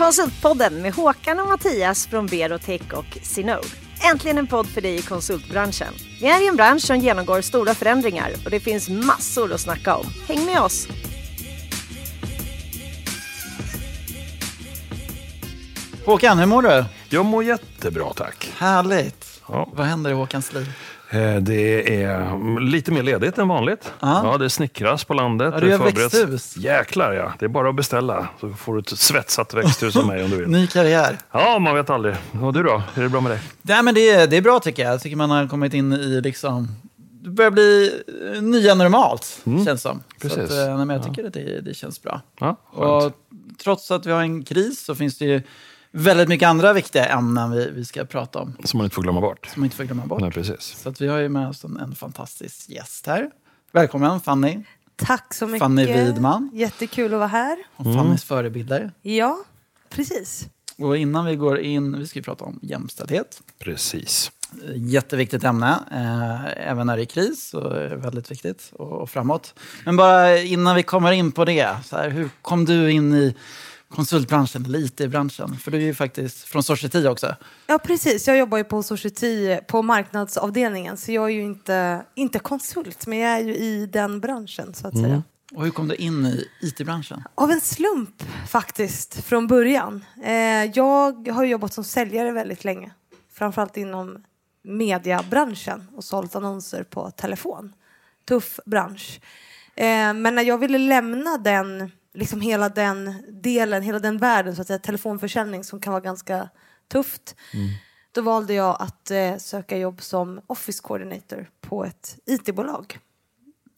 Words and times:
Konsultpodden 0.00 0.82
med 0.82 0.94
Håkan 0.94 1.40
och 1.40 1.48
Mattias 1.48 2.06
från 2.06 2.26
Berotech 2.26 2.92
och 2.92 3.18
Sinode. 3.22 3.66
Äntligen 4.12 4.38
en 4.38 4.46
podd 4.46 4.66
för 4.66 4.80
dig 4.80 4.94
i 4.94 5.02
konsultbranschen. 5.02 5.94
Vi 6.20 6.26
är 6.26 6.44
i 6.44 6.48
en 6.48 6.56
bransch 6.56 6.82
som 6.82 6.96
genomgår 6.96 7.40
stora 7.40 7.74
förändringar 7.74 8.32
och 8.44 8.50
det 8.50 8.60
finns 8.60 8.88
massor 8.88 9.52
att 9.52 9.60
snacka 9.60 9.96
om. 9.96 10.06
Häng 10.28 10.44
med 10.44 10.60
oss! 10.60 10.88
Håkan, 16.06 16.38
hur 16.38 16.46
mår 16.46 16.62
du? 16.62 16.84
Jag 17.08 17.24
mår 17.24 17.44
jättebra 17.44 18.12
tack. 18.16 18.52
Härligt. 18.56 19.42
Ja. 19.48 19.68
Vad 19.72 19.86
händer 19.86 20.10
i 20.10 20.14
Håkans 20.14 20.52
liv? 20.52 20.66
Eh, 21.12 21.36
Det 21.36 22.02
är 22.02 22.60
lite 22.60 22.92
mer 22.92 23.02
ledigt 23.02 23.38
än 23.38 23.48
vanligt. 23.48 23.92
Ja. 24.00 24.20
Ja, 24.24 24.38
det 24.38 24.50
snickras 24.50 25.04
på 25.04 25.14
landet. 25.14 25.50
Ja, 25.54 25.60
du 25.60 25.66
det 25.66 25.72
gör 25.72 25.78
växthus. 25.78 26.56
Jäklar 26.56 27.12
ja, 27.12 27.32
det 27.38 27.44
är 27.44 27.48
bara 27.48 27.68
att 27.68 27.74
beställa. 27.74 28.28
Så 28.40 28.50
får 28.50 28.74
du 28.74 28.80
ett 28.80 28.88
svetsat 28.88 29.54
växthus 29.54 29.96
av 29.96 30.06
mig 30.06 30.24
om 30.24 30.30
du 30.30 30.36
vill. 30.36 30.48
Ny 30.60 30.66
karriär. 30.66 31.18
Ja, 31.32 31.58
man 31.58 31.74
vet 31.74 31.90
aldrig. 31.90 32.14
Och 32.42 32.52
du 32.52 32.62
då? 32.62 32.82
Är 32.94 33.02
det 33.02 33.08
bra 33.08 33.20
med 33.20 33.32
dig? 33.32 33.40
Nej, 33.62 33.82
men 33.82 33.94
det, 33.94 34.10
är, 34.10 34.26
det 34.26 34.36
är 34.36 34.42
bra 34.42 34.60
tycker 34.60 34.82
jag. 34.82 34.92
Jag 34.92 35.00
tycker 35.02 35.16
man 35.16 35.30
har 35.30 35.46
kommit 35.48 35.74
in 35.74 35.92
i 35.92 36.20
liksom... 36.20 36.68
Det 37.22 37.30
börjar 37.30 37.50
bli 37.50 37.92
eh, 38.34 38.42
nya 38.42 38.74
normalt, 38.74 39.40
känns 39.64 39.82
som. 39.82 40.02
Precis. 40.20 40.38
att, 40.38 40.50
eh, 40.50 40.76
nej, 40.76 40.86
men 40.86 40.90
jag 40.90 41.04
tycker 41.06 41.26
att 41.26 41.32
det, 41.34 41.60
det 41.60 41.74
känns 41.74 42.02
bra. 42.02 42.20
Ja, 42.40 42.56
Och 42.70 43.12
trots 43.62 43.90
att 43.90 44.06
vi 44.06 44.10
har 44.12 44.20
en 44.20 44.42
kris 44.44 44.84
så 44.84 44.94
finns 44.94 45.18
det 45.18 45.24
ju 45.24 45.42
väldigt 45.90 46.28
mycket 46.28 46.48
andra 46.48 46.72
viktiga 46.72 47.06
ämnen 47.06 47.50
vi, 47.50 47.70
vi 47.70 47.84
ska 47.84 48.04
prata 48.04 48.38
om. 48.38 48.56
Som 48.64 48.78
man 48.78 48.84
inte 48.84 48.94
får 48.94 49.02
glömma 49.02 49.20
bort. 49.20 49.46
Som 49.46 49.60
man 49.60 49.64
inte 49.64 49.76
får 49.76 49.84
glömma 49.84 50.06
bort. 50.06 50.20
Nej, 50.20 50.30
precis. 50.30 50.76
Så 50.82 50.88
att 50.88 51.00
vi 51.00 51.08
har 51.08 51.18
ju 51.18 51.28
med 51.28 51.48
oss 51.48 51.64
en, 51.64 51.76
en 51.76 51.94
fantastisk 51.94 52.68
gäst 52.68 53.06
här. 53.06 53.30
Välkommen 53.72 54.20
Fanny. 54.20 54.58
Tack 54.96 55.34
så 55.34 55.46
mycket. 55.46 55.58
Fanny 55.58 55.86
Widman. 55.86 56.50
Jättekul 56.52 57.14
att 57.14 57.18
vara 57.18 57.28
här. 57.28 57.58
Och 57.76 57.84
Fannys 57.84 58.24
förebildare. 58.24 58.90
Ja, 59.02 59.38
precis. 59.88 60.48
Och 60.78 60.96
innan 60.96 61.24
vi 61.24 61.36
går 61.36 61.58
in, 61.58 61.98
vi 61.98 62.06
ska 62.06 62.18
ju 62.18 62.22
prata 62.22 62.44
om 62.44 62.58
jämställdhet. 62.62 63.42
Precis. 63.58 64.32
Jätteviktigt 64.74 65.44
ämne, 65.44 65.78
eh, 65.92 66.68
även 66.70 66.86
när 66.86 66.96
det 66.96 67.02
är 67.02 67.06
kris, 67.06 67.48
så 67.48 67.68
är 67.68 67.88
det 67.88 67.96
väldigt 67.96 68.30
viktigt 68.30 68.70
och, 68.72 68.92
och 68.92 69.10
framåt. 69.10 69.54
Men 69.84 69.96
bara 69.96 70.38
innan 70.38 70.76
vi 70.76 70.82
kommer 70.82 71.12
in 71.12 71.32
på 71.32 71.44
det, 71.44 71.76
så 71.84 71.96
här, 71.96 72.10
hur 72.10 72.28
kom 72.42 72.64
du 72.64 72.90
in 72.90 73.14
i 73.14 73.36
konsultbranschen, 73.90 74.64
eller 74.64 74.78
IT-branschen? 74.78 75.56
För 75.56 75.70
du 75.70 75.76
är 75.76 75.82
ju 75.82 75.94
faktiskt 75.94 76.44
från 76.44 76.62
Society 76.62 77.06
också. 77.06 77.36
Ja, 77.66 77.78
precis. 77.78 78.28
Jag 78.28 78.38
jobbar 78.38 78.58
ju 78.58 78.64
på 78.64 78.82
Society 78.82 79.56
på 79.56 79.82
marknadsavdelningen, 79.82 80.96
så 80.96 81.12
jag 81.12 81.24
är 81.24 81.34
ju 81.34 81.42
inte, 81.42 82.04
inte 82.14 82.38
konsult, 82.38 83.06
men 83.06 83.18
jag 83.18 83.30
är 83.32 83.44
ju 83.44 83.54
i 83.54 83.86
den 83.86 84.20
branschen, 84.20 84.74
så 84.74 84.88
att 84.88 84.98
säga. 84.98 85.22
Och 85.54 85.64
hur 85.64 85.70
kom 85.70 85.88
du 85.88 85.94
in 85.94 86.26
i 86.26 86.48
IT-branschen? 86.60 87.22
Av 87.34 87.50
en 87.50 87.60
slump 87.60 88.22
faktiskt, 88.48 89.24
från 89.24 89.46
början. 89.46 90.04
Eh, 90.24 90.64
jag 90.74 91.28
har 91.28 91.44
jobbat 91.44 91.72
som 91.72 91.84
säljare 91.84 92.32
väldigt 92.32 92.64
länge, 92.64 92.90
framförallt 93.32 93.76
inom 93.76 94.24
mediebranschen 94.62 95.88
och 95.96 96.04
sålt 96.04 96.36
annonser 96.36 96.82
på 96.82 97.10
telefon. 97.10 97.72
Tuff 98.28 98.60
bransch. 98.66 99.20
Eh, 99.76 100.14
men 100.14 100.34
när 100.34 100.42
jag 100.42 100.58
ville 100.58 100.78
lämna 100.78 101.38
den, 101.38 101.90
liksom 102.14 102.40
hela 102.40 102.68
den 102.68 103.14
delen, 103.42 103.82
hela 103.82 103.98
den 103.98 104.18
världen, 104.18 104.56
så 104.56 104.60
att 104.62 104.66
säga, 104.66 104.78
telefonförsäljning 104.78 105.64
som 105.64 105.80
kan 105.80 105.92
vara 105.92 106.00
ganska 106.00 106.48
tufft, 106.88 107.36
då 108.12 108.22
valde 108.22 108.54
jag 108.54 108.76
att 108.80 109.10
eh, 109.10 109.36
söka 109.36 109.78
jobb 109.78 110.02
som 110.02 110.40
office 110.46 110.82
coordinator 110.82 111.50
på 111.60 111.84
ett 111.84 112.18
IT-bolag. 112.26 112.98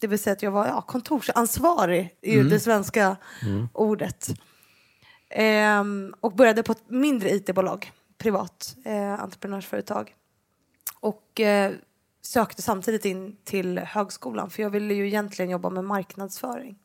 Det 0.00 0.06
vill 0.06 0.18
säga 0.18 0.32
att 0.32 0.42
jag 0.42 0.50
var 0.50 0.66
ja, 0.66 0.82
kontorsansvarig, 0.82 2.16
är 2.22 2.32
ju 2.32 2.48
det 2.48 2.60
svenska 2.60 3.16
ordet. 3.72 4.28
Ehm, 5.30 6.14
och 6.20 6.32
började 6.32 6.62
på 6.62 6.72
ett 6.72 6.90
mindre 6.90 7.30
IT-bolag, 7.30 7.92
privat 8.18 8.76
eh, 8.84 9.20
entreprenörsföretag. 9.20 10.14
Och 11.00 11.40
eh, 11.40 11.72
sökte 12.22 12.62
samtidigt 12.62 13.04
in 13.04 13.36
till 13.44 13.78
högskolan, 13.78 14.50
för 14.50 14.62
jag 14.62 14.70
ville 14.70 14.94
ju 14.94 15.06
egentligen 15.06 15.50
jobba 15.50 15.70
med 15.70 15.84
marknadsföring. 15.84 16.78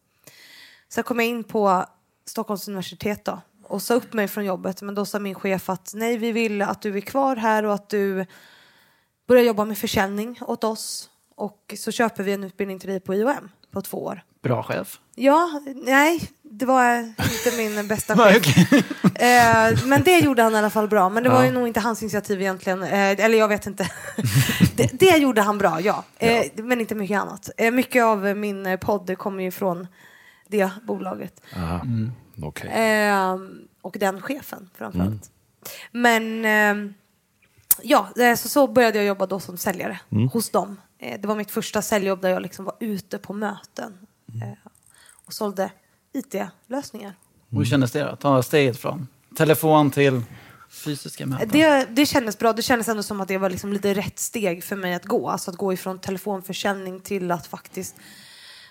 Så 0.90 1.04
kom 1.04 1.20
jag 1.20 1.28
in 1.28 1.44
på 1.44 1.86
Stockholms 2.26 2.68
universitet 2.68 3.26
då, 3.26 3.42
och 3.64 3.82
sa 3.82 3.94
upp 3.94 4.14
mig 4.14 4.28
från 4.28 4.46
jobbet, 4.46 4.82
men 4.82 4.96
då 4.96 5.06
sa 5.06 5.20
min 5.20 5.36
chef 5.36 5.70
att 5.70 5.92
nej, 5.96 6.18
vi 6.18 6.32
vill 6.32 6.62
att 6.62 6.82
du 6.82 6.98
är 6.98 7.02
kvar 7.02 7.36
här 7.36 7.66
och 7.66 7.74
att 7.74 7.90
du 7.90 8.26
börjar 9.28 9.44
jobba 9.44 9.66
med 9.66 9.78
försäljning 9.78 10.40
åt 10.42 10.64
oss. 10.64 11.10
Och 11.36 11.74
så 11.78 11.92
köper 11.92 12.24
vi 12.24 12.34
en 12.34 12.44
utbildning 12.44 12.80
till 12.80 12.90
dig 12.90 13.00
på 13.00 13.14
IOM 13.16 13.50
på 13.72 13.82
två 13.82 14.04
år. 14.04 14.22
Bra 14.42 14.64
chef. 14.64 15.00
Ja, 15.16 15.62
nej, 15.76 16.30
det 16.42 16.66
var 16.66 16.98
inte 17.00 17.58
min 17.58 17.88
bästa 17.88 18.16
chef. 18.18 18.44
Eh, 19.20 19.86
men 19.86 20.04
det 20.04 20.20
gjorde 20.20 20.44
han 20.44 20.54
i 20.56 20.58
alla 20.58 20.70
fall 20.70 20.88
bra. 20.88 21.10
Men 21.10 21.24
det 21.24 21.30
var 21.30 21.40
Ja. 21.40 21.46
ju 21.46 21.52
nog 21.52 21.68
inte 21.68 21.80
hans 21.80 22.02
initiativ 22.02 22.42
egentligen. 22.42 22.84
Eh, 22.84 22.90
eller 23.26 23.38
jag 23.38 23.48
vet 23.48 23.68
inte. 23.68 23.92
det, 24.76 24.90
det 25.00 25.18
gjorde 25.18 25.42
han 25.42 25.58
bra, 25.58 25.82
ja. 25.82 26.04
Eh, 26.18 26.46
Men 26.56 26.80
inte 26.82 26.96
mycket 26.96 27.20
annat. 27.20 27.50
Eh, 27.58 27.72
mycket 27.72 28.04
av 28.04 28.24
min 28.38 28.78
podd 28.82 29.18
kommer 29.18 29.44
ju 29.44 29.52
från 29.52 29.88
det 30.48 30.72
bolaget. 30.84 31.42
Aha. 31.56 31.82
Okej. 32.42 32.70
Eh, 32.70 33.38
och 33.82 33.96
den 34.00 34.22
chefen 34.22 34.70
framförallt. 34.74 35.32
Men 35.92 36.46
eh, 36.46 36.92
ja, 37.82 38.10
så, 38.38 38.50
så 38.50 38.68
började 38.68 38.98
jag 38.98 39.08
jobba 39.08 39.26
då 39.26 39.40
som 39.40 39.58
säljare 39.58 40.00
hos 40.34 40.50
dem. 40.50 40.82
Eh, 41.00 41.22
det 41.22 41.28
var 41.28 41.36
mitt 41.36 41.52
första 41.52 41.82
säljjobb 41.82 42.22
där 42.22 42.30
jag 42.30 42.42
liksom 42.42 42.66
var 42.66 42.76
ute 42.80 43.18
på 43.18 43.34
möten 43.34 43.98
eh, 44.42 44.72
och 45.26 45.34
sålde 45.34 45.72
IT-lösningar. 46.14 47.14
Och 47.50 47.58
hur 47.58 47.66
kändes 47.66 47.92
det 47.92 48.04
då? 48.04 48.16
Ta 48.16 48.44
steget 48.44 48.78
från 48.78 49.08
telefon 49.38 49.92
till 49.92 50.22
fysiska 50.70 51.26
möten. 51.26 51.50
Det, 51.52 51.88
det 51.90 52.06
kändes 52.06 52.38
bra. 52.38 52.54
Det 52.54 52.62
kändes 52.62 52.88
ändå 52.88 53.04
som 53.04 53.22
att 53.22 53.28
det 53.28 53.38
var 53.38 53.50
liksom 53.50 53.74
lite 53.74 53.94
rätt 53.94 54.20
steg 54.20 54.64
för 54.64 54.76
mig 54.76 54.94
att 54.94 55.06
gå. 55.06 55.30
Alltså 55.30 55.52
att 55.52 55.58
gå 55.58 55.74
ifrån 55.74 56.00
telefonförsäljning 56.00 57.00
till 57.00 57.32
att 57.32 57.48
faktiskt 57.48 57.96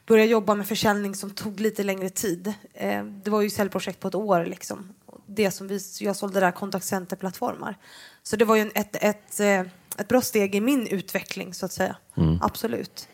börja 0.06 0.24
jobba 0.24 0.54
med 0.54 0.66
försäljning 0.68 1.14
som 1.14 1.30
tog 1.30 1.60
lite 1.60 1.82
längre 1.82 2.08
tid. 2.10 2.52
Eh, 2.74 3.04
det 3.04 3.30
var 3.30 3.40
ju 3.40 3.50
säljprojekt 3.50 4.00
på 4.00 4.08
ett 4.08 4.14
år. 4.14 4.44
Liksom. 4.44 4.94
Det 5.26 5.50
som 5.50 5.68
vi, 5.68 5.80
jag 6.00 6.16
sålde 6.16 6.40
där 6.40 6.52
kontaktcenterplattformar. 6.52 7.78
Så 8.22 8.36
det 8.36 8.44
var 8.44 8.56
ju 8.56 8.62
en, 8.62 8.70
ett, 8.74 8.96
ett, 9.04 9.40
eh, 9.40 9.60
ett 9.98 10.08
bra 10.08 10.20
steg 10.20 10.54
i 10.54 10.60
min 10.60 10.86
utveckling 10.86 11.54
så 11.54 11.66
att 11.66 11.72
säga. 11.72 11.96
Absolut. 12.40 13.08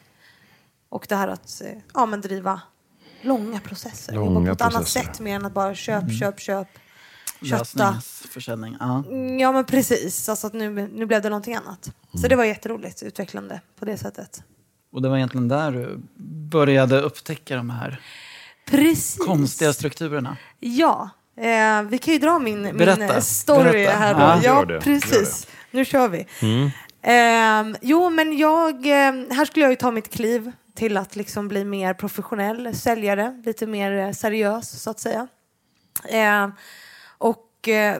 Och 0.89 1.07
det 1.09 1.17
här 1.17 1.29
att 1.29 1.63
eh, 1.65 1.79
ja, 1.95 2.07
men 2.07 2.21
driva 2.21 2.61
långa 3.23 3.61
processer. 3.61 4.13
jobba 4.15 4.31
Långa 4.31 4.47
på 4.51 4.53
ett 4.55 4.61
annat 4.63 4.75
processer. 4.75 5.07
sätt 5.13 5.21
mer 5.21 5.37
än 5.37 5.47
att 5.47 5.53
bara 5.55 5.75
köp, 5.75 6.05
köp, 6.21 6.41
köp. 6.41 6.69
Kötta. 7.43 7.91
Lösningsförsäljning. 7.91 8.77
Ja. 8.81 9.05
Mm, 9.09 9.39
Ja 9.39 9.53
men 9.53 9.65
precis, 9.65 10.29
alltså 10.29 10.47
att 10.47 10.53
nu, 10.53 10.71
nu 10.93 11.07
blev 11.07 11.23
det 11.23 11.29
någonting 11.29 11.55
annat. 11.55 11.91
Så 12.21 12.29
det 12.29 12.37
var 12.37 12.45
jätteroligt, 12.45 13.03
utvecklande 13.03 13.61
på 13.79 13.85
det 13.85 13.99
sättet. 13.99 14.43
Och 14.93 15.03
det 15.03 15.09
var 15.09 15.17
egentligen 15.17 15.49
där 15.49 15.73
du 15.73 15.99
började 16.51 17.01
upptäcka 17.01 17.57
de 17.57 17.71
här 17.71 18.01
Precis. 18.71 19.17
konstiga 19.19 19.73
strukturerna. 19.73 20.37
Ja, 20.61 21.11
eh, 21.37 21.83
vi 21.83 21.99
kan 21.99 22.15
ju 22.15 22.21
dra 22.21 22.39
min, 22.39 22.63
min 22.63 22.77
Berätta, 22.77 23.15
eh, 23.15 23.21
story 23.21 23.73
berätta. 23.73 23.93
här 23.99 24.15
då. 24.15 24.21
Ja. 24.21 24.41
Ja, 24.45 24.65
det, 24.65 24.81
precis. 24.81 25.47
Nu 25.71 25.85
kör 25.85 26.09
vi. 26.09 26.27
Eh, 27.03 27.77
jo, 27.83 28.11
men 28.11 28.37
jag, 28.39 28.87
eh, 28.87 29.13
här 29.31 29.45
skulle 29.45 29.65
jag 29.65 29.71
ju 29.73 29.77
ta 29.77 29.91
mitt 29.91 30.09
kliv 30.13 30.53
till 30.75 30.97
att 30.97 31.17
liksom 31.17 31.49
bli 31.49 31.65
mer 31.65 31.95
professionell 31.95 32.75
säljare, 32.77 33.43
lite 33.45 33.67
mer 33.67 33.93
eh, 33.93 34.13
seriös 34.13 34.83
så 34.83 34.91
att 34.91 35.01
säga. 35.01 35.29
Eh, 36.09 36.49
och 37.19 37.69
eh, 37.69 37.97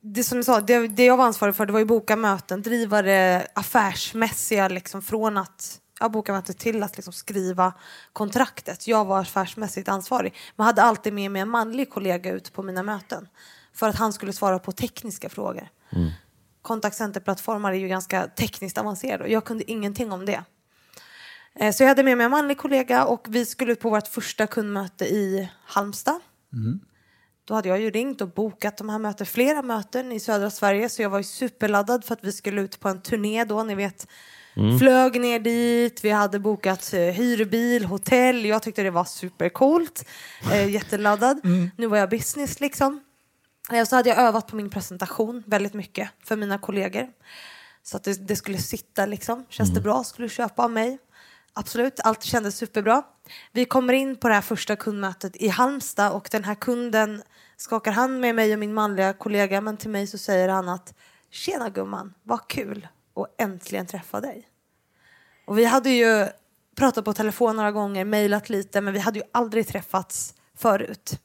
det 0.00 0.24
som 0.24 0.38
jag 0.38 0.44
sa, 0.44 0.60
det, 0.60 0.88
det 0.88 1.04
jag 1.04 1.16
var 1.16 1.24
ansvarig 1.24 1.54
för 1.54 1.66
det 1.66 1.72
var 1.72 1.80
ju 1.80 1.84
boka 1.86 2.16
möten, 2.16 2.62
driva 2.62 3.02
det 3.02 3.46
affärsmässiga 3.54 4.68
liksom 4.68 5.02
från 5.02 5.36
att 5.38 5.78
ja, 6.00 6.08
boka 6.08 6.32
mötet 6.32 6.58
till 6.58 6.82
att 6.82 6.96
liksom 6.96 7.12
skriva 7.12 7.72
kontraktet. 8.12 8.88
Jag 8.88 9.04
var 9.04 9.20
affärsmässigt 9.20 9.88
ansvarig, 9.88 10.34
men 10.56 10.66
hade 10.66 10.82
alltid 10.82 11.12
med 11.12 11.30
mig 11.30 11.42
en 11.42 11.48
manlig 11.48 11.90
kollega 11.90 12.32
ut 12.32 12.52
på 12.52 12.62
mina 12.62 12.82
möten 12.82 13.28
för 13.74 13.88
att 13.88 13.96
han 13.96 14.12
skulle 14.12 14.32
svara 14.32 14.58
på 14.58 14.72
tekniska 14.72 15.28
frågor. 15.28 15.68
Kontaktcenterplattformar 16.62 17.72
är 17.72 17.76
ju 17.76 17.88
ganska 17.88 18.26
tekniskt 18.26 18.78
avancerade 18.78 19.24
och 19.24 19.30
jag 19.30 19.44
kunde 19.44 19.70
ingenting 19.70 20.12
om 20.12 20.26
det. 20.26 20.44
Eh, 21.54 21.72
Så 21.72 21.82
jag 21.82 21.88
hade 21.88 22.02
med 22.02 22.16
mig 22.16 22.24
en 22.24 22.30
manlig 22.30 22.58
kollega 22.58 23.04
och 23.04 23.26
vi 23.28 23.46
skulle 23.46 23.72
ut 23.72 23.80
på 23.80 23.90
vårt 23.90 24.08
första 24.08 24.46
kundmöte 24.46 25.04
i 25.04 25.50
Halmstad. 25.64 26.20
Då 27.44 27.54
hade 27.54 27.68
jag 27.68 27.80
ju 27.80 27.90
ringt 27.90 28.20
och 28.20 28.28
bokat 28.28 28.76
de 28.76 28.88
här 28.88 28.98
mötena, 28.98 29.26
flera 29.26 29.62
möten 29.62 30.12
i 30.12 30.20
södra 30.20 30.50
Sverige 30.50 30.88
så 30.88 31.02
jag 31.02 31.10
var 31.10 31.18
ju 31.18 31.24
superladdad 31.24 32.04
för 32.04 32.14
att 32.14 32.24
vi 32.24 32.32
skulle 32.32 32.60
ut 32.60 32.80
på 32.80 32.88
en 32.88 33.02
turné 33.02 33.44
då, 33.44 33.62
ni 33.62 33.74
vet. 33.74 34.08
Flög 34.78 35.20
ner 35.20 35.38
dit, 35.38 36.04
vi 36.04 36.10
hade 36.10 36.38
bokat 36.38 36.92
eh, 36.92 37.00
hyrbil, 37.00 37.84
hotell, 37.84 38.44
jag 38.44 38.62
tyckte 38.62 38.82
det 38.82 38.90
var 38.90 39.04
supercoolt. 39.04 40.04
Eh, 40.52 40.68
jätteladdad. 40.74 41.40
Nu 41.76 41.86
var 41.86 41.98
jag 41.98 42.10
business 42.10 42.60
liksom. 42.60 43.00
Eh, 43.72 43.84
Så 43.84 43.96
hade 43.96 44.08
jag 44.08 44.18
övat 44.18 44.46
på 44.46 44.56
min 44.56 44.70
presentation 44.70 45.42
väldigt 45.46 45.74
mycket 45.74 46.10
för 46.24 46.36
mina 46.36 46.58
kollegor. 46.58 47.08
Så 47.82 47.96
att 47.96 48.04
det, 48.04 48.28
det 48.28 48.36
skulle 48.36 48.58
sitta 48.58 49.06
liksom. 49.06 49.44
Känns 49.48 49.74
det 49.74 49.80
bra? 49.80 50.04
Skulle 50.04 50.24
du 50.28 50.34
köpa 50.34 50.64
av 50.64 50.70
mig? 50.70 50.98
Absolut, 51.52 52.00
allt 52.04 52.22
kändes 52.22 52.56
superbra. 52.56 53.02
Vi 53.52 53.64
kommer 53.64 53.92
in 53.92 54.16
på 54.16 54.28
det 54.28 54.34
här 54.34 54.40
första 54.40 54.76
kundmötet 54.76 55.36
i 55.36 55.48
Halmstad 55.48 56.12
och 56.12 56.28
den 56.32 56.44
här 56.44 56.54
kunden 56.54 57.22
skakar 57.56 57.92
hand 57.92 58.20
med 58.20 58.34
mig 58.34 58.52
och 58.52 58.58
min 58.58 58.74
manliga 58.74 59.12
kollega 59.12 59.60
men 59.60 59.76
till 59.76 59.90
mig 59.90 60.06
så 60.06 60.18
säger 60.18 60.48
han 60.48 60.68
att 60.68 60.94
Tjena 61.30 61.68
gumman, 61.70 62.14
vad 62.22 62.48
kul 62.48 62.88
att 63.22 63.34
äntligen 63.38 63.86
träffa 63.86 64.20
dig. 64.20 64.48
Och 65.46 65.58
vi 65.58 65.64
hade 65.64 65.90
ju 65.90 66.26
pratat 66.76 67.04
på 67.04 67.12
telefon 67.12 67.56
några 67.56 67.72
gånger, 67.72 68.04
mejlat 68.04 68.48
lite 68.48 68.80
men 68.80 68.92
vi 68.92 68.98
hade 68.98 69.18
ju 69.18 69.24
aldrig 69.32 69.68
träffats 69.68 70.34
förut. 70.56 71.20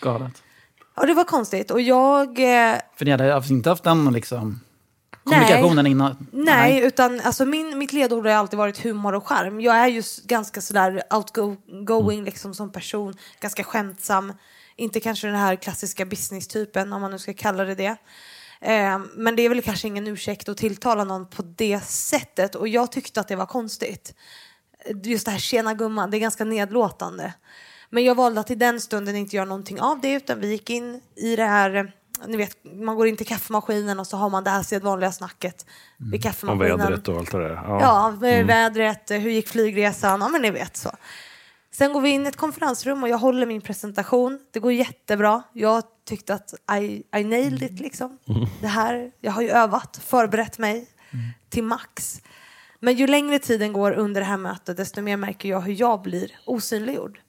Galet. 0.00 0.42
Ja, 0.96 1.06
det 1.06 1.14
var 1.14 1.24
konstigt 1.24 1.70
och 1.70 1.80
jag... 1.80 2.28
Eh, 2.28 2.76
För 2.96 3.04
ni 3.04 3.10
hade 3.10 3.42
inte 3.50 3.68
haft 3.68 3.84
den 3.84 4.12
liksom, 4.12 4.60
kommunikationen 5.24 5.86
innan? 5.86 6.26
Nej, 6.32 6.80
utan 6.80 7.20
alltså 7.20 7.44
min, 7.44 7.78
mitt 7.78 7.92
ledord 7.92 8.26
har 8.26 8.32
alltid 8.32 8.58
varit 8.58 8.84
humor 8.84 9.14
och 9.14 9.26
charm. 9.26 9.60
Jag 9.60 9.76
är 9.76 9.86
just 9.86 10.24
ganska 10.24 10.60
sådär 10.60 11.02
outgoing 11.10 12.18
Mm. 12.18 12.24
liksom 12.24 12.54
som 12.54 12.72
person, 12.72 13.14
ganska 13.40 13.64
skämtsam. 13.64 14.32
Inte 14.76 15.00
kanske 15.00 15.26
den 15.26 15.36
här 15.36 15.56
klassiska 15.56 16.04
business-typen, 16.04 16.92
om 16.92 17.00
man 17.00 17.10
nu 17.10 17.18
ska 17.18 17.34
kalla 17.34 17.64
det 17.64 17.74
det. 17.74 17.96
Eh, 18.62 19.00
men 19.14 19.36
det 19.36 19.42
är 19.42 19.48
väl 19.48 19.62
kanske 19.62 19.88
ingen 19.88 20.06
ursäkt 20.06 20.48
att 20.48 20.56
tilltala 20.56 21.04
någon 21.04 21.26
på 21.26 21.42
det 21.42 21.80
sättet. 21.84 22.54
Och 22.54 22.68
jag 22.68 22.92
tyckte 22.92 23.20
att 23.20 23.28
det 23.28 23.36
var 23.36 23.46
konstigt. 23.46 24.14
Just 25.04 25.24
det 25.24 25.30
här 25.32 25.38
tjena 25.38 25.74
gumman, 25.74 26.10
det 26.10 26.16
är 26.16 26.18
ganska 26.18 26.44
nedlåtande. 26.44 27.32
Men 27.90 28.04
jag 28.04 28.14
valde 28.14 28.40
att 28.40 28.50
i 28.50 28.54
den 28.54 28.80
stunden 28.80 29.16
inte 29.16 29.36
göra 29.36 29.46
någonting 29.46 29.80
av 29.80 30.00
det 30.00 30.12
utan 30.12 30.40
vi 30.40 30.50
gick 30.50 30.70
in 30.70 31.00
i 31.16 31.36
det 31.36 31.44
här, 31.44 31.92
ni 32.26 32.36
vet, 32.36 32.56
man 32.64 32.96
går 32.96 33.06
in 33.06 33.16
till 33.16 33.26
kaffemaskinen 33.26 34.00
och 34.00 34.06
så 34.06 34.16
har 34.16 34.30
man 34.30 34.44
det 34.44 34.50
här 34.50 34.62
sedvanliga 34.62 35.12
snacket 35.12 35.66
vid 35.96 36.14
Om 36.14 36.20
kaffemaskinen. 36.22 36.78
vädret 36.78 37.08
och 37.08 37.16
allt 37.16 37.32
det 37.32 37.38
där. 37.38 37.54
Ja, 37.54 38.16
med 38.20 38.46
vädret, 38.46 39.10
hur 39.10 39.30
gick 39.30 39.48
flygresan, 39.48 40.20
ja 40.20 40.28
men 40.28 40.42
ni 40.42 40.50
vet 40.50 40.76
så. 40.76 40.90
Sen 41.74 41.92
går 41.92 42.00
vi 42.00 42.08
in 42.08 42.24
i 42.24 42.28
ett 42.28 42.36
konferensrum 42.36 43.02
och 43.02 43.08
jag 43.08 43.18
håller 43.18 43.46
min 43.46 43.60
presentation. 43.60 44.38
Det 44.50 44.60
går 44.60 44.72
jättebra. 44.72 45.42
Jag 45.52 45.82
tyckte 46.04 46.34
att 46.34 46.54
I, 46.80 47.02
I 47.16 47.24
nailed 47.24 47.62
it 47.62 47.80
liksom. 47.80 48.18
Det 48.60 48.66
här, 48.66 49.12
jag 49.20 49.32
har 49.32 49.42
ju 49.42 49.50
övat, 49.50 50.00
förberett 50.04 50.58
mig 50.58 50.88
till 51.48 51.64
max. 51.64 52.22
Men 52.80 52.94
ju 52.94 53.06
längre 53.06 53.38
tiden 53.38 53.72
går 53.72 53.92
under 53.92 54.20
det 54.20 54.26
här 54.26 54.36
mötet 54.36 54.76
desto 54.76 55.02
mer 55.02 55.16
märker 55.16 55.48
jag 55.48 55.60
hur 55.60 55.80
jag 55.80 56.02
blir 56.02 56.38
osynliggjord. 56.46 57.20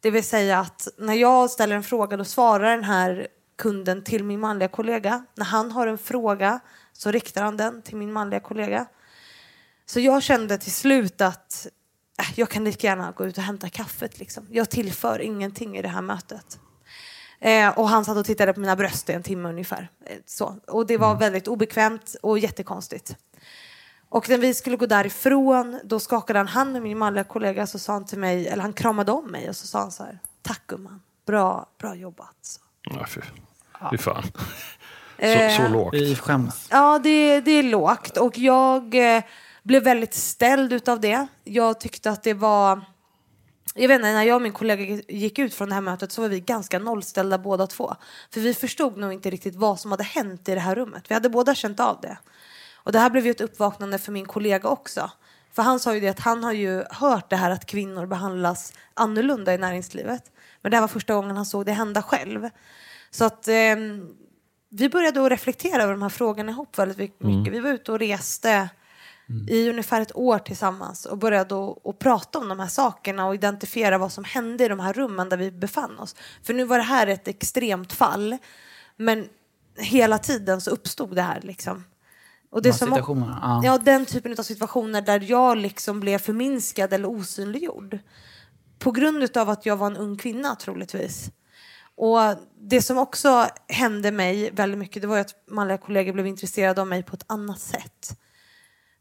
Det 0.00 0.10
vill 0.10 0.24
säga 0.24 0.58
att 0.58 0.88
när 0.98 1.14
jag 1.14 1.50
ställer 1.50 1.76
en 1.76 1.82
fråga 1.82 2.16
då 2.16 2.24
svarar 2.24 2.70
den 2.70 2.84
här 2.84 3.28
kunden 3.56 4.04
till 4.04 4.24
min 4.24 4.40
manliga 4.40 4.68
kollega. 4.68 5.24
När 5.34 5.44
han 5.44 5.72
har 5.72 5.86
en 5.86 5.98
fråga 5.98 6.60
så 6.92 7.10
riktar 7.10 7.42
han 7.42 7.56
den 7.56 7.82
till 7.82 7.96
min 7.96 8.12
manliga 8.12 8.40
kollega. 8.40 8.86
Så 9.86 10.00
jag 10.00 10.22
kände 10.22 10.58
till 10.58 10.72
slut 10.72 11.20
att 11.20 11.66
jag 12.34 12.50
kan 12.50 12.64
lika 12.64 12.86
gärna 12.86 13.12
gå 13.12 13.26
ut 13.26 13.38
och 13.38 13.44
hämta 13.44 13.68
kaffet. 13.68 14.18
Liksom. 14.18 14.46
Jag 14.50 14.70
tillför 14.70 15.20
ingenting 15.20 15.76
i 15.76 15.82
det 15.82 15.88
här 15.88 16.02
mötet. 16.02 16.58
Eh, 17.40 17.78
och 17.78 17.88
han 17.88 18.04
satt 18.04 18.16
och 18.16 18.26
tittade 18.26 18.52
på 18.52 18.60
mina 18.60 18.76
bröst 18.76 19.10
i 19.10 19.12
en 19.12 19.22
timme 19.22 19.48
ungefär. 19.48 19.90
Eh, 20.06 20.16
så. 20.26 20.56
Och 20.66 20.86
det 20.86 20.96
var 20.96 21.14
väldigt 21.14 21.48
obekvämt 21.48 22.16
och 22.22 22.38
jättekonstigt. 22.38 23.16
Och 24.08 24.28
när 24.28 24.38
vi 24.38 24.54
skulle 24.54 24.76
gå 24.76 24.86
därifrån 24.86 25.80
då 25.84 26.00
skakade 26.00 26.38
han 26.38 26.48
hand 26.48 26.72
med 26.72 26.82
min 26.82 26.98
manliga 26.98 27.24
kollega 27.24 27.66
så 27.66 27.78
sa 27.78 27.92
han 27.92 28.06
till 28.06 28.18
mig, 28.18 28.48
eller 28.48 28.62
han 28.62 28.72
kramade 28.72 29.12
om 29.12 29.26
mig 29.26 29.48
och 29.48 29.56
så 29.56 29.66
sa 29.66 29.78
han 29.78 29.92
så 29.92 30.02
här, 30.02 30.18
tack 30.42 30.66
gumman, 30.66 31.00
bra, 31.26 31.66
bra 31.78 31.94
jobbat. 31.94 32.36
Så. 32.42 32.60
Ja, 32.82 33.06
fy, 33.06 33.20
fy 33.90 33.98
fan. 33.98 34.24
Eh, 35.18 35.50
Så, 35.56 35.62
så 35.62 35.68
lågt. 35.68 35.94
Vi 35.94 36.16
skäms. 36.16 36.68
Ja, 36.70 36.98
det, 36.98 37.40
det 37.40 37.50
är 37.50 37.62
lågt 37.62 38.16
och 38.16 38.38
jag 38.38 39.16
eh, 39.16 39.22
blev 39.66 39.82
väldigt 39.82 40.14
ställd 40.14 40.72
utav 40.72 41.00
det. 41.00 41.26
Jag 41.44 41.80
tyckte 41.80 42.10
att 42.10 42.22
det 42.22 42.34
var... 42.34 42.80
Jag 43.74 43.88
vet 43.88 43.94
inte, 43.94 44.12
när 44.12 44.22
jag 44.22 44.36
och 44.36 44.42
min 44.42 44.52
kollega 44.52 45.02
gick 45.08 45.38
ut 45.38 45.54
från 45.54 45.68
det 45.68 45.74
här 45.74 45.82
mötet 45.82 46.12
så 46.12 46.22
var 46.22 46.28
vi 46.28 46.40
ganska 46.40 46.78
nollställda 46.78 47.38
båda 47.38 47.66
två. 47.66 47.94
För 48.30 48.40
vi 48.40 48.54
förstod 48.54 48.96
nog 48.96 49.12
inte 49.12 49.30
riktigt 49.30 49.54
vad 49.54 49.80
som 49.80 49.90
hade 49.90 50.04
hänt 50.04 50.48
i 50.48 50.54
det 50.54 50.60
här 50.60 50.74
rummet. 50.74 51.04
Vi 51.08 51.14
hade 51.14 51.28
båda 51.28 51.54
känt 51.54 51.80
av 51.80 52.00
det. 52.00 52.18
Och 52.74 52.92
det 52.92 52.98
här 52.98 53.10
blev 53.10 53.24
ju 53.24 53.30
ett 53.30 53.40
uppvaknande 53.40 53.98
för 53.98 54.12
min 54.12 54.26
kollega 54.26 54.68
också. 54.68 55.10
För 55.52 55.62
han 55.62 55.80
sa 55.80 55.94
ju 55.94 56.00
det 56.00 56.08
att 56.08 56.20
han 56.20 56.44
har 56.44 56.52
ju 56.52 56.84
hört 56.90 57.30
det 57.30 57.36
här 57.36 57.50
att 57.50 57.66
kvinnor 57.66 58.06
behandlas 58.06 58.72
annorlunda 58.94 59.54
i 59.54 59.58
näringslivet. 59.58 60.22
Men 60.62 60.70
det 60.70 60.76
här 60.76 60.82
var 60.82 60.88
första 60.88 61.14
gången 61.14 61.36
han 61.36 61.46
såg 61.46 61.66
det 61.66 61.72
hända 61.72 62.02
själv. 62.02 62.48
Så 63.10 63.24
att 63.24 63.48
ehm, 63.48 64.08
vi 64.68 64.88
började 64.88 65.24
att 65.24 65.30
reflektera 65.30 65.82
över 65.82 65.92
de 65.92 66.02
här 66.02 66.08
frågorna 66.08 66.52
ihop 66.52 66.78
väldigt 66.78 67.20
mycket. 67.20 67.54
Vi 67.54 67.60
var 67.60 67.70
ute 67.70 67.92
och 67.92 67.98
reste 67.98 68.68
i 69.48 69.70
ungefär 69.70 70.00
ett 70.00 70.16
år 70.16 70.38
tillsammans 70.38 71.06
och 71.06 71.18
började 71.18 71.54
att, 71.84 71.98
prata 71.98 72.38
om 72.38 72.48
de 72.48 72.60
här 72.60 72.68
sakerna 72.68 73.26
och 73.26 73.34
identifiera 73.34 73.98
vad 73.98 74.12
som 74.12 74.24
hände 74.24 74.64
i 74.64 74.68
de 74.68 74.80
här 74.80 74.92
rummen 74.92 75.28
där 75.28 75.36
vi 75.36 75.50
befann 75.50 75.98
oss. 75.98 76.16
För 76.42 76.54
nu 76.54 76.64
var 76.64 76.76
det 76.76 76.84
här 76.84 77.06
ett 77.06 77.28
extremt 77.28 77.92
fall, 77.92 78.36
men 78.96 79.28
hela 79.78 80.18
tiden 80.18 80.60
så 80.60 80.70
uppstod 80.70 81.14
det 81.14 81.22
här 81.22 81.40
liksom. 81.42 81.84
Och 82.50 82.62
De 82.62 82.68
här 82.70 82.78
som- 82.78 82.88
ja. 83.42 83.60
ja, 83.64 83.78
den 83.78 84.06
typen 84.06 84.32
av 84.38 84.42
situationer 84.42 85.02
där 85.02 85.20
jag 85.30 85.56
liksom 85.56 86.00
blev 86.00 86.18
förminskad 86.18 86.92
eller 86.92 87.08
osynliggjord. 87.08 87.98
På 88.78 88.90
grund 88.90 89.36
av 89.36 89.50
att 89.50 89.66
jag 89.66 89.76
var 89.76 89.86
en 89.86 89.96
ung 89.96 90.16
kvinna 90.16 90.54
troligtvis. 90.54 91.30
Och 91.96 92.18
det 92.60 92.82
som 92.82 92.98
också 92.98 93.46
hände 93.68 94.12
mig 94.12 94.50
väldigt 94.50 94.78
mycket 94.78 95.02
det 95.02 95.08
var 95.08 95.18
att 95.18 95.34
manliga 95.50 95.78
kollegor 95.78 96.12
blev 96.12 96.26
intresserade 96.26 96.80
av 96.80 96.86
mig 96.86 97.02
på 97.02 97.16
ett 97.16 97.24
annat 97.26 97.60
sätt. 97.60 98.18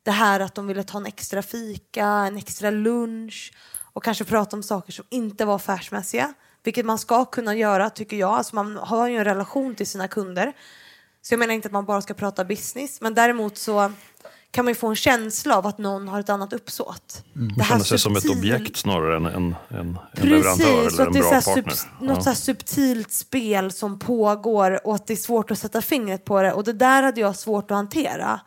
Det 0.05 0.11
här 0.11 0.39
att 0.39 0.55
de 0.55 0.67
ville 0.67 0.83
ta 0.83 0.97
en 0.97 1.05
extra 1.05 1.41
fika, 1.41 2.05
en 2.05 2.37
extra 2.37 2.71
lunch 2.71 3.53
och 3.93 4.03
kanske 4.03 4.23
prata 4.23 4.55
om 4.55 4.63
saker 4.63 4.93
som 4.93 5.05
inte 5.09 5.45
var 5.45 5.55
affärsmässiga. 5.55 6.33
Vilket 6.63 6.85
man 6.85 6.99
ska 6.99 7.25
kunna 7.25 7.55
göra 7.55 7.89
tycker 7.89 8.17
jag. 8.17 8.29
Alltså 8.33 8.55
man 8.55 8.75
har 8.77 9.07
ju 9.07 9.17
en 9.17 9.23
relation 9.23 9.75
till 9.75 9.87
sina 9.87 10.07
kunder. 10.07 10.53
Så 11.21 11.33
jag 11.33 11.39
menar 11.39 11.53
inte 11.53 11.67
att 11.67 11.71
man 11.71 11.85
bara 11.85 12.01
ska 12.01 12.13
prata 12.13 12.45
business. 12.45 13.01
Men 13.01 13.13
däremot 13.13 13.57
så 13.57 13.91
kan 14.51 14.65
man 14.65 14.71
ju 14.71 14.75
få 14.75 14.87
en 14.87 14.95
känsla 14.95 15.57
av 15.57 15.67
att 15.67 15.77
någon 15.77 16.07
har 16.07 16.19
ett 16.19 16.29
annat 16.29 16.53
uppsåt. 16.53 17.23
Det 17.33 17.63
här 17.63 17.69
Känner 17.69 17.83
sig 17.83 17.99
som 17.99 18.15
ett 18.15 18.23
subtil- 18.23 18.37
objekt 18.39 18.77
snarare 18.77 19.17
än 19.17 19.25
en, 19.25 19.35
en, 19.35 19.55
en 19.69 19.97
leverantör 20.13 20.65
Precis, 20.65 20.65
eller 20.65 20.89
så 20.89 21.01
en 21.01 21.07
att 21.07 21.13
det 21.13 21.19
är 21.19 21.31
bra 21.31 21.41
så 21.41 21.49
här 21.49 21.61
partner. 21.61 21.73
sub, 21.73 21.89
något 22.01 22.23
så 22.23 22.35
subtilt 22.35 23.11
spel 23.11 23.71
som 23.71 23.99
pågår 23.99 24.87
och 24.87 24.95
att 24.95 25.07
det 25.07 25.13
är 25.13 25.17
svårt 25.17 25.51
att 25.51 25.59
sätta 25.59 25.81
fingret 25.81 26.25
på 26.25 26.41
det. 26.41 26.53
Och 26.53 26.63
det 26.63 26.73
där 26.73 27.03
hade 27.03 27.21
jag 27.21 27.35
svårt 27.35 27.71
att 27.71 27.75
hantera. 27.77 28.39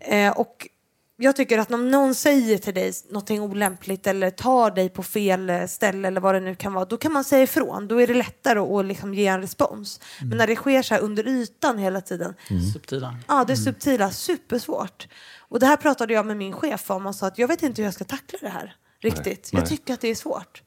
Eh, 0.00 0.32
och 0.38 0.68
jag 1.16 1.36
tycker 1.36 1.58
att 1.58 1.72
om 1.72 1.90
någon 1.90 2.14
säger 2.14 2.58
till 2.58 2.74
dig 2.74 2.92
någonting 3.10 3.40
olämpligt 3.40 4.06
eller 4.06 4.30
tar 4.30 4.70
dig 4.70 4.88
på 4.88 5.02
fel 5.02 5.50
eh, 5.50 5.66
ställe 5.66 6.08
eller 6.08 6.20
vad 6.20 6.34
det 6.34 6.40
nu 6.40 6.54
kan 6.54 6.72
vara, 6.72 6.84
då 6.84 6.96
kan 6.96 7.12
man 7.12 7.24
säga 7.24 7.42
ifrån. 7.42 7.88
Då 7.88 8.00
är 8.00 8.06
det 8.06 8.14
lättare 8.14 8.58
att, 8.58 8.70
att 8.70 8.84
liksom 8.84 9.14
ge 9.14 9.26
en 9.26 9.40
respons. 9.40 10.00
Men 10.20 10.38
när 10.38 10.46
det 10.46 10.56
sker 10.56 10.82
så 10.82 10.94
här 10.94 11.00
under 11.00 11.28
ytan 11.28 11.78
hela 11.78 12.00
tiden, 12.00 12.34
Subtila. 12.72 13.18
Ja, 13.28 13.44
det 13.44 13.56
subtila. 13.56 14.10
Supersvårt. 14.10 15.08
Och 15.48 15.60
det 15.60 15.66
här 15.66 15.76
pratade 15.76 16.14
jag 16.14 16.26
med 16.26 16.36
min 16.36 16.52
chef 16.52 16.90
om 16.90 17.06
och 17.06 17.14
sa 17.14 17.26
att 17.26 17.38
jag 17.38 17.48
vet 17.48 17.62
inte 17.62 17.82
hur 17.82 17.86
jag 17.86 17.94
ska 17.94 18.04
tackla 18.04 18.38
det 18.42 18.48
här 18.48 18.76
riktigt. 19.00 19.50
Nej, 19.52 19.60
Jag 19.60 19.68
tycker 19.68 19.94
att 19.94 20.00
det 20.00 20.08
är 20.08 20.14
svårt. 20.14 20.62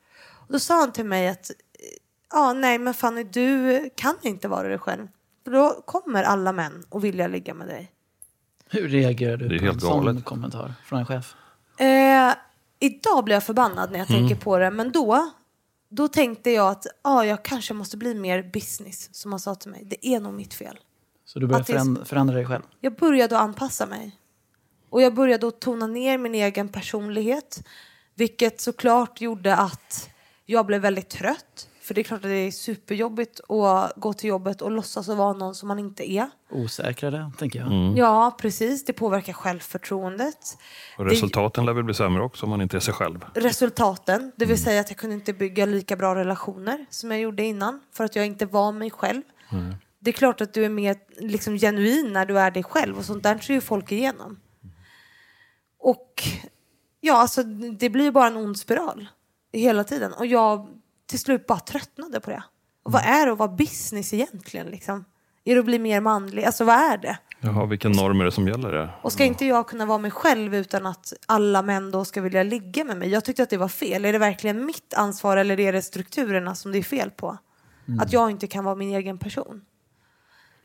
Och 0.48 0.53
då 0.53 0.59
sa 0.59 0.79
han 0.79 0.91
till 0.91 1.05
mig 1.05 1.27
att 1.27 1.51
ja, 2.33 2.53
nej 2.53 2.79
men 2.79 2.93
Fanny, 2.93 3.24
du 3.24 3.89
kan 3.95 4.15
inte 4.21 4.48
vara 4.48 4.67
dig 4.67 4.77
själv. 4.77 5.07
För 5.43 5.51
då 5.51 5.83
kommer 5.86 6.24
alla 6.24 6.51
män 6.51 6.83
att 6.91 7.03
vilja 7.03 7.27
ligga 7.27 7.53
med 7.53 7.67
dig. 7.67 7.91
Hur 8.69 8.88
reagerar 8.89 9.38
du 9.38 9.59
på 9.59 9.65
en 9.65 9.79
sån 9.79 10.05
galet. 10.05 10.25
kommentar 10.25 10.73
från 10.85 10.99
en 10.99 11.05
chef? 11.05 11.35
Eh, 11.77 12.33
idag 12.79 13.23
blir 13.23 13.35
jag 13.35 13.43
förbannad 13.43 13.91
när 13.91 13.99
jag 13.99 14.09
Mm. 14.09 14.21
tänker 14.21 14.43
på 14.43 14.57
det, 14.57 14.71
men 14.71 14.91
då, 14.91 15.31
då 15.89 16.07
tänkte 16.07 16.51
jag 16.51 16.67
att 16.71 16.85
ja, 17.03 17.25
jag 17.25 17.43
kanske 17.45 17.73
måste 17.73 17.97
bli 17.97 18.13
mer 18.15 18.43
business, 18.53 19.09
som 19.15 19.31
han 19.31 19.39
sa 19.39 19.55
till 19.55 19.71
mig. 19.71 19.83
Det 19.85 20.07
är 20.07 20.19
nog 20.19 20.33
mitt 20.33 20.53
fel. 20.53 20.79
Så 21.25 21.39
du 21.39 21.47
börjar 21.47 21.61
Att 21.61 21.67
det 21.67 21.73
är- 21.73 21.77
föränd- 21.77 22.05
förändra 22.07 22.35
dig 22.35 22.45
själv? 22.45 22.63
Jag 22.79 22.95
började 22.95 23.35
att 23.35 23.41
anpassa 23.41 23.85
mig. 23.85 24.15
Och 24.89 25.01
jag 25.01 25.13
började 25.13 25.47
att 25.47 25.59
tona 25.61 25.88
ner 25.88 26.17
min 26.17 26.35
egen 26.35 26.69
personlighet. 26.69 27.63
Vilket 28.15 28.61
såklart 28.61 29.21
gjorde 29.21 29.55
att 29.55 30.09
jag 30.45 30.65
blev 30.65 30.81
väldigt 30.81 31.09
trött. 31.09 31.67
För 31.89 31.93
det 31.93 32.01
är 32.01 32.03
klart 32.03 32.17
att 32.17 32.29
det 32.29 32.36
är 32.36 32.51
superjobbigt 32.51 33.39
att 33.39 33.93
gå 33.96 34.13
till 34.13 34.29
jobbet 34.29 34.62
och 34.62 34.72
låtsas 34.72 35.10
att 35.10 35.17
vara 35.17 35.34
någon 35.34 35.55
som 35.55 35.67
man 35.67 35.79
inte 35.79 36.12
är. 36.12 36.29
Osäkrare, 36.51 37.31
tänker 37.38 37.60
jag. 37.60 37.67
Mm. 37.67 37.98
Ja, 37.98 38.38
precis. 38.39 38.86
Det 38.86 38.93
påverkar 38.93 39.34
självförtroendet. 39.34 40.58
Och 40.98 41.05
resultaten 41.05 41.65
lär 41.65 41.74
väl 41.74 41.84
bli 41.84 41.93
sämre 41.93 42.24
också 42.24 42.46
om 42.46 42.50
man 42.50 42.62
inte 42.62 42.77
är 42.77 42.81
sig 42.81 42.93
själv. 42.93 43.25
Resultaten, 43.34 44.31
det 44.36 44.46
vill 44.46 44.63
säga 44.63 44.81
att 44.81 44.89
jag 44.89 44.98
kunde 44.98 45.15
inte 45.15 45.34
bygga 45.34 45.65
lika 45.65 45.96
bra 45.96 46.15
relationer 46.15 46.86
som 46.89 47.12
jag 47.12 47.19
gjorde 47.19 47.43
innan. 47.43 47.81
För 47.93 48.03
att 48.03 48.15
jag 48.15 48.25
inte 48.25 48.46
var 48.46 48.72
mig 48.72 48.91
själv. 48.91 49.22
Det 50.00 50.10
är 50.10 50.13
klart 50.13 50.41
att 50.41 50.53
du 50.53 50.65
är 50.65 50.69
mer 50.69 50.96
liksom, 51.17 51.58
genuin 51.58 52.13
när 52.13 52.25
du 52.25 52.39
är 52.39 52.51
dig 52.51 52.63
själv 52.63 52.98
och 52.98 53.05
sånt 53.05 53.24
där 53.24 53.38
ser 53.38 53.53
ju 53.53 53.62
folk 53.62 53.91
igenom. 53.91 54.39
Och 55.79 56.24
ja, 57.01 57.17
alltså 57.17 57.43
det 57.79 57.89
blir 57.89 58.12
bara 58.12 58.27
en 58.27 58.38
ond 58.38 58.58
spiral 58.58 59.08
hela 59.53 59.84
tiden. 59.84 60.13
Och 60.13 60.25
jag 60.25 60.67
till 61.10 61.20
slut 61.20 61.48
bara 61.48 61.60
tröttnade 61.60 62.20
på 62.20 62.32
det. 62.32 62.44
Och 62.84 62.92
vad 62.92 63.01
är 63.01 63.25
det 63.25 63.32
att 63.32 63.38
vara 63.38 63.51
business 63.51 64.13
egentligen 64.13 64.68
liksom? 64.68 65.06
Är 65.44 65.54
det 65.56 65.60
att 65.60 65.66
bli 65.66 65.80
mer 65.80 66.01
manlig? 66.01 66.44
Alltså 66.44 66.63
vad 66.63 66.75
är 66.75 66.98
det? 66.98 67.18
Jaha, 67.42 67.66
vilken 67.66 67.92
norm 67.92 68.22
är 68.22 68.25
det 68.25 68.32
som 68.32 68.48
gäller 68.48 68.72
där? 68.72 68.98
Och 69.01 69.12
ska 69.12 69.25
inte 69.25 69.46
jag 69.46 69.68
kunna 69.68 69.86
vara 69.86 69.98
mig 69.98 70.12
själv 70.12 70.56
utan 70.56 70.86
att 70.86 71.13
alla 71.25 71.62
män 71.62 71.92
då 71.92 72.06
ska 72.06 72.22
vilja 72.22 72.44
ligga 72.44 72.84
med 72.84 72.98
mig? 72.98 73.10
Jag 73.10 73.25
tyckte 73.25 73.44
att 73.44 73.50
det 73.50 73.58
var 73.58 73.68
fel. 73.68 74.06
Är 74.06 74.13
det 74.13 74.20
verkligen 74.20 74.66
mitt 74.66 74.94
ansvar 74.94 75.38
eller 75.38 75.60
är 75.60 75.74
det 75.74 75.82
strukturerna 75.82 76.56
som 76.56 76.72
det 76.72 76.78
är 76.78 76.84
fel 76.84 77.10
på? 77.10 77.38
Att 78.00 78.13
jag 78.13 78.32
inte 78.32 78.48
kan 78.48 78.66
vara 78.66 78.75
min 78.75 78.96
egen 78.96 79.18
person. 79.18 79.62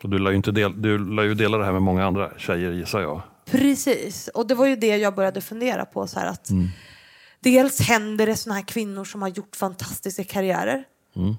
Och 0.03 0.11
du 0.11 0.19
lär, 0.19 0.31
ju 0.31 0.37
inte 0.37 0.51
del, 0.53 0.83
du 0.83 1.15
lär 1.15 1.23
ju 1.23 1.35
dela 1.35 1.59
det 1.59 1.65
här 1.65 1.73
med 1.73 1.83
många 1.83 2.07
andra 2.07 2.39
tjejer 2.39 2.73
gissar 2.73 3.01
jag. 3.01 3.23
Precis, 3.51 4.29
och 4.29 4.47
det 4.47 4.55
var 4.55 4.67
ju 4.67 4.77
det 4.77 4.97
jag 4.97 5.15
började 5.15 5.41
fundera 5.41 5.85
på. 5.85 6.07
Så 6.07 6.21
här, 6.21 6.27
att 6.27 6.49
Dels 7.45 7.81
händer 7.81 8.27
det 8.27 8.37
såna 8.37 8.55
här 8.55 8.63
kvinnor 8.63 9.05
som 9.05 9.23
har 9.23 9.29
gjort 9.29 9.57
fantastiska 9.57 10.25
karriärer. 10.25 10.85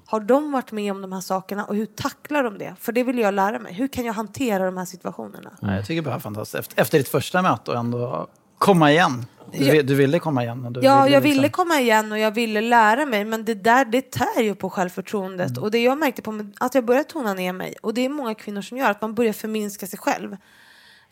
Har 0.06 0.20
de 0.20 0.52
varit 0.52 0.72
med 0.72 0.92
om 0.92 1.02
de 1.02 1.12
här 1.12 1.20
sakerna 1.20 1.64
och 1.64 1.76
hur 1.76 1.86
tacklar 1.86 2.42
de 2.44 2.58
det? 2.58 2.74
För 2.80 2.92
det 2.92 3.02
vill 3.04 3.18
jag 3.18 3.34
lära 3.34 3.58
mig. 3.58 3.72
Hur 3.74 3.88
kan 3.88 4.04
jag 4.04 4.12
hantera 4.12 4.64
de 4.66 4.76
här 4.76 4.84
situationerna? 4.84 5.50
Nej, 5.60 5.76
jag 5.76 5.86
tycker 5.86 6.02
bara 6.02 6.20
fantastiskt. 6.20 6.72
Efter, 6.76 6.98
ditt 6.98 7.08
första 7.08 7.42
möte 7.42 7.70
och 7.70 7.76
ändå 7.76 8.28
komma 8.58 8.92
igen. 8.92 9.26
Du, 9.52 9.82
du 9.82 9.94
ville 9.94 10.18
komma 10.18 10.42
igen. 10.42 10.64
och 10.66 10.72
Du 10.72 10.80
Ja, 10.80 10.98
jag 10.98 11.06
liksom- 11.06 11.22
ville 11.22 11.48
komma 11.48 11.80
igen 11.80 12.12
och 12.12 12.18
jag 12.18 12.30
ville 12.30 12.60
lära 12.60 13.06
mig 13.06 13.24
men 13.24 13.44
det 13.44 13.54
där 13.54 13.84
det 13.84 14.10
tär 14.10 14.42
ju 14.42 14.54
på 14.54 14.70
självförtroendet 14.70 15.50
Mm. 15.50 15.62
och 15.62 15.70
det 15.70 15.78
jag 15.82 15.98
märkte 15.98 16.22
på 16.22 16.44
att 16.60 16.74
jag 16.74 16.84
började 16.84 17.08
tona 17.08 17.34
ner 17.34 17.52
mig 17.52 17.74
och 17.82 17.94
det 17.94 18.04
är 18.04 18.08
många 18.08 18.34
kvinnor 18.34 18.62
som 18.62 18.78
gör 18.78 18.90
att 18.90 19.00
man 19.00 19.14
börjar 19.14 19.32
förminska 19.32 19.86
sig 19.86 19.98
själv 19.98 20.36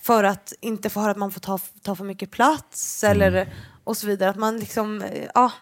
för 0.01 0.25
att 0.25 0.53
inte 0.61 0.91
få 0.91 1.01
höra 1.01 1.11
att 1.11 1.17
man 1.17 1.31
får 1.31 1.41
ta, 1.41 1.59
ta 1.83 1.95
för 1.95 2.05
mycket 2.05 2.31
plats 2.31 3.05
Mm. 3.05 3.17
eller 3.23 3.53
och 3.85 3.97
så 3.97 4.07
vidare 4.07 4.31
att 4.31 4.37
man 4.37 4.59
liksom 4.59 5.03
eh, 5.03 5.25
ja 5.35 5.53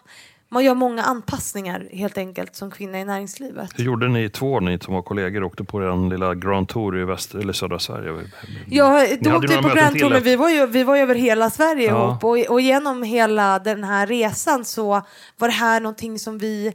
man 0.49 0.63
gör 0.63 0.75
många 0.75 1.03
anpassningar 1.03 1.87
helt 1.91 2.17
enkelt 2.17 2.55
som 2.55 2.71
kvinna 2.71 2.99
i 2.99 3.05
näringslivet. 3.05 3.69
Hur 3.75 3.83
gjorde 3.83 4.07
ni 4.07 4.29
två 4.29 4.51
år, 4.53 4.61
ni 4.61 4.79
som 4.79 4.93
var 4.93 5.01
kollegor, 5.01 5.43
åkte 5.43 5.63
på 5.63 5.83
er 5.83 6.09
lilla 6.09 6.35
Grand 6.35 6.67
Tour 6.67 6.99
i 7.01 7.05
väst, 7.05 7.35
eller 7.35 7.53
södra 7.53 7.79
Sverige? 7.79 8.29
Ja, 8.69 9.05
då 9.21 9.35
åkte 9.35 9.47
vi 9.47 9.55
några 9.55 9.69
på 9.69 9.75
Grand 9.75 9.99
Tour, 9.99 10.09
men 10.09 10.23
vi 10.23 10.35
var, 10.35 10.49
ju, 10.49 10.65
vi 10.65 10.83
var 10.83 10.95
ju 10.95 11.01
över 11.01 11.15
hela 11.15 11.49
Sverige 11.49 11.87
Ja. 11.87 12.09
ihop 12.09 12.23
och, 12.23 12.37
och 12.53 12.61
genom 12.61 13.03
hela 13.03 13.59
den 13.59 13.83
här 13.83 14.07
resan 14.07 14.65
så 14.65 15.01
var 15.37 15.47
det 15.47 15.53
här 15.53 15.79
någonting 15.79 16.19
som 16.19 16.37
vi 16.37 16.73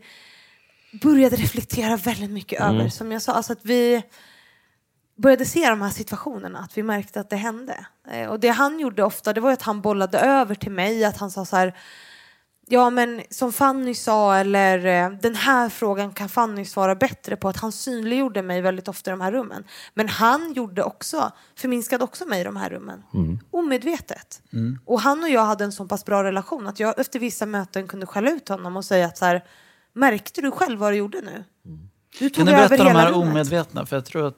började 1.02 1.36
reflektera 1.36 1.96
väldigt 1.96 2.30
mycket 2.30 2.60
Mm. 2.60 2.76
över. 2.76 2.88
Som 2.88 3.12
jag 3.12 3.22
sa, 3.22 3.32
alltså 3.32 3.52
att 3.52 3.64
vi 3.64 4.02
började 5.18 5.44
se 5.44 5.68
de 5.70 5.82
här 5.82 5.90
situationerna, 5.90 6.58
att 6.58 6.78
vi 6.78 6.82
märkte 6.82 7.20
att 7.20 7.30
det 7.30 7.36
hände. 7.36 7.86
Eh, 8.10 8.28
Och 8.28 8.40
det 8.40 8.48
han 8.48 8.80
gjorde 8.80 9.02
ofta, 9.04 9.32
det 9.32 9.40
var 9.40 9.52
att 9.52 9.62
han 9.62 9.80
bollade 9.80 10.18
över 10.18 10.54
till 10.54 10.72
mig, 10.72 11.04
att 11.04 11.16
han 11.16 11.30
sa 11.30 11.44
så 11.44 11.56
här 11.56 11.74
Ja 12.70 12.90
men 12.90 13.22
som 13.30 13.52
Fanny 13.52 13.94
sa, 13.94 14.34
eller 14.36 14.86
eh, 14.86 15.10
den 15.10 15.34
här 15.34 15.68
frågan 15.68 16.12
kan 16.12 16.28
Fanny 16.28 16.64
svara 16.64 16.94
bättre 16.94 17.36
på. 17.36 17.48
Att 17.48 17.56
han 17.56 17.72
synliggjorde 17.72 18.42
mig 18.42 18.60
väldigt 18.60 18.88
ofta 18.88 19.10
i 19.10 19.12
de 19.12 19.20
här 19.20 19.32
rummen. 19.32 19.64
Men 19.94 20.08
han 20.08 20.52
gjorde 20.52 20.82
också, 20.82 21.32
förminskade 21.56 22.04
också 22.04 22.24
mig 22.26 22.40
i 22.40 22.44
de 22.44 22.56
här 22.56 22.70
rummen. 22.70 23.02
Omedvetet. 23.50 24.42
Och 24.84 25.00
han 25.00 25.22
och 25.22 25.28
jag 25.28 25.44
hade 25.44 25.64
en 25.64 25.72
så 25.72 25.84
pass 25.84 26.04
bra 26.04 26.24
relation 26.24 26.66
att 26.66 26.80
jag 26.80 26.98
efter 27.00 27.18
vissa 27.18 27.46
möten 27.46 27.88
kunde 27.88 28.06
skälla 28.06 28.30
ut 28.30 28.48
honom 28.48 28.76
och 28.76 28.84
säga 28.84 29.06
att 29.06 29.18
så 29.18 29.24
här, 29.24 29.44
märkte 29.92 30.40
du 30.40 30.50
själv 30.50 30.78
vad 30.80 30.92
du 30.92 30.96
gjorde 30.96 31.20
nu? 31.20 31.44
Du 32.18 32.30
Kan 32.30 32.30
tog 32.30 32.46
du 32.46 32.52
över 32.52 32.68
berätta 32.68 32.84
de 32.84 32.88
hela 32.88 33.00
här 33.00 33.12
rummet. 33.12 33.28
omedvetna? 33.30 33.86
För 33.86 33.96
jag 33.96 34.04
tror 34.04 34.26
att 34.28 34.36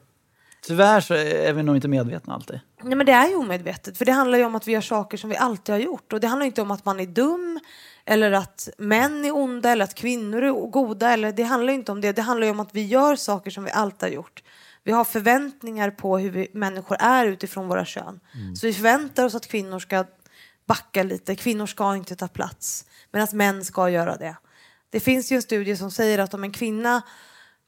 tyvärr 0.61 1.01
så 1.01 1.15
är 1.15 1.53
vi 1.53 1.63
nog 1.63 1.77
inte 1.77 1.89
medvetna 1.89 2.35
alltid. 2.35 2.61
Nej 2.83 2.95
men 2.95 3.07
det 3.07 3.13
är 3.13 3.29
ju 3.29 3.35
omedvetet. 3.35 3.99
För 3.99 4.05
det 4.05 4.13
handlar 4.13 4.39
ju 4.39 4.45
om 4.45 4.55
att 4.55 4.69
vi 4.69 4.73
gör 4.73 4.81
saker 4.81 5.19
som 5.19 5.31
vi 5.31 5.37
alltid 5.37 5.73
har 5.73 5.81
gjort. 5.81 6.13
Och 6.13 6.21
det 6.21 6.27
handlar 6.27 6.47
inte 6.47 6.63
om 6.63 6.71
att 6.71 6.85
man 6.85 7.01
är 7.01 7.07
dum. 7.07 7.61
Eller 8.05 8.33
att 8.33 8.69
män 8.79 9.25
är 9.25 9.37
onda. 9.37 9.71
Eller 9.71 9.85
att 9.85 9.95
kvinnor 9.95 10.43
är 10.43 10.71
goda. 10.71 11.11
Eller, 11.11 11.33
det 11.33 11.43
handlar 11.43 11.73
ju 11.73 11.79
inte 11.79 11.93
om 11.93 12.01
det. 12.01 12.13
Det 12.13 12.23
handlar 12.23 12.51
om 12.51 12.61
att 12.61 12.75
vi 12.75 12.85
gör 12.85 13.17
saker 13.17 13.51
som 13.51 13.65
vi 13.65 13.71
alltid 13.71 14.09
har 14.09 14.15
gjort. 14.15 14.43
Vi 14.85 14.93
har 14.93 15.05
förväntningar 15.05 15.91
på 15.91 16.19
hur 16.19 16.31
vi 16.31 16.49
människor 16.53 16.97
är 17.01 17.27
utifrån 17.27 17.69
våra 17.69 17.85
kön. 17.85 18.21
Så 18.57 18.67
vi 18.67 18.73
förväntar 18.73 19.25
oss 19.25 19.35
att 19.35 19.47
kvinnor 19.47 19.79
ska 19.79 20.05
backa 20.67 21.03
lite. 21.03 21.37
Kvinnor 21.37 21.67
ska 21.67 21.97
inte 21.97 22.17
ta 22.17 22.29
plats. 22.29 22.85
Medan 23.13 23.29
män 23.33 23.65
ska 23.65 23.91
göra 23.91 24.17
det. 24.17 24.37
Det 24.91 25.01
finns 25.01 25.33
ju 25.33 25.37
en 25.37 25.43
studie 25.43 25.77
som 25.77 25.91
säger 25.91 26.19
att 26.19 26.35
om 26.35 26.45
en 26.45 26.53
kvinna 26.53 27.03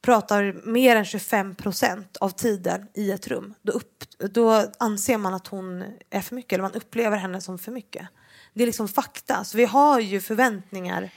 pratar 0.02 0.60
mer 0.64 0.96
än 0.96 1.04
25 1.04 1.54
procent 1.54 2.16
av 2.20 2.30
tiden 2.30 2.86
i 2.94 3.10
ett 3.10 3.28
rum, 3.28 3.54
då, 3.62 3.72
upp, 3.72 4.04
då 4.30 4.64
anser 4.78 5.18
man 5.18 5.34
att 5.34 5.46
hon 5.46 5.84
är 6.10 6.20
för 6.20 6.34
mycket, 6.34 6.52
eller 6.52 6.62
man 6.62 6.72
upplever 6.74 7.16
henne 7.16 7.40
som 7.40 7.58
för 7.58 7.72
mycket. 7.72 8.08
Det 8.54 8.62
är 8.62 8.66
liksom 8.66 8.88
fakta. 8.88 9.44
Så 9.44 9.56
vi 9.56 9.64
har 9.64 10.00
ju 10.00 10.20
förväntningar 10.20 11.10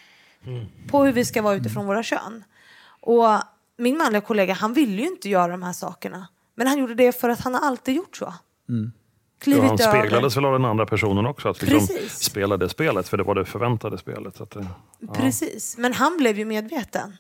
på 0.90 1.04
hur 1.06 1.12
vi 1.14 1.26
ska 1.26 1.42
vara 1.42 1.56
utifrån 1.56 1.86
våra 1.86 2.04
kön. 2.04 2.44
Och 3.02 3.28
min 3.78 3.98
manliga 3.98 4.22
kollega, 4.22 4.54
han 4.54 4.74
ville 4.74 5.02
ju 5.02 5.08
inte 5.08 5.30
göra 5.30 5.48
de 5.52 5.64
här 5.64 5.74
sakerna. 5.74 6.28
Men 6.56 6.68
han 6.68 6.78
gjorde 6.78 6.96
det 6.96 7.12
för 7.22 7.30
att 7.30 7.40
han 7.42 7.54
har 7.54 7.62
alltid 7.62 7.96
gjort 7.96 8.18
så. 8.18 8.34
Ja, 8.66 8.74
Klivit 9.40 9.64
han 9.64 9.80
över. 9.80 10.00
speglades 10.02 10.38
väl 10.38 10.46
av 10.46 10.52
den 10.54 10.66
andra 10.66 10.86
personen 10.86 11.26
också, 11.26 11.50
att 11.50 11.62
liksom 11.62 11.80
Precis. 11.88 12.20
spela 12.24 12.58
det 12.58 12.70
spelet, 12.70 13.08
för 13.10 13.18
det 13.18 13.24
var 13.24 13.36
det 13.36 13.46
förväntade 13.46 13.98
spelet. 13.98 14.42
Att, 14.42 14.52
det- 14.52 14.68
Precis, 15.14 15.78
men 15.78 15.94
han 15.94 16.18
blev 16.18 16.40
ju 16.40 16.46
medveten. 16.46 17.18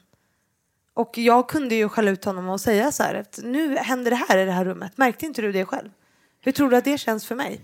Och 0.96 1.18
jag 1.18 1.50
kunde 1.50 1.75
ju 1.75 1.90
skälla 1.90 2.12
ut 2.12 2.25
honom 2.25 2.50
och 2.50 2.62
säga 2.62 2.92
så 2.92 3.04
här, 3.04 3.16
att 3.16 3.40
nu 3.44 3.78
händer 3.78 4.12
det 4.12 4.18
här 4.30 4.38
i 4.38 4.46
det 4.46 4.52
här 4.52 4.66
rummet. 4.66 4.98
Märkte 4.98 5.25
inte 5.25 5.42
du 5.42 5.52
det 5.52 5.66
själv? 5.66 5.90
Hur 6.42 6.52
tror 6.52 6.70
du 6.70 6.78
att 6.78 6.84
det 6.84 6.98
känns 6.98 7.25
för 7.25 7.36
mig? 7.36 7.62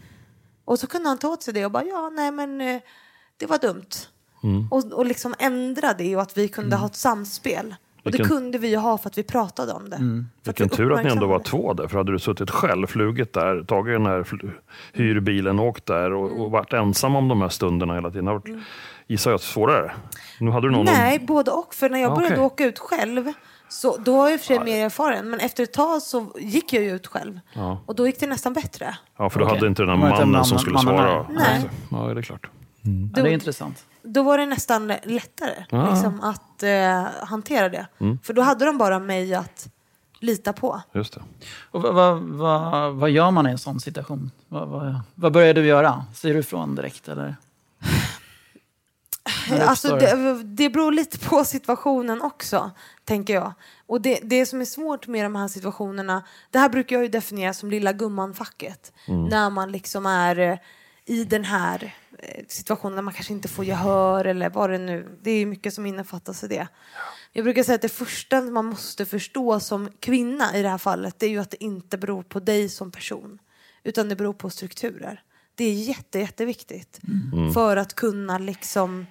Och 0.65 0.79
så 0.79 0.87
kunde 0.87 1.09
han 1.09 1.17
ta 1.17 1.27
åt 1.27 1.43
sig 1.43 1.53
det 1.53 1.65
och 1.65 1.71
bara, 1.71 1.83
ja, 1.83 2.09
nej 2.09 2.31
men 2.31 2.61
eh, 2.61 2.81
det 3.37 3.45
var 3.45 3.57
dumt. 3.57 3.89
Och, 4.71 4.93
och 4.93 5.05
liksom 5.05 5.35
ändra 5.39 5.93
det 5.93 6.15
och 6.15 6.21
att 6.21 6.37
vi 6.37 6.47
kunde 6.47 6.75
ha 6.75 6.87
ett 6.87 6.95
samspel. 6.95 7.75
Och 8.03 8.11
det 8.11 8.17
Vilken- 8.17 8.27
kunde 8.37 8.57
vi 8.57 8.67
ju 8.69 8.77
ha 8.77 8.97
för 8.97 9.09
att 9.09 9.17
vi 9.17 9.23
pratade 9.23 9.73
om 9.73 9.89
det. 9.89 9.95
Att 9.95 10.47
Vilken 10.47 10.67
vi 10.67 10.75
tur 10.75 10.93
att 10.93 11.03
ni 11.03 11.09
ändå 11.11 11.27
var 11.27 11.39
två 11.39 11.73
där, 11.73 11.87
för 11.87 11.97
hade 11.97 12.11
du 12.11 12.19
suttit 12.19 12.49
själv, 12.49 12.87
flugit 12.87 13.33
där, 13.33 13.63
tagit 13.63 13.95
den 13.95 14.05
här 14.05 14.25
hyrbilen 14.93 15.59
och 15.59 15.65
åkt 15.65 15.85
där 15.85 16.13
och, 16.13 16.41
och 16.41 16.51
varit 16.51 16.73
ensam 16.73 17.15
om 17.15 17.27
de 17.27 17.41
här 17.41 17.49
stunderna 17.49 17.93
hela 17.93 18.09
tiden, 18.09 18.25
varit, 18.25 18.45
gissar 19.07 19.31
jag, 19.31 19.39
svårare. 19.39 19.91
Nu 20.39 20.51
hade 20.51 20.67
du 20.67 20.71
någon. 20.71 20.85
Nej, 20.85 21.19
både 21.19 21.51
och. 21.51 21.73
För 21.73 21.89
när 21.89 21.99
jag 21.99 22.11
Ah, 22.11 22.15
började 22.15 22.35
okej. 22.35 22.45
åka 22.45 22.65
ut 22.65 22.79
själv, 22.79 23.33
så, 23.69 23.97
då 23.97 24.17
var 24.17 24.23
jag 24.25 24.33
i 24.33 24.35
och 24.35 24.39
för 24.39 24.47
sig 24.47 24.59
mer 24.59 24.85
erfaren. 24.85 25.29
Men 25.29 25.39
efter 25.39 25.63
ett 25.63 25.73
tag 25.73 26.01
så 26.01 26.25
gick 26.39 26.73
jag 26.73 26.83
ju 26.83 26.91
ut 26.95 27.07
själv. 27.07 27.39
Och 27.85 27.95
då 27.95 28.07
gick 28.07 28.19
det 28.19 28.27
nästan 28.27 28.53
bättre. 28.53 28.95
Ja, 29.17 29.29
för 29.29 29.39
du 29.39 29.45
Okej. 29.45 29.55
hade 29.57 29.67
inte 29.67 29.81
den 29.81 29.87
där 29.89 29.95
inte 29.95 30.09
mannen 30.09 30.29
mannen- 30.31 30.45
som 30.45 30.59
skulle 30.59 30.73
mannen 30.73 30.97
svara. 30.97 31.25
Nej. 31.29 31.69
Ja, 31.91 31.97
det 32.13 32.19
är 32.19 32.23
klart. 32.23 32.49
Ja, 32.81 32.89
det 33.13 33.21
är 33.29 33.33
intressant. 33.33 33.85
Då 34.03 34.23
var 34.23 34.37
det 34.37 34.45
nästan 34.45 34.87
lättare 34.87 35.65
Ah. 35.71 35.89
liksom, 35.89 36.21
att 36.21 36.63
eh, 36.63 37.25
hantera 37.27 37.69
det. 37.69 37.87
Mm. 37.99 38.19
För 38.23 38.33
då 38.33 38.41
hade 38.41 38.65
de 38.65 38.77
bara 38.77 38.99
mig 38.99 39.35
att 39.35 39.67
lita 40.19 40.53
på. 40.53 40.81
Just 40.93 41.13
det. 41.13 41.21
Och 41.71 41.81
vad, 41.81 41.93
vad, 41.93 42.19
vad, 42.21 42.93
vad 42.93 43.09
gör 43.09 43.31
man 43.31 43.47
i 43.47 43.51
en 43.51 43.57
sån 43.57 43.79
situation? 43.79 44.31
Vad, 44.47 44.67
vad, 44.67 44.99
vad 45.15 45.31
börjar 45.33 45.53
du 45.53 45.65
göra? 45.65 46.05
Säger 46.13 46.33
du 46.35 46.39
ifrån 46.39 46.75
direkt 46.75 47.07
eller? 47.07 47.35
Det 49.49 49.65
Alltså, 49.65 49.95
det, 49.95 50.43
det 50.43 50.69
beror 50.69 50.91
lite 50.91 51.19
på 51.19 51.43
situationen 51.45 52.21
också, 52.21 52.71
tänker 53.05 53.33
jag. 53.33 53.53
Och 53.87 54.01
det, 54.01 54.19
det 54.23 54.45
som 54.45 54.61
är 54.61 54.65
svårt 54.65 55.07
med 55.07 55.25
de 55.25 55.35
här 55.35 55.47
situationerna, 55.47 56.23
det 56.51 56.59
här 56.59 56.69
brukar 56.69 56.95
jag 56.95 57.03
ju 57.03 57.09
definiera 57.09 57.53
som 57.53 57.71
lilla 57.71 57.93
gumman-facket. 57.93 58.91
När 59.07 59.49
man 59.49 59.71
liksom 59.71 60.05
är 60.05 60.39
eh, 60.39 60.57
i 61.05 61.23
den 61.23 61.43
här 61.43 61.95
eh, 62.21 62.43
situationen 62.47 62.95
där 62.95 63.01
man 63.01 63.13
kanske 63.13 63.33
inte 63.33 63.47
får 63.47 63.65
gehör 63.65 64.25
eller 64.25 64.49
vad 64.49 64.69
det 64.69 64.77
nu, 64.77 65.17
det 65.21 65.31
är 65.31 65.45
mycket 65.45 65.73
som 65.73 65.85
innefattas 65.85 66.43
i 66.43 66.47
det. 66.47 66.67
Jag 67.31 67.43
brukar 67.43 67.63
säga 67.63 67.75
att 67.75 67.81
det 67.81 67.89
första 67.89 68.41
man 68.41 68.65
måste 68.65 69.05
förstå 69.05 69.59
som 69.59 69.89
kvinna 69.99 70.57
i 70.57 70.61
det 70.61 70.69
här 70.69 70.77
fallet, 70.77 71.19
det 71.19 71.25
är 71.25 71.29
ju 71.29 71.39
att 71.39 71.51
det 71.51 71.63
inte 71.63 71.97
beror 71.97 72.23
på 72.23 72.39
dig 72.39 72.69
som 72.69 72.91
person, 72.91 73.39
utan 73.83 74.09
det 74.09 74.15
beror 74.15 74.33
på 74.33 74.49
strukturer. 74.49 75.23
Det 75.55 75.63
är 75.63 75.73
jätte, 75.73 76.19
jätteviktigt 76.19 76.99
för 77.53 77.77
att 77.77 77.93
kunna 77.93 78.37
liksom 78.37 79.05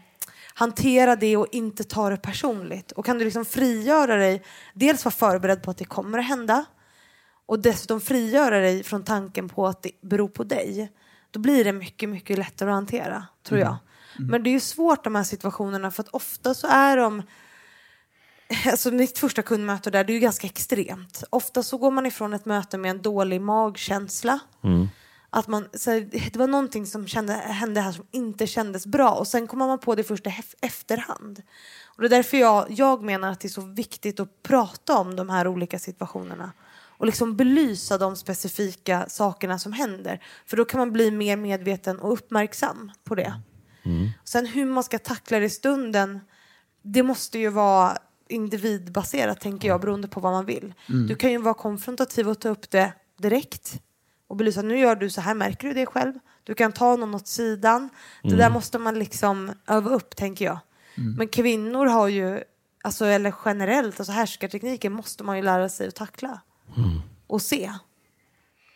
hantera 0.55 1.17
det 1.17 1.37
och 1.37 1.47
inte 1.53 1.85
ta 1.85 2.11
det 2.11 2.17
personligt. 2.17 2.93
Och 2.93 3.05
kan 3.05 3.19
du 3.19 3.25
liksom 3.25 3.45
frigöra 3.45 4.17
dig, 4.17 4.43
dels 4.75 5.05
vara 5.05 5.13
förberedd 5.13 5.63
på 5.63 5.71
att 5.71 5.79
det 5.79 5.85
kommer 5.85 6.19
att 6.19 6.27
hända 6.27 6.65
och 7.47 7.59
dessutom 7.59 8.01
frigöra 8.01 8.61
dig 8.61 8.83
från 8.83 9.05
tanken 9.05 9.49
på 9.49 9.67
att 9.67 9.83
det 9.83 9.91
beror 10.03 10.29
på 10.29 10.45
dig. 10.45 10.93
Då 11.31 11.41
blir 11.41 11.65
det 11.65 11.73
mycket, 11.73 12.09
mycket 12.09 12.39
lättare 12.39 12.71
att 12.71 12.75
hantera, 12.75 13.27
tror 13.43 13.61
jag. 13.61 13.77
Men 14.19 14.43
det 14.43 14.51
är 14.51 14.53
ju 14.53 14.61
svårt 14.61 15.05
de 15.05 15.15
här 15.15 15.25
situationerna 15.25 15.91
för 15.91 16.03
att 16.03 16.09
ofta 16.09 16.55
så 16.55 16.67
är 16.67 16.97
de 16.97 17.23
Alltså 18.71 18.91
mitt 18.91 19.19
första 19.19 19.43
kundmöte 19.43 19.91
där, 19.91 20.05
det 20.05 20.13
är 20.13 20.15
ju 20.15 20.21
ganska 20.21 20.47
extremt. 20.47 21.25
Ofta 21.31 21.63
så 21.63 21.79
går 21.79 21.91
man 21.91 22.07
ifrån 22.07 22.35
ett 22.35 22.45
möte 22.45 22.79
med 22.79 22.91
en 22.91 23.03
dålig 23.03 23.41
magkänsla. 23.41 24.39
Att 25.31 25.49
man, 25.49 25.69
så 25.73 25.91
här, 25.91 26.09
det 26.33 26.37
var 26.37 26.47
någonting 26.47 26.87
som 26.87 27.07
kände, 27.07 27.33
hände 27.33 27.81
här 27.81 27.93
som 27.93 28.07
inte 28.11 28.47
kändes 28.47 28.87
bra 28.87 29.11
och 29.11 29.27
sen 29.27 29.47
kommer 29.47 29.67
man 29.67 29.79
på 29.79 29.95
det 29.95 30.05
först 30.05 30.27
i 30.27 30.35
efterhand. 30.61 31.43
Och 31.87 32.03
det 32.03 32.07
är 32.07 32.11
därför 32.11 32.37
jag, 32.37 32.67
jag 32.71 33.03
menar 33.03 33.33
att 33.33 33.41
det 33.41 33.49
är 33.49 33.51
så 33.51 33.61
viktigt 33.61 34.21
att 34.21 34.43
prata 34.43 34.99
om 34.99 35.17
de 35.17 35.31
här 35.31 35.47
olika 35.49 35.79
situationerna 35.79 36.53
och 37.01 37.07
liksom 37.07 37.37
belysa 37.37 37.99
de 37.99 38.17
specifika 38.17 39.05
sakerna 39.09 39.59
som 39.59 39.73
händer. 39.73 40.23
För 40.47 40.57
då 40.57 40.65
kan 40.65 40.79
man 40.79 40.93
bli 40.93 41.11
mer 41.11 41.37
medveten 41.37 41.99
och 41.99 42.13
uppmärksam 42.13 42.93
på 43.05 43.15
det. 43.15 43.35
Sen 44.25 44.47
hur 44.47 44.67
man 44.67 44.85
ska 44.85 44.99
tackla 44.99 45.39
det 45.39 45.45
i 45.45 45.51
stunden, 45.51 46.21
det 46.83 47.03
måste 47.03 47.39
ju 47.39 47.49
vara 47.49 47.99
individbaserat 48.29 49.41
tänker 49.41 49.69
jag 49.69 49.81
beroende 49.81 50.09
på 50.09 50.21
vad 50.21 50.33
man 50.33 50.47
vill. 50.47 50.75
Du 51.09 51.15
kan 51.15 51.31
ju 51.31 51.39
vara 51.39 51.55
konfrontativ 51.55 52.29
och 52.29 52.41
ta 52.41 52.49
upp 52.49 52.71
det 52.71 52.93
direkt 53.19 53.81
och 54.29 54.37
belysa 54.37 54.63
nu 54.63 54.79
gör 54.79 54.97
du 54.97 55.11
så 55.11 55.21
här, 55.21 55.35
märker 55.35 55.69
du 55.69 55.75
det 55.75 55.87
själv? 55.87 56.13
Du 56.45 56.55
kan 56.55 56.73
ta 56.73 56.97
någon 56.97 57.15
åt 57.15 57.29
sidan. 57.29 57.89
Det 58.23 58.37
där 58.37 58.51
måste 58.51 58.79
man 58.79 58.99
liksom 58.99 59.53
öva 59.67 59.91
upp 59.91 60.17
tänker 60.17 60.45
jag. 60.45 60.59
Men 61.17 61.29
kvinnor 61.29 61.87
har 61.87 62.09
ju 62.09 62.43
alltså, 62.85 63.05
eller 63.05 63.35
generellt, 63.45 64.01
alltså 64.01 64.13
härskartekniker 64.13 64.91
måste 64.91 65.25
man 65.25 65.37
ju 65.37 65.43
lära 65.43 65.69
sig 65.69 65.89
att 65.89 65.95
tackla 65.95 66.41
och 67.27 67.43
se. 67.43 67.73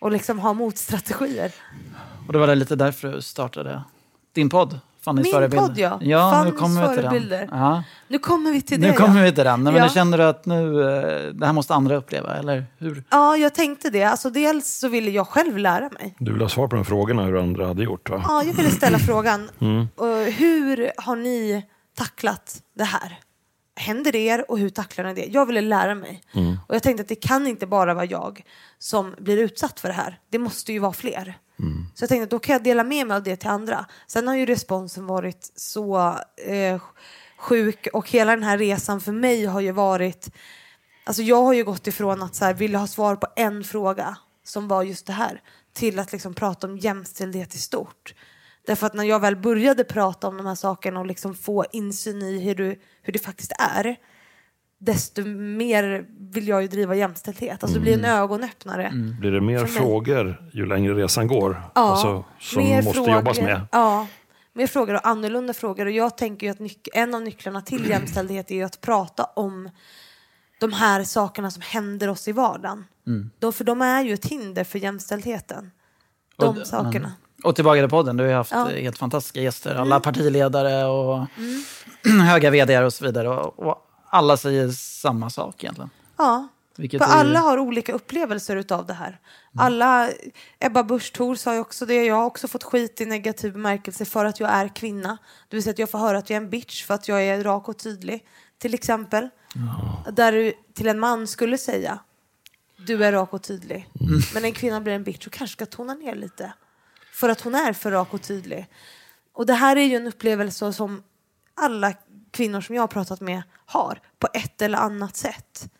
Och 0.00 0.12
liksom 0.12 0.38
ha 0.38 0.52
motstrategier. 0.52 1.52
Och 2.26 2.32
det 2.32 2.38
var 2.38 2.46
det 2.46 2.54
lite 2.54 2.76
därför 2.76 3.08
du 3.12 3.22
startade 3.22 3.82
din 4.32 4.48
podd. 4.50 4.80
Fannys 5.00 5.24
Min 5.24 5.32
förebilder. 5.32 5.66
podd, 5.68 5.78
ja. 5.78 5.98
ja 6.02 6.30
nu 6.30 6.36
Fannys 6.36 6.60
kommer 6.60 6.88
vi 6.88 6.94
till 6.94 7.02
förebilder. 7.02 7.38
den. 7.38 7.48
Ja. 7.58 7.82
Nu 8.08 8.18
kommer 8.18 8.52
vi 8.52 8.62
till 8.62 8.80
det. 8.80 8.86
Nu 8.90 8.92
kommer 8.96 9.18
ja. 9.18 9.24
vi 9.24 9.32
till 9.32 9.44
den. 9.44 9.64
Nej, 9.64 9.72
men 9.72 9.82
Ja. 9.82 9.88
nu 9.88 9.94
känner 9.94 10.18
du 10.18 10.24
att 10.24 10.46
nu, 10.46 10.80
eh, 10.82 11.32
det 11.34 11.46
här 11.46 11.52
måste 11.52 11.74
andra 11.74 11.96
uppleva, 11.96 12.36
eller 12.36 12.66
hur? 12.78 13.04
Ja, 13.10 13.36
jag 13.36 13.54
tänkte 13.54 13.90
det. 13.90 14.02
Alltså, 14.04 14.30
dels 14.30 14.78
så 14.78 14.88
ville 14.88 15.10
jag 15.10 15.28
själv 15.28 15.58
lära 15.58 15.90
mig. 15.90 16.14
Du 16.18 16.32
vill 16.32 16.42
ha 16.42 16.48
svar 16.48 16.68
på 16.68 16.76
de 16.76 16.84
frågorna 16.84 17.22
hur 17.24 17.38
andra 17.42 17.66
hade 17.66 17.82
gjort 17.82 18.10
va? 18.10 18.22
Ja, 18.28 18.42
jag 18.42 18.54
ville 18.54 18.70
ställa 18.70 18.98
frågan. 19.06 19.50
Och 19.96 20.06
hur 20.32 20.90
har 21.02 21.16
ni 21.16 21.66
tacklat 21.96 22.62
det 22.76 22.84
här? 22.84 23.18
Händer 23.76 24.16
er 24.16 24.50
och 24.50 24.58
hur 24.58 24.70
tacklar 24.70 25.04
ni 25.04 25.14
det? 25.14 25.26
Jag 25.26 25.46
ville 25.46 25.60
lära 25.60 25.94
mig. 25.94 26.22
Och 26.68 26.74
jag 26.74 26.82
tänkte 26.82 27.02
att 27.02 27.08
det 27.08 27.14
kan 27.14 27.46
inte 27.46 27.66
bara 27.66 27.94
vara 27.94 28.04
jag 28.04 28.44
som 28.78 29.14
blir 29.18 29.38
utsatt 29.38 29.80
för 29.80 29.88
det 29.88 29.94
här. 29.94 30.18
Det 30.30 30.38
måste 30.38 30.72
ju 30.72 30.78
vara 30.78 30.92
fler. 30.92 31.38
Så 31.94 32.02
jag 32.02 32.08
tänkte 32.08 32.24
att 32.24 32.30
då 32.30 32.38
kan 32.38 32.52
jag 32.52 32.62
dela 32.62 32.84
med 32.84 33.06
mig 33.06 33.16
av 33.16 33.22
det 33.22 33.36
till 33.36 33.48
andra. 33.48 33.86
Sen 34.06 34.28
har 34.28 34.34
ju 34.34 34.46
responsen 34.46 35.06
varit 35.06 35.52
så 35.56 36.14
eh, 36.46 36.80
sjuk 37.38 37.88
och 37.92 38.10
hela 38.10 38.30
den 38.30 38.42
här 38.42 38.58
resan 38.58 39.00
för 39.00 39.12
mig 39.12 39.44
har 39.44 39.60
ju 39.60 39.72
varit 39.72 40.30
Alltså 41.06 41.22
jag 41.22 41.42
har 41.42 41.52
ju 41.52 41.64
gått 41.64 41.86
ifrån 41.86 42.22
att 42.22 42.34
så 42.34 42.44
här, 42.44 42.54
vilja 42.54 42.78
ha 42.78 42.86
svar 42.86 43.16
på 43.16 43.26
en 43.36 43.64
fråga 43.64 44.16
som 44.44 44.68
var 44.68 44.82
just 44.82 45.06
det 45.06 45.12
här 45.12 45.42
till 45.72 45.98
att 45.98 46.12
liksom 46.12 46.34
prata 46.34 46.66
om 46.66 46.78
jämställdhet 46.78 47.54
i 47.54 47.58
stort. 47.58 48.14
Därför 48.66 48.86
att 48.86 48.94
när 48.94 49.04
jag 49.04 49.20
väl 49.20 49.36
började 49.36 49.84
prata 49.84 50.28
om 50.28 50.36
de 50.36 50.46
här 50.46 50.54
sakerna 50.54 51.00
och 51.00 51.06
liksom 51.06 51.34
få 51.34 51.64
insyn 51.72 52.22
i 52.22 52.38
hur, 52.38 52.54
du, 52.54 52.80
hur 53.04 53.12
det 53.12 53.18
faktiskt 53.18 53.52
är 53.58 53.96
desto 54.78 55.24
mer 55.38 56.06
vill 56.32 56.48
jag 56.48 56.62
ju 56.62 56.68
driva 56.68 56.94
jämställdhet. 56.94 57.62
Alltså 57.62 57.78
det 57.78 57.82
blir 57.82 57.94
en 57.98 58.04
ögonöppnare. 58.04 58.92
Blir 59.20 59.30
det 59.32 59.40
mer 59.40 59.66
frågor 59.66 60.50
ju 60.52 60.66
längre 60.66 60.94
resan 60.94 61.26
går? 61.26 61.62
Ja, 61.74 61.80
alltså, 61.80 62.24
som 62.40 62.64
mer 62.64 62.82
måste 62.82 62.92
frågor. 62.92 63.14
jobbas 63.14 63.40
med? 63.40 63.60
Ja, 63.72 64.06
mer 64.52 64.66
frågor 64.66 64.94
och 64.94 65.06
annorlunda 65.06 65.54
frågor. 65.54 65.86
Och 65.86 65.92
jag 65.92 66.16
tänker 66.16 66.46
ju 66.46 66.50
att 66.52 66.58
nyc- 66.58 66.88
en 66.94 67.14
av 67.14 67.22
nycklarna 67.22 67.60
till 67.62 67.88
jämställdhet 67.88 68.50
är 68.50 68.54
ju 68.54 68.62
att 68.62 68.80
prata 68.80 69.24
om 69.24 69.70
de 70.60 70.72
här 70.72 71.04
sakerna 71.04 71.50
som 71.50 71.62
händer 71.62 72.08
oss 72.08 72.28
i 72.28 72.32
vardagen. 72.32 72.84
De, 73.38 73.52
för 73.52 73.64
de 73.64 73.82
är 73.82 74.02
ju 74.04 74.14
ett 74.14 74.26
hinder 74.26 74.64
för 74.64 74.78
jämställdheten. 74.78 75.70
De 76.36 76.58
Och- 76.58 76.66
sakerna. 76.66 77.12
Och 77.44 77.54
tillbaka 77.54 77.80
till 77.80 77.90
podden, 77.90 78.16
du 78.16 78.24
har 78.26 78.32
haft 78.32 78.52
Ja. 78.52 78.62
Mm. 78.62 78.74
eh, 78.76 78.82
helt 78.82 78.98
fantastiska 78.98 79.40
gäster. 79.40 79.74
Alla 79.74 80.00
partiledare 80.00 80.84
och 80.84 81.26
höga 82.26 82.50
vd 82.50 82.78
och 82.78 82.92
så 82.92 83.04
vidare. 83.04 83.28
Och, 83.28 83.58
och 83.58 83.86
alla 84.10 84.36
säger 84.36 84.68
samma 84.70 85.30
sak 85.30 85.64
egentligen. 85.64 85.90
Ja, 86.16 86.48
Vilket 86.76 87.02
för 87.04 87.10
är 87.10 87.14
alla 87.14 87.38
har 87.40 87.58
olika 87.58 87.92
upplevelser 87.92 88.56
utav 88.56 88.86
det 88.86 88.94
här. 88.94 89.20
Alla, 89.58 90.10
Ebba 90.58 90.82
Busch 90.82 91.12
Thor 91.12 91.34
sa 91.34 91.54
ju 91.54 91.60
också 91.60 91.86
det, 91.86 92.04
jag 92.04 92.14
har 92.14 92.24
också 92.24 92.48
fått 92.48 92.64
skit 92.64 93.00
i 93.00 93.06
negativ 93.06 93.52
bemärkelse 93.52 94.04
för 94.04 94.24
att 94.24 94.40
jag 94.40 94.50
är 94.50 94.68
kvinna. 94.68 95.18
Det 95.48 95.56
vill 95.56 95.62
säga 95.62 95.72
att 95.72 95.78
jag 95.78 95.90
får 95.90 95.98
höra 95.98 96.18
att 96.18 96.30
jag 96.30 96.36
är 96.36 96.40
en 96.40 96.50
bitch 96.50 96.84
för 96.84 96.94
att 96.94 97.08
jag 97.08 97.22
är 97.24 97.44
rak 97.44 97.68
och 97.68 97.78
tydlig. 97.78 98.24
Till 98.58 98.74
exempel. 98.74 99.28
Där 100.12 100.32
du 100.32 100.52
till 100.74 100.88
en 100.88 101.00
man 101.00 101.26
skulle 101.26 101.58
säga 101.58 101.98
du 102.86 103.04
är 103.04 103.12
rak 103.12 103.32
och 103.32 103.42
tydlig. 103.42 103.88
Men 104.34 104.44
en 104.44 104.52
kvinna 104.52 104.80
blir 104.80 104.92
en 104.92 105.04
bitch 105.04 105.26
och 105.26 105.32
kanske 105.32 105.52
ska 105.52 105.66
tona 105.66 105.94
ner 105.94 106.14
lite. 106.14 106.52
För 107.14 107.28
att 107.28 107.40
hon 107.40 107.54
är 107.54 107.72
för 107.72 107.90
rak 107.90 108.14
och 108.14 108.22
tydlig. 108.22 108.66
Och 109.32 109.46
det 109.46 109.54
här 109.54 109.76
är 109.76 109.84
ju 109.84 109.96
en 109.96 110.06
upplevelse 110.06 110.72
som 110.72 111.02
alla 111.54 111.94
kvinnor 112.30 112.60
som 112.60 112.74
jag 112.74 112.82
har 112.82 112.88
pratat 112.88 113.20
med 113.20 113.42
har 113.66 114.00
på 114.18 114.28
ett 114.34 114.62
eller 114.62 114.78
annat 114.78 115.16
sätt. 115.16 115.70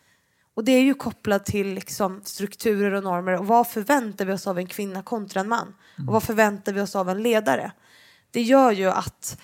Och 0.55 0.64
det 0.64 0.73
är 0.73 0.83
ju 0.83 0.94
kopplat 0.94 1.47
till 1.47 1.75
liksom 1.75 2.20
strukturer 2.25 2.92
och 2.92 3.05
normer. 3.05 3.33
Och 3.33 3.47
vad 3.47 3.68
förväntar 3.68 4.25
vi 4.25 4.33
oss 4.33 4.47
av 4.47 4.59
en 4.59 4.66
kvinna 4.66 5.03
kontra 5.03 5.40
en 5.40 5.49
man? 5.49 5.75
Och 6.07 6.12
vad 6.12 6.23
förväntar 6.23 6.73
vi 6.73 6.81
oss 6.81 6.97
av 6.97 7.09
en 7.11 7.23
ledare? 7.23 7.73
Det 8.31 8.42
gör 8.42 8.73
ju 8.73 8.90
att 8.90 9.40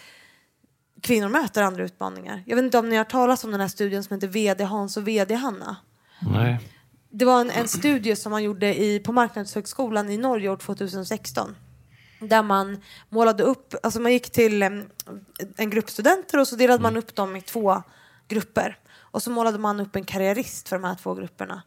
kvinnor 1.01 1.29
möter 1.29 1.63
andra 1.63 1.85
utmaningar. 1.85 2.43
Jag 2.47 2.57
vet 2.57 2.65
inte 2.65 2.79
om 2.79 2.89
ni 2.89 2.97
har 2.97 3.05
talat 3.05 3.45
om 3.45 3.51
den 3.51 3.61
här 3.61 3.69
studien 3.69 4.05
som 4.05 4.15
heter 4.15 4.29
VD 4.29 4.65
Hans 4.65 4.97
och 4.97 5.09
VD 5.09 5.35
Hanna. 5.35 5.77
Nej. 6.21 6.69
Det 7.11 7.25
var 7.25 7.41
en, 7.41 7.51
en 7.51 7.69
studie 7.69 8.17
som 8.17 8.31
man 8.33 8.43
gjorde 8.43 8.83
i, 8.83 8.99
på 8.99 9.13
Marknadshögskolan 9.13 10.11
i 10.11 10.19
Norge 10.19 10.49
år 10.49 10.57
2016. 10.57 11.57
Där 12.21 12.43
man 12.43 12.83
målade 13.09 13.43
upp, 13.43 13.75
alltså 13.83 14.01
man 14.01 14.13
gick 14.13 14.31
till 14.31 14.63
en 15.57 15.71
grupp 15.71 15.91
studenter 15.91 16.39
och 16.39 16.49
så 16.49 16.57
delade 16.57 16.83
man 16.83 16.97
upp 16.97 17.15
dem 17.15 17.37
i 17.37 17.41
två 17.43 17.83
grupper. 18.29 18.79
Och 19.13 19.23
så 19.23 19.31
målade 19.31 19.59
man 19.59 19.81
upp 19.81 19.97
en 19.97 20.05
karriärist 20.05 20.69
för 20.69 20.77
de 20.77 20.85
här 20.85 20.95
två 20.95 21.15
grupperna. 21.15 21.63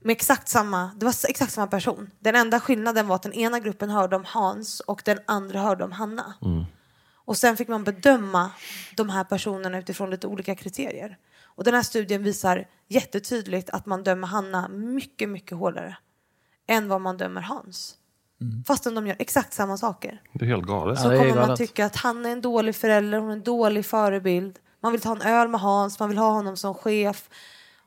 Med 0.00 0.12
exakt 0.12 0.48
samma, 0.48 0.90
det 0.96 1.04
var 1.04 1.14
exakt 1.28 1.52
samma 1.52 1.66
person. 1.66 2.10
Den 2.18 2.34
enda 2.34 2.60
skillnaden 2.60 3.08
var 3.08 3.16
att 3.16 3.22
den 3.22 3.32
ena 3.32 3.60
gruppen 3.60 3.90
hörde 3.90 4.16
om 4.16 4.24
Hans 4.24 4.80
och 4.80 5.02
den 5.04 5.18
andra 5.26 5.60
hörde 5.60 5.84
om 5.84 5.92
Hanna. 5.92 6.34
Och 7.14 7.36
sen 7.36 7.56
fick 7.56 7.68
man 7.68 7.84
bedöma 7.84 8.50
de 8.96 9.08
här 9.10 9.24
personerna 9.24 9.78
utifrån 9.78 10.10
lite 10.10 10.26
olika 10.26 10.54
kriterier. 10.54 11.18
Och 11.44 11.64
den 11.64 11.74
här 11.74 11.82
studien 11.82 12.22
visar 12.22 12.68
jättetydligt 12.88 13.70
att 13.70 13.86
man 13.86 14.02
dömer 14.04 14.26
Hanna 14.26 14.68
mycket, 14.68 15.28
mycket 15.28 15.58
hårdare 15.58 15.96
än 16.66 16.88
vad 16.88 17.00
man 17.00 17.16
dömer 17.16 17.40
Hans. 17.40 17.94
Fastän 18.66 18.94
de 18.94 19.06
gör 19.06 19.16
exakt 19.18 19.52
samma 19.52 19.76
saker. 19.76 20.20
Det 20.32 20.44
är 20.44 20.48
helt 20.48 20.64
galet. 20.66 20.98
Ja, 20.98 21.02
Så 21.02 21.10
är 21.10 21.16
kommer 21.18 21.30
man 21.34 21.38
galet. 21.38 21.58
tycka 21.58 21.86
att 21.86 21.96
han 21.96 22.26
är 22.26 22.30
en 22.30 22.40
dålig 22.40 22.74
förälder, 22.76 23.18
hon 23.18 23.28
är 23.28 23.32
en 23.32 23.42
dålig 23.42 23.86
förebild. 23.86 24.56
Man 24.82 24.92
vill 24.92 25.00
ta 25.00 25.12
en 25.12 25.22
öl 25.22 25.48
med 25.48 25.60
Hans, 25.60 26.00
man 26.00 26.08
vill 26.08 26.18
ha 26.18 26.30
honom 26.30 26.56
som 26.56 26.74
chef. 26.74 27.28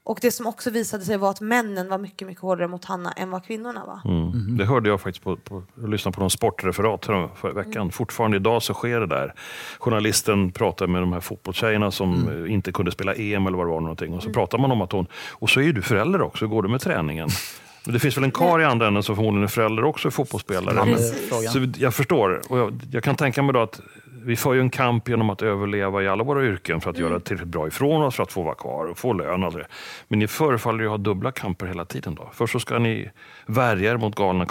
Och 0.03 0.19
det 0.21 0.31
som 0.31 0.47
också 0.47 0.69
visade 0.69 1.03
sig 1.05 1.17
var 1.17 1.29
att 1.29 1.41
männen 1.41 1.89
var 1.89 1.97
mycket, 1.97 2.27
mycket 2.27 2.41
hårdare 2.41 2.67
mot 2.67 2.85
Hanna 2.85 3.11
än 3.11 3.31
vad 3.31 3.45
kvinnorna 3.45 3.85
var. 3.85 4.11
Mm. 4.11 4.57
Det 4.57 4.65
hörde 4.65 4.89
jag 4.89 5.01
faktiskt 5.01 5.23
på, 5.23 5.35
på 5.35 5.63
jag 5.81 5.89
lyssnade 5.89 6.15
på 6.15 6.21
någon 6.21 6.29
sportreferat 6.29 7.07
här 7.07 7.29
förra 7.35 7.53
veckan. 7.53 7.91
Fortfarande 7.91 8.37
idag 8.37 8.63
så 8.63 8.73
sker 8.73 8.99
det 8.99 9.07
där. 9.07 9.33
Journalisten 9.79 10.51
pratar 10.51 10.87
med 10.87 11.01
de 11.01 11.13
här 11.13 11.19
fotbollstjejerna 11.19 11.91
som 11.91 12.43
eh, 12.45 12.53
inte 12.53 12.71
kunde 12.71 12.91
spela 12.91 13.13
EM 13.15 13.47
eller 13.47 13.57
vad 13.57 13.67
det 13.67 13.71
var 13.71 13.81
någonting. 13.81 14.13
Och 14.13 14.23
så 14.23 14.29
pratar 14.33 14.57
man 14.57 14.71
om 14.71 14.81
att 14.81 14.91
hon, 14.91 15.07
och 15.31 15.49
så 15.49 15.61
är 15.61 15.73
du 15.73 15.81
förälder 15.81 16.21
också, 16.21 16.45
hur 16.45 16.49
går 16.49 16.63
det 16.63 16.69
med 16.69 16.81
träningen? 16.81 17.29
Men 17.83 17.93
det 17.93 17.99
finns 17.99 18.17
väl 18.17 18.23
en 18.23 18.31
kar 18.31 18.61
i 18.61 18.65
andra 18.65 18.87
änden 18.87 19.03
som 19.03 19.15
förmodligen 19.15 19.43
är 19.43 19.47
förälder 19.47 19.83
också 19.83 20.07
är 20.07 20.11
fotbollsspelare. 20.11 20.83
Precis. 20.85 21.29
fråga. 21.29 21.49
Så 21.49 21.59
jag 21.77 21.93
förstår. 21.93 22.41
Och 22.49 22.57
jag, 22.59 22.79
jag 22.91 23.03
kan 23.03 23.15
tänka 23.15 23.41
mig 23.41 23.53
då 23.53 23.59
att 23.61 23.81
vi 24.23 24.35
för 24.35 24.53
ju 24.53 24.59
en 24.59 24.69
kamp 24.69 25.09
genom 25.09 25.29
att 25.29 25.41
överleva 25.41 26.03
i 26.03 26.07
alla 26.07 26.23
våra 26.23 26.43
yrken 26.43 26.81
för 26.81 26.89
att 26.89 26.97
göra 26.97 27.19
tillräckligt 27.19 27.47
bra 27.51 27.67
ifrån 27.67 28.01
oss, 28.01 28.15
för 28.15 28.23
att 28.23 28.31
få 28.31 28.43
vara 28.43 28.55
kvar 28.55 28.85
och 28.85 28.97
få 28.97 29.13
lön. 29.13 29.43
Och 29.43 29.53
det. 29.53 29.65
Men 30.07 30.19
ni 30.19 30.27
förefaller 30.27 30.83
ju 30.83 30.89
ha 30.89 30.97
dubbla 30.97 31.31
kamper 31.31 31.65
hela 31.65 31.85
tiden. 31.85 32.15
då. 32.15 32.29
Först 32.33 32.53
så 32.53 32.59
ska 32.59 32.79
ni 32.79 33.09
värja 33.45 33.91
er 33.91 33.97
mot 33.97 34.15
galna 34.15 34.45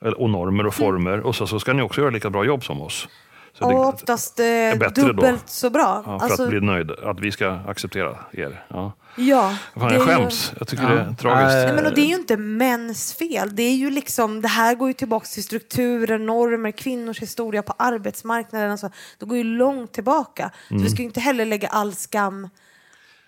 eller- 0.00 0.20
och 0.20 0.30
normer 0.30 0.66
och 0.66 0.74
former 0.74 1.20
och 1.20 1.34
så, 1.34 1.46
så 1.46 1.60
ska 1.60 1.72
ni 1.72 1.82
också 1.82 2.00
göra 2.00 2.10
lika 2.10 2.30
bra 2.30 2.44
jobb 2.44 2.64
som 2.64 2.82
oss. 2.82 3.08
Så 3.52 3.64
Och 3.64 3.70
det, 3.70 3.76
oftast 3.78 4.40
eh, 4.40 4.44
bättre 4.78 5.02
då. 5.02 5.06
dubbelt 5.08 5.48
så 5.48 5.70
bra. 5.70 6.02
ja, 6.06 6.18
för 6.18 6.24
Alltså, 6.24 6.42
att 6.42 6.48
bli 6.48 6.60
nöjd, 6.60 6.90
att 6.90 7.20
vi 7.20 7.32
ska 7.32 7.50
acceptera 7.50 8.16
er. 8.32 8.64
Ja. 8.68 8.92
Ja, 9.16 9.56
Fan, 9.74 9.88
det 9.88 9.94
jag 9.94 10.08
är 10.08 10.12
ju- 10.12 10.20
skäms. 10.22 10.52
Jag 10.58 10.68
tycker 10.68 10.82
Ja. 10.82 10.88
det 10.90 11.00
är 11.00 11.14
tragiskt. 11.14 11.54
Nej, 11.54 11.74
men 11.74 11.86
och 11.86 11.94
det 11.94 12.00
är 12.00 12.06
ju 12.06 12.14
inte 12.14 12.36
mäns 12.36 13.14
fel. 13.14 13.56
Det 13.56 13.62
är 13.62 13.74
ju 13.74 13.90
liksom, 13.90 14.40
det 14.40 14.48
här 14.48 14.74
går 14.74 14.88
ju 14.88 14.94
tillbaka 14.94 15.26
till 15.26 15.44
strukturer, 15.44 16.18
normer, 16.18 16.70
kvinnors 16.70 17.20
historia 17.22 17.62
på 17.62 17.74
arbetsmarknaden. 17.78 18.70
Alltså, 18.70 18.90
det 19.18 19.26
går 19.26 19.36
ju 19.38 19.44
långt 19.44 19.92
tillbaka. 19.92 20.50
Så 20.68 20.74
vi 20.74 20.88
ska 20.90 20.98
ju 20.98 21.04
inte 21.04 21.20
heller 21.20 21.44
lägga 21.44 21.68
all 21.68 21.94
skam 21.94 22.48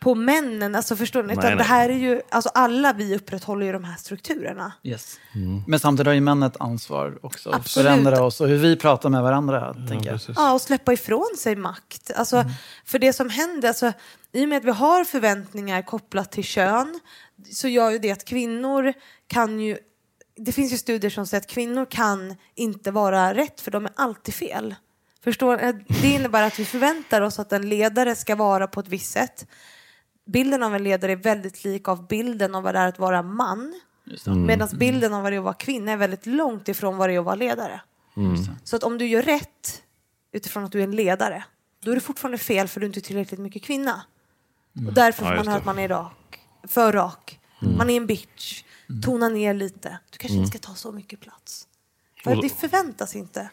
på 0.06 0.14
männen. 0.14 0.74
Alltså, 0.74 0.96
förstår 0.96 1.22
ni? 1.22 1.26
Nej, 1.26 1.38
Utan 1.38 1.50
det 1.50 1.56
nej. 1.56 1.66
här 1.66 1.88
är 1.88 1.94
ju, 1.94 2.20
alltså, 2.28 2.50
alla 2.54 2.92
vi 2.92 3.16
upprätthåller 3.16 3.66
ju 3.66 3.72
de 3.72 3.84
här 3.84 3.96
strukturerna. 3.96 4.72
Yes. 4.82 5.18
Mm. 5.34 5.62
Men 5.66 5.80
samtidigt 5.80 6.06
har 6.06 6.14
ju 6.14 6.20
män 6.20 6.42
ett 6.42 6.60
ansvar 6.60 7.18
också. 7.22 7.50
Att 7.50 7.56
Absolut. 7.56 7.86
förändra 7.86 8.22
oss 8.22 8.40
och 8.40 8.48
hur 8.48 8.56
vi 8.56 8.76
pratar 8.76 9.08
med 9.08 9.22
varandra. 9.22 9.74
tänker 9.88 10.10
jag. 10.10 10.20
Ja, 10.36 10.52
och 10.52 10.60
släppa 10.60 10.92
ifrån 10.92 11.34
sig 11.38 11.56
makt. 11.56 12.10
Alltså, 12.16 12.44
För 12.84 12.98
det 12.98 13.12
som 13.12 13.30
händer, 13.30 13.68
alltså, 13.68 13.92
i 14.32 14.44
och 14.44 14.48
med 14.48 14.58
att 14.58 14.64
vi 14.64 14.70
har 14.70 15.04
förväntningar 15.04 15.82
kopplat 15.82 16.32
till 16.32 16.44
kön 16.44 17.00
så 17.52 17.68
gör 17.68 17.90
ju 17.90 17.98
det 17.98 18.10
att 18.10 18.24
kvinnor 18.24 18.92
kan 19.26 19.60
ju... 19.60 19.78
Det 20.36 20.52
finns 20.52 20.72
ju 20.72 20.76
studier 20.76 21.10
som 21.10 21.26
säger 21.26 21.40
att 21.40 21.50
kvinnor 21.50 21.86
kan 21.90 22.36
inte 22.54 22.90
vara 22.90 23.34
rätt 23.34 23.60
för 23.60 23.70
de 23.70 23.84
är 23.84 23.92
alltid 23.96 24.34
fel. 24.34 24.74
Förstår? 25.24 25.56
Det 26.02 26.08
innebär 26.08 26.42
att 26.42 26.58
vi 26.58 26.64
förväntar 26.64 27.22
oss 27.22 27.38
att 27.38 27.52
en 27.52 27.68
ledare 27.68 28.14
ska 28.14 28.36
vara 28.36 28.66
på 28.66 28.80
ett 28.80 28.88
visst 28.88 29.12
sätt. 29.12 29.46
Bilden 30.26 30.62
av 30.62 30.74
en 30.74 30.84
ledare 30.84 31.12
är 31.12 31.16
väldigt 31.16 31.64
lik 31.64 31.88
av 31.88 32.06
bilden 32.06 32.54
av 32.54 32.62
vad 32.62 32.74
det 32.74 32.78
är 32.78 32.88
att 32.88 32.98
vara 32.98 33.22
man. 33.22 33.80
Mm. 34.26 34.46
Medan 34.46 34.68
bilden 34.72 35.14
av 35.14 35.22
vad 35.22 35.32
det 35.32 35.36
är 35.36 35.38
att 35.38 35.44
vara 35.44 35.54
kvinna 35.54 35.92
är 35.92 35.96
väldigt 35.96 36.26
långt 36.26 36.68
ifrån 36.68 36.96
vad 36.96 37.08
det 37.08 37.14
är 37.14 37.18
att 37.18 37.24
vara 37.24 37.34
ledare. 37.34 37.80
Så 38.64 38.76
att 38.76 38.82
om 38.82 38.98
du 38.98 39.06
gör 39.06 39.22
rätt 39.22 39.82
utifrån 40.32 40.64
att 40.64 40.72
du 40.72 40.80
är 40.80 40.84
en 40.84 40.96
ledare, 40.96 41.44
då 41.84 41.90
är 41.90 41.94
det 41.94 42.00
fortfarande 42.00 42.38
fel 42.38 42.68
för 42.68 42.80
du 42.80 42.86
är 42.86 42.88
inte 42.88 43.00
tillräckligt 43.00 43.40
mycket 43.40 43.62
kvinna. 43.62 44.02
Och 44.86 44.92
därför 44.92 45.24
Ja, 45.24 45.28
får 45.28 45.36
man 45.36 45.36
just 45.36 45.48
höra 45.48 45.58
att 45.58 45.64
man 45.64 45.78
är 45.78 45.88
rak, 45.88 46.40
för 46.68 46.92
rak. 46.92 47.40
Man 47.60 47.90
är 47.90 47.96
en 47.96 48.06
bitch. 48.06 48.64
Tona 49.04 49.28
ner 49.28 49.54
lite. 49.54 49.98
Du 50.10 50.18
kanske 50.18 50.36
inte 50.38 50.58
ska 50.58 50.68
ta 50.68 50.74
så 50.74 50.92
mycket 50.92 51.20
plats. 51.20 51.68
För 52.24 52.42
det 52.42 52.48
förväntas 52.48 53.16
inte. 53.16 53.50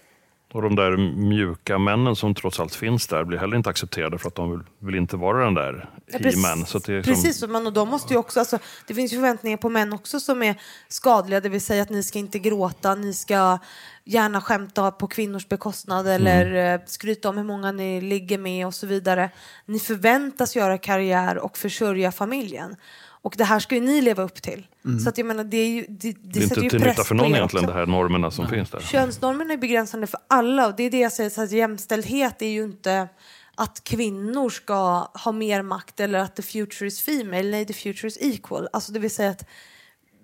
Och 0.54 0.62
de 0.62 0.76
där 0.76 0.98
mjuka 1.28 1.78
männen 1.78 2.16
som 2.16 2.36
trots 2.36 2.60
allt 2.60 2.76
finns 2.76 3.08
där 3.08 3.24
blir 3.24 3.38
heller 3.38 3.58
inte 3.58 3.70
accepterade 3.70 4.18
för 4.18 4.28
att 4.28 4.36
de 4.36 4.52
vill, 4.52 4.60
vill 4.80 4.96
inte 4.96 5.18
vara 5.18 5.46
den 5.46 5.54
där 5.54 5.90
Ja, 6.08 6.18
he-man. 6.18 6.60
Liksom- 6.60 6.82
Precis, 6.82 7.48
men 7.48 7.68
och 7.68 7.74
de 7.74 7.90
måste 7.90 8.14
ju 8.14 8.20
också, 8.20 8.40
alltså, 8.40 8.60
det 8.88 8.94
finns 8.94 9.14
ju 9.14 9.16
förväntningar 9.16 9.58
på 9.58 9.70
män 9.70 9.94
också 9.94 10.20
som 10.20 10.44
är 10.44 10.56
skadliga, 10.88 11.40
det 11.40 11.50
vill 11.50 11.62
säga 11.62 11.82
att 11.82 11.90
ni 11.90 12.04
ska 12.04 12.20
inte 12.20 12.40
gråta, 12.40 12.96
ni 12.96 13.14
ska 13.14 13.60
gärna 14.04 14.42
skämta 14.42 14.92
på 14.92 15.08
kvinnors 15.08 15.48
bekostnad 15.48 16.08
eller 16.08 16.74
eh, 16.74 16.80
skryta 16.86 17.30
om 17.30 17.38
hur 17.38 17.44
många 17.44 17.72
ni 17.72 18.02
ligger 18.02 18.38
med 18.38 18.68
och 18.68 18.74
så 18.74 18.88
vidare. 18.88 19.30
Ni 19.66 19.80
förväntas 19.80 20.56
göra 20.56 20.78
karriär 20.78 21.38
och 21.38 21.58
försörja 21.58 22.12
familjen. 22.12 22.76
Och 23.24 23.36
det 23.38 23.44
här 23.44 23.60
ska 23.60 23.76
ju 23.76 23.82
ni 23.82 24.02
leva 24.02 24.24
upp 24.24 24.42
till. 24.42 24.68
Så 25.04 25.10
att 25.10 25.18
jag 25.18 25.28
menar, 25.28 25.44
det 25.44 25.58
är 25.58 25.68
ju, 25.68 25.86
det, 25.90 26.12
det, 26.12 26.18
det 26.22 26.40
är 26.40 26.44
inte 26.44 26.56
till 26.56 26.80
nytta 26.80 27.04
för 27.04 27.16
någon 27.16 27.36
egentligen, 27.36 27.68
de 27.68 27.74
här 27.74 27.86
normerna 27.86 28.32
som 28.32 28.48
finns 28.48 28.70
där. 28.70 28.80
Könsnormerna 28.80 29.54
är 29.54 29.58
begränsande 29.58 30.08
för 30.08 30.20
alla 30.28 30.68
och 30.68 30.76
det 30.76 30.84
är 30.84 30.92
det 30.92 31.00
jag 31.00 31.12
säger, 31.12 31.30
så 31.30 31.42
att 31.42 31.52
jämställdhet 31.52 32.42
är 32.42 32.48
ju 32.48 32.64
inte 32.64 33.08
att 33.56 33.84
kvinnor 33.84 34.50
ska 34.50 35.08
ha 35.24 35.32
mer 35.32 35.62
makt 35.62 36.00
eller 36.00 36.20
att 36.20 36.36
the 36.36 36.42
future 36.42 36.88
is 36.88 37.02
female, 37.02 37.44
nej 37.44 37.66
the 37.66 37.74
future 37.74 38.08
is 38.08 38.18
equal. 38.22 38.68
Alltså 38.74 38.92
det 38.92 39.00
vill 39.00 39.12
säga 39.12 39.30
att 39.30 39.46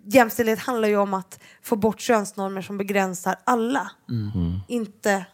jämställdhet 0.06 0.60
handlar 0.60 0.88
ju 0.88 0.98
om 0.98 1.14
att 1.14 1.40
få 1.62 1.76
bort 1.76 2.00
könsnormer 2.00 2.62
som 2.62 2.78
begränsar 2.78 3.36
alla. 3.44 3.92
Inte 4.68 5.26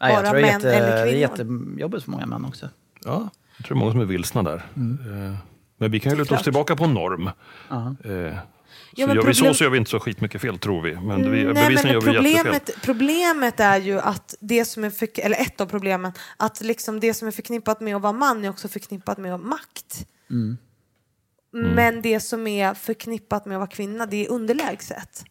Nej, 0.00 0.14
jag 0.14 0.24
bara 0.24 0.32
män 0.32 0.44
jätte, 0.44 0.74
eller 0.74 0.90
det 0.90 1.00
är 1.00 1.04
kvinnor. 1.04 1.20
jättejobbigt 1.20 2.04
för 2.04 2.10
många 2.10 2.26
män 2.26 2.44
också. 2.44 2.68
Ja, 3.04 3.30
jag 3.56 3.66
tror 3.66 3.76
det 3.76 3.78
är 3.78 3.80
många 3.80 3.92
som 3.92 4.00
är 4.00 4.04
vilsna 4.04 4.42
där. 4.42 4.66
Mm. 4.76 5.36
Men 5.78 5.90
vi 5.90 6.00
kan 6.00 6.12
ju 6.12 6.18
luta 6.18 6.34
oss 6.34 6.42
tillbaka 6.42 6.76
på 6.76 6.84
en 6.84 6.94
norm. 6.94 7.26
Eh, 7.26 7.32
Så 8.96 9.06
men 9.06 9.16
gör 9.16 9.22
vi 9.22 9.34
så 9.34 9.38
problem- 9.40 9.54
så 9.54 9.64
gör 9.64 9.70
vi 9.70 9.78
inte 9.78 9.90
så 9.90 10.00
skitmycket 10.00 10.40
fel 10.40 10.58
tror 10.58 10.82
vi. 10.82 10.94
Men 10.94 11.32
vi, 11.32 11.44
Nej, 11.44 11.74
men 11.74 11.92
gör 11.92 12.00
problemet, 12.00 12.70
problemet 12.82 13.60
är 13.60 13.76
ju 13.80 14.00
att 14.00 14.34
det 14.40 14.64
som 14.64 14.84
är 14.84 14.90
för, 14.90 15.08
eller 15.20 15.36
ett 15.36 15.60
av 15.60 15.66
problemen, 15.66 16.12
att 16.36 16.60
liksom 16.60 17.00
det 17.00 17.14
som 17.14 17.28
är 17.28 17.32
förknippat 17.32 17.80
med 17.80 17.96
att 17.96 18.02
vara 18.02 18.12
man 18.12 18.44
är 18.44 18.50
också 18.50 18.68
förknippat 18.68 19.18
med 19.18 19.40
makt. 19.40 20.06
Mm. 20.30 20.56
Men 21.52 22.02
det 22.02 22.20
som 22.20 22.46
är 22.46 22.74
förknippat 22.74 23.46
med 23.46 23.56
att 23.56 23.60
vara 23.60 23.70
kvinna, 23.70 24.06
det 24.06 24.26
är 24.26 24.30
underlägset. 24.30 25.24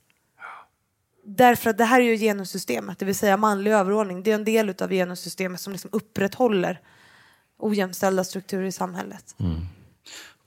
Därför 1.25 1.69
att 1.69 1.77
det 1.77 1.83
här 1.85 1.99
är 2.01 2.05
ju 2.05 2.17
genussystemet, 2.17 2.99
det 2.99 3.05
vill 3.05 3.15
säga 3.15 3.37
manlig 3.37 3.71
överordning. 3.71 4.23
Det 4.23 4.31
är 4.31 4.35
en 4.35 4.43
del 4.43 4.73
av 4.81 4.89
genussystemet 4.89 5.59
som 5.61 5.73
liksom 5.73 5.89
upprätthåller 5.93 6.79
ojämställda 7.59 8.23
strukturer 8.23 8.63
i 8.65 8.71
samhället. 8.71 9.35
Mm. 9.39 9.55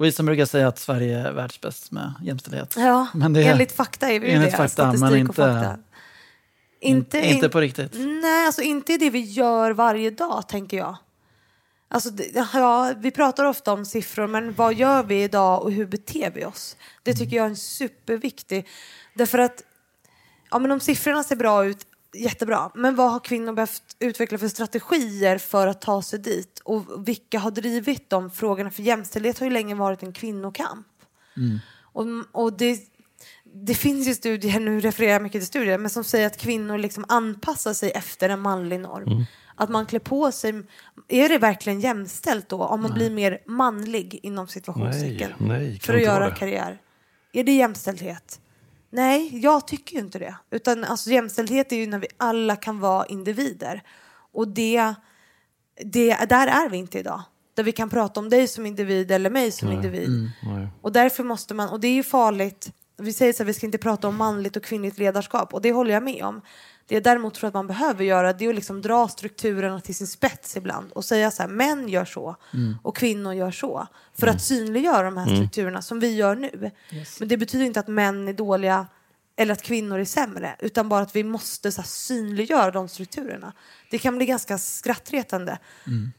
Och 0.01 0.07
vi 0.07 0.13
som 0.13 0.27
brukar 0.27 0.45
säga 0.47 0.69
att 0.69 0.79
Sverige 0.79 1.19
är 1.19 1.33
världsbäst 1.33 1.91
med 1.93 2.13
jämställdhet. 2.23 2.75
Ja, 2.79 3.07
Men 3.15 3.33
det 3.33 3.43
är- 3.43 3.51
enligt 3.53 3.73
fakta 3.73 4.09
är 4.11 4.21
vi 4.21 4.31
enligt 4.31 4.51
det. 4.51 4.57
fakta, 4.57 4.87
men 4.87 4.99
statistik 4.99 5.19
inte- 5.21 5.31
och 5.31 5.37
fakta. 5.37 5.79
Inte, 6.81 7.19
Inte 7.19 7.45
in- 7.47 7.51
på 7.51 7.61
riktigt. 7.61 7.93
Nej, 8.23 8.47
alltså 8.47 8.63
inte 8.63 8.97
det 8.97 9.11
vi 9.11 9.21
gör 9.21 9.71
varje 9.71 10.11
dag, 10.11 10.49
tänker 10.49 10.77
jag. 10.77 10.97
Alltså, 11.89 12.11
ja, 12.55 12.93
vi 12.97 13.11
pratar 13.11 13.45
ofta 13.45 13.73
om 13.73 13.85
siffror, 13.85 14.27
men 14.27 14.53
vad 14.55 14.75
gör 14.75 15.03
vi 15.03 15.23
idag 15.23 15.63
och 15.63 15.73
hur 15.73 15.87
beter 15.87 16.31
vi 16.35 16.45
oss? 16.45 16.77
Det 17.03 17.15
tycker 17.15 17.37
jag 17.37 17.45
är 17.47 17.51
en 17.51 17.57
superviktig. 17.57 18.67
Därför 19.15 19.39
att 19.39 19.63
ja, 20.51 20.59
men 20.59 20.71
om 20.71 20.81
siffrorna 20.81 21.23
ser 21.23 21.37
bra 21.37 21.65
ut, 21.67 21.87
jättebra. 22.14 22.70
Men 22.75 22.94
vad 22.94 23.11
har 23.12 23.20
kvinnor 23.20 23.53
behövt 23.53 23.96
utveckla 23.99 24.38
för 24.38 24.49
strategier 24.49 25.38
för 25.38 25.66
att 25.66 25.81
ta 25.81 26.03
sig 26.03 26.18
dit? 26.18 26.61
Och 26.64 27.09
vilka 27.09 27.38
har 27.38 27.51
drivit 27.51 28.11
de 28.11 28.31
frågorna? 28.31 28.70
För 28.70 28.83
jämställdhet 28.83 29.38
har 29.38 29.46
ju 29.46 29.53
länge 29.53 29.75
varit 29.75 30.03
en 30.03 30.12
kvinnokamp. 30.12 30.87
Och, 31.92 32.07
och 32.33 32.53
det, 32.53 32.81
det 33.55 33.75
finns 33.75 34.09
ju 34.09 34.14
studier, 34.14 34.61
nu 34.61 34.81
refererar 34.81 35.12
jag 35.12 35.23
mycket 35.23 35.40
till 35.40 35.46
studier, 35.46 35.79
men 35.79 35.90
som 35.90 36.05
säger 36.05 36.27
att 36.27 36.37
kvinnor 36.37 36.79
liksom 36.79 37.05
anpassar 37.09 37.73
sig 37.73 37.90
efter 37.90 38.29
en 38.29 38.40
manlig 38.40 38.81
norm. 38.81 39.25
Att 39.55 39.70
man 39.70 39.87
klär 39.87 40.01
på 40.01 40.33
sig, 40.33 40.62
är 41.09 41.29
det 41.29 41.38
verkligen 41.38 41.81
jämställt 41.81 42.49
då 42.49 42.64
om 42.64 42.83
man 42.83 42.94
blir 42.94 43.11
mer 43.11 43.38
manlig 43.46 44.20
inom 44.23 44.49
situationstecken? 44.49 45.33
Nej, 45.38 45.49
nej, 45.49 45.81
för 45.81 45.94
att 45.94 46.03
göra 46.03 46.31
det. 46.31 46.37
karriär. 46.37 46.81
Är 47.33 47.44
det 47.44 47.53
jämställdhet? 47.53 48.40
Nej, 48.90 49.38
jag 49.42 49.66
tycker 49.66 49.94
ju 49.94 50.00
inte 50.00 50.18
det. 50.18 50.37
Utan 50.50 50.85
alltså, 50.85 51.11
jämställdhet 51.11 51.72
är 51.72 51.76
ju 51.76 51.87
när 51.87 51.98
vi 51.98 52.07
alla 52.16 52.57
kan 52.57 52.81
vara 52.81 53.07
individer. 53.07 53.83
Och 54.33 54.48
det, 54.48 54.94
det, 55.85 56.16
där 56.29 56.46
är 56.46 56.68
vi 56.68 56.76
inte 56.76 56.98
idag. 56.98 57.22
Där 57.55 57.62
vi 57.62 57.72
kan 57.72 57.90
prata 57.90 58.20
om 58.20 58.29
dig 58.29 58.48
som 58.48 58.66
individ 58.66 59.11
eller 59.11 59.31
mig 59.31 59.50
som 59.53 59.72
individ. 59.72 60.09
Mm. 60.09 60.31
Nej. 60.42 60.68
Och 60.81 60.92
därför 60.92 61.24
måste 61.24 61.55
man, 61.55 61.68
och 61.68 61.81
det 61.81 61.88
är 61.88 61.92
ju 61.92 62.03
farligt, 62.03 62.72
vi 62.96 63.12
säger 63.12 63.33
så 63.33 63.42
här, 63.42 63.46
vi 63.46 63.55
ska 63.55 63.66
inte 63.66 63.79
prata 63.79 64.09
om 64.09 64.16
manligt 64.16 64.57
och 64.57 64.64
kvinnligt 64.64 64.98
ledarskap 64.98 65.55
och 65.55 65.62
det 65.62 65.72
håller 65.72 65.94
jag 65.94 66.03
med 66.03 66.24
om. 66.24 66.40
Det 66.90 66.96
jag 66.96 67.03
däremot 67.03 67.35
tror 67.35 67.48
att 67.48 67.55
man 67.55 67.66
behöver 67.66 68.05
göra 68.05 68.33
det 68.33 68.44
är 68.44 68.48
att 68.48 68.55
liksom 68.55 68.83
dra 68.83 69.09
strukturerna 69.09 69.81
till 69.81 69.94
sin 69.94 70.07
spets 70.07 70.57
ibland 70.57 70.92
och 70.92 71.05
säga 71.05 71.31
så 71.31 71.42
här, 71.42 71.50
män 71.50 71.88
gör 71.88 72.05
så 72.05 72.37
och 72.83 72.96
kvinnor 72.96 73.35
gör 73.35 73.50
så. 73.50 73.87
För 74.18 74.26
att 74.26 74.42
synliggöra 74.42 75.03
de 75.03 75.16
här 75.16 75.26
strukturerna 75.37 75.83
som 75.83 76.00
vi 76.00 76.14
gör 76.14 76.37
nu. 76.37 76.70
Men 77.20 77.29
det 77.29 77.37
betyder 77.37 77.64
inte 77.64 77.81
att 77.81 77.88
män 77.88 78.29
är 78.29 78.33
dåliga 78.33 78.87
eller 79.37 79.53
att 79.53 79.62
kvinnor 79.62 79.98
är 79.98 80.05
sämre, 80.05 80.57
utan 80.59 80.88
bara 80.88 81.03
att 81.03 81.16
vi 81.16 81.24
måste 81.24 81.72
så 81.72 81.81
här, 81.81 81.88
synliggöra 81.88 82.70
de 82.70 82.88
strukturerna. 82.88 83.53
Det 83.90 83.98
kan 83.98 84.16
bli 84.16 84.26
ganska 84.26 84.59
skrattretande. 84.59 85.59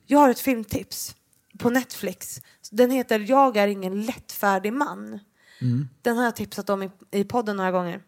Jag 0.08 0.20
har 0.20 0.30
ett 0.30 0.40
filmtips 0.40 1.16
på 1.60 1.70
Netflix. 1.70 2.42
Den 2.72 2.92
heter 2.92 3.20
Jag 3.20 3.58
är 3.58 3.68
ingen 3.68 4.06
lättfärdig 4.06 4.74
man. 4.74 5.20
Den 6.02 6.18
har 6.18 6.24
jag 6.24 6.36
tipsat 6.36 6.70
om 6.70 6.84
i, 6.84 6.90
i 7.12 7.24
podden 7.24 7.58
några 7.58 7.72
gånger. 7.72 8.02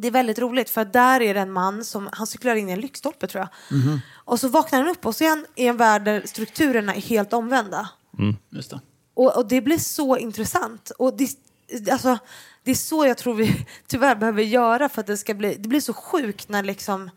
Det 0.00 0.08
är 0.08 0.12
väldigt 0.12 0.38
roligt 0.38 0.70
för 0.70 0.84
där 0.84 1.20
är 1.20 1.34
det 1.34 1.40
en 1.40 1.52
man 1.52 1.84
som 1.84 2.08
han 2.12 2.26
cyklar 2.26 2.54
in 2.54 2.68
i 2.68 2.72
en 2.72 2.80
lyktstolpe 2.80 3.26
tror 3.26 3.40
jag. 3.40 3.48
Och 4.14 4.40
så 4.40 4.48
vaknar 4.48 4.78
han 4.78 4.88
upp 4.88 5.06
och 5.06 5.14
så 5.14 5.24
är 5.24 5.28
han 5.28 5.46
i 5.54 5.66
en 5.66 5.76
värld 5.76 6.04
där 6.04 6.22
strukturerna 6.26 6.94
är 6.94 7.00
helt 7.00 7.32
omvända. 7.32 7.88
Just 8.50 8.70
det. 8.70 8.80
Och, 9.14 9.36
och 9.36 9.48
det 9.48 9.60
blir 9.60 9.78
så 9.78 10.16
intressant. 10.16 10.90
Och 10.90 11.16
det, 11.16 11.28
alltså, 11.90 12.18
det 12.64 12.70
är 12.70 12.74
så 12.74 13.06
jag 13.06 13.16
tror 13.16 13.34
vi 13.34 13.66
tyvärr 13.86 14.14
behöver 14.14 14.42
göra 14.42 14.88
för 14.88 15.00
att 15.00 15.06
det 15.06 15.16
ska 15.16 15.34
bli... 15.34 15.54
Det 15.54 15.68
blir 15.68 15.80
så 15.80 15.92
sjukt 15.92 16.48
när 16.48 16.62
liksom 16.62 17.10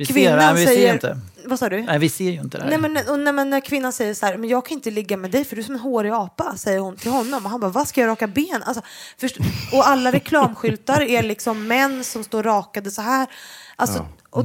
Vi 0.00 0.06
ser, 0.06 0.14
kvinnan 0.14 0.36
nej, 0.36 0.54
vi 0.54 0.60
ser 0.60 0.66
säger... 0.66 0.86
ju 0.86 0.92
inte. 0.92 1.18
Vad 1.44 1.58
sa 1.58 1.68
du? 1.68 1.82
Nej, 1.82 1.98
vi 1.98 2.08
ser 2.08 2.30
ju 2.30 2.40
inte 2.40 2.58
det 2.58 2.64
här. 2.64 2.70
Nej 2.70 2.78
men, 2.78 3.08
och 3.08 3.18
när, 3.18 3.32
men 3.32 3.50
när 3.50 3.60
kvinnan 3.60 3.92
säger 3.92 4.14
så 4.14 4.26
här, 4.26 4.36
men 4.36 4.48
jag 4.48 4.66
kan 4.66 4.74
inte 4.74 4.90
ligga 4.90 5.16
med 5.16 5.30
dig 5.30 5.44
för 5.44 5.56
du 5.56 5.62
är 5.62 5.66
som 5.66 5.74
en 5.74 5.80
hårig 5.80 6.12
apa, 6.12 6.56
säger 6.56 6.78
hon 6.78 6.96
till 6.96 7.10
honom. 7.10 7.44
Och 7.44 7.50
han 7.50 7.60
bara, 7.60 7.70
vad 7.70 7.88
ska 7.88 8.00
jag 8.00 8.08
raka 8.08 8.26
ben? 8.26 8.62
Alltså, 8.62 8.82
först, 9.18 9.36
och 9.72 9.88
alla 9.88 10.12
reklamskyltar 10.12 11.00
är 11.00 11.22
liksom 11.22 11.66
män 11.66 12.04
som 12.04 12.24
står 12.24 12.42
rakade 12.42 12.90
så 12.90 13.02
här. 13.02 13.26
Alltså, 13.76 14.06
och, 14.30 14.44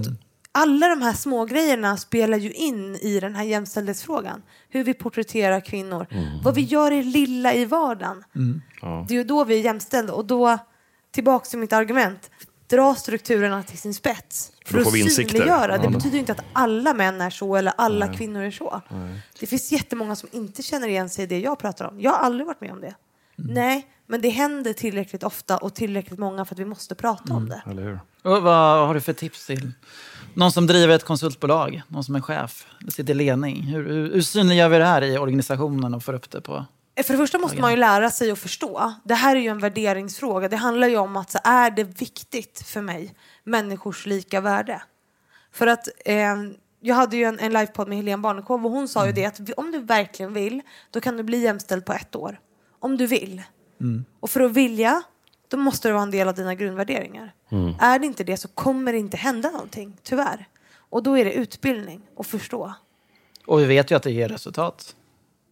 alla 0.51 0.87
de 0.87 1.01
här 1.01 1.13
små 1.13 1.45
grejerna 1.45 1.97
spelar 1.97 2.37
ju 2.37 2.51
in 2.51 2.95
i 2.95 3.19
den 3.19 3.35
här 3.35 3.43
jämställdhetsfrågan. 3.43 4.41
Hur 4.69 4.83
vi 4.83 4.93
porträtterar 4.93 5.59
kvinnor. 5.59 6.07
Vad 6.43 6.55
vi 6.55 6.61
gör 6.61 6.91
i 6.91 7.03
lilla 7.03 7.53
i 7.53 7.65
vardagen. 7.65 8.23
Det 9.07 9.13
är 9.13 9.17
ju 9.17 9.23
då 9.23 9.43
vi 9.43 9.55
är 9.55 9.59
jämställda. 9.59 10.13
Och 10.13 10.25
då, 10.25 10.57
tillbaka 11.11 11.45
till 11.45 11.59
mitt 11.59 11.73
argument, 11.73 12.29
dra 12.67 12.95
strukturerna 12.95 13.63
till 13.63 13.77
sin 13.77 13.93
spets. 13.93 14.51
För 14.65 14.77
att 14.77 14.83
få 14.91 14.97
insikter. 14.97 15.33
synliggöra. 15.33 15.67
Det 15.77 15.83
Ja, 15.83 15.89
då- 15.89 15.97
betyder 15.97 16.13
ju 16.13 16.19
inte 16.19 16.31
att 16.31 16.43
alla 16.53 16.93
män 16.93 17.21
är 17.21 17.29
så 17.29 17.55
eller 17.55 17.73
alla 17.77 18.13
kvinnor 18.13 18.41
är 18.43 18.51
så. 18.51 18.81
Det 19.39 19.47
finns 19.47 19.71
jättemånga 19.71 20.15
som 20.15 20.29
inte 20.31 20.63
känner 20.63 20.87
igen 20.87 21.09
sig 21.09 21.23
i 21.23 21.27
det 21.27 21.39
jag 21.39 21.59
pratar 21.59 21.85
om. 21.85 22.01
Jag 22.01 22.11
har 22.11 22.17
aldrig 22.19 22.47
varit 22.47 22.61
med 22.61 22.71
om 22.71 22.81
det. 22.81 22.95
Nej, 23.35 23.87
men 24.07 24.21
det 24.21 24.29
händer 24.29 24.73
tillräckligt 24.73 25.23
ofta 25.23 25.57
och 25.57 25.73
tillräckligt 25.73 26.19
många 26.19 26.45
för 26.45 26.55
att 26.55 26.59
vi 26.59 26.65
måste 26.65 26.95
prata 26.95 27.33
om 27.33 27.49
det. 27.49 27.61
Eller 27.71 27.83
hur? 27.83 27.99
Och 28.23 28.43
vad 28.43 28.87
har 28.87 28.93
du 28.93 29.01
för 29.01 29.13
tips 29.13 29.45
till 29.45 29.71
någon 30.33 30.51
som 30.51 30.67
driver 30.67 30.95
ett 30.95 31.03
konsultbolag? 31.03 31.81
Någon 31.87 32.03
som 32.03 32.15
är 32.15 32.21
chef? 32.21 32.65
Eller 32.81 32.91
sitter 32.91 33.11
i 33.13 33.17
ledning? 33.17 33.61
Hur, 33.63 33.89
hur, 33.89 34.13
hur 34.13 34.21
synliggör 34.21 34.69
vi 34.69 34.77
det 34.77 34.85
här 34.85 35.01
i 35.01 35.17
organisationen 35.17 35.93
och 35.93 36.03
får 36.03 36.13
upp 36.13 36.31
det 36.31 36.41
på... 36.41 36.65
För 37.03 37.13
det 37.13 37.17
första 37.17 37.37
måste 37.37 37.61
man 37.61 37.71
ju 37.71 37.77
lära 37.77 38.09
sig 38.09 38.31
att 38.31 38.39
förstå. 38.39 38.93
Det 39.03 39.13
här 39.13 39.35
är 39.35 39.39
ju 39.39 39.47
en 39.47 39.59
värderingsfråga. 39.59 40.49
Det 40.49 40.55
handlar 40.55 40.87
ju 40.87 40.97
om 40.97 41.17
att 41.17 41.31
så 41.31 41.39
är 41.43 41.71
det 41.71 41.83
viktigt 41.83 42.63
för 42.67 42.81
mig, 42.81 43.15
människors 43.43 44.05
lika 44.05 44.41
värde? 44.41 44.81
För 45.51 45.67
att 45.67 45.87
eh, 46.05 46.35
jag 46.79 46.95
hade 46.95 47.17
ju 47.17 47.23
en, 47.23 47.39
en 47.39 47.53
livepodd 47.53 47.87
med 47.87 47.97
Helene 47.97 48.21
Barnekow 48.21 48.65
och 48.65 48.71
hon 48.71 48.87
sa 48.87 49.05
ju 49.05 49.11
det 49.11 49.25
att 49.25 49.39
om 49.57 49.71
du 49.71 49.79
verkligen 49.79 50.33
vill, 50.33 50.61
då 50.91 51.01
kan 51.01 51.17
du 51.17 51.23
bli 51.23 51.37
jämställd 51.37 51.85
på 51.85 51.93
ett 51.93 52.15
år. 52.15 52.39
Om 52.79 52.97
du 52.97 53.07
vill. 53.07 53.41
Och 54.19 54.29
för 54.29 54.41
att 54.41 54.51
vilja, 54.51 55.03
då 55.47 55.57
måste 55.57 55.87
det 55.87 55.93
vara 55.93 56.03
en 56.03 56.11
del 56.11 56.27
av 56.27 56.35
dina 56.35 56.55
grundvärderingar. 56.55 57.33
Är 57.79 57.99
det 57.99 58.05
inte 58.05 58.23
det 58.23 58.37
så 58.37 58.47
kommer 58.47 58.91
det 58.93 58.99
inte 58.99 59.17
hända 59.17 59.51
någonting, 59.51 59.97
tyvärr. 60.03 60.47
Och 60.89 61.03
då 61.03 61.17
är 61.17 61.25
det 61.25 61.33
utbildning 61.33 62.01
och 62.15 62.25
förstå. 62.25 62.73
Och 63.45 63.59
vi 63.59 63.65
vet 63.65 63.91
ju 63.91 63.95
att 63.95 64.03
det 64.03 64.11
ger 64.11 64.29
resultat. 64.29 64.95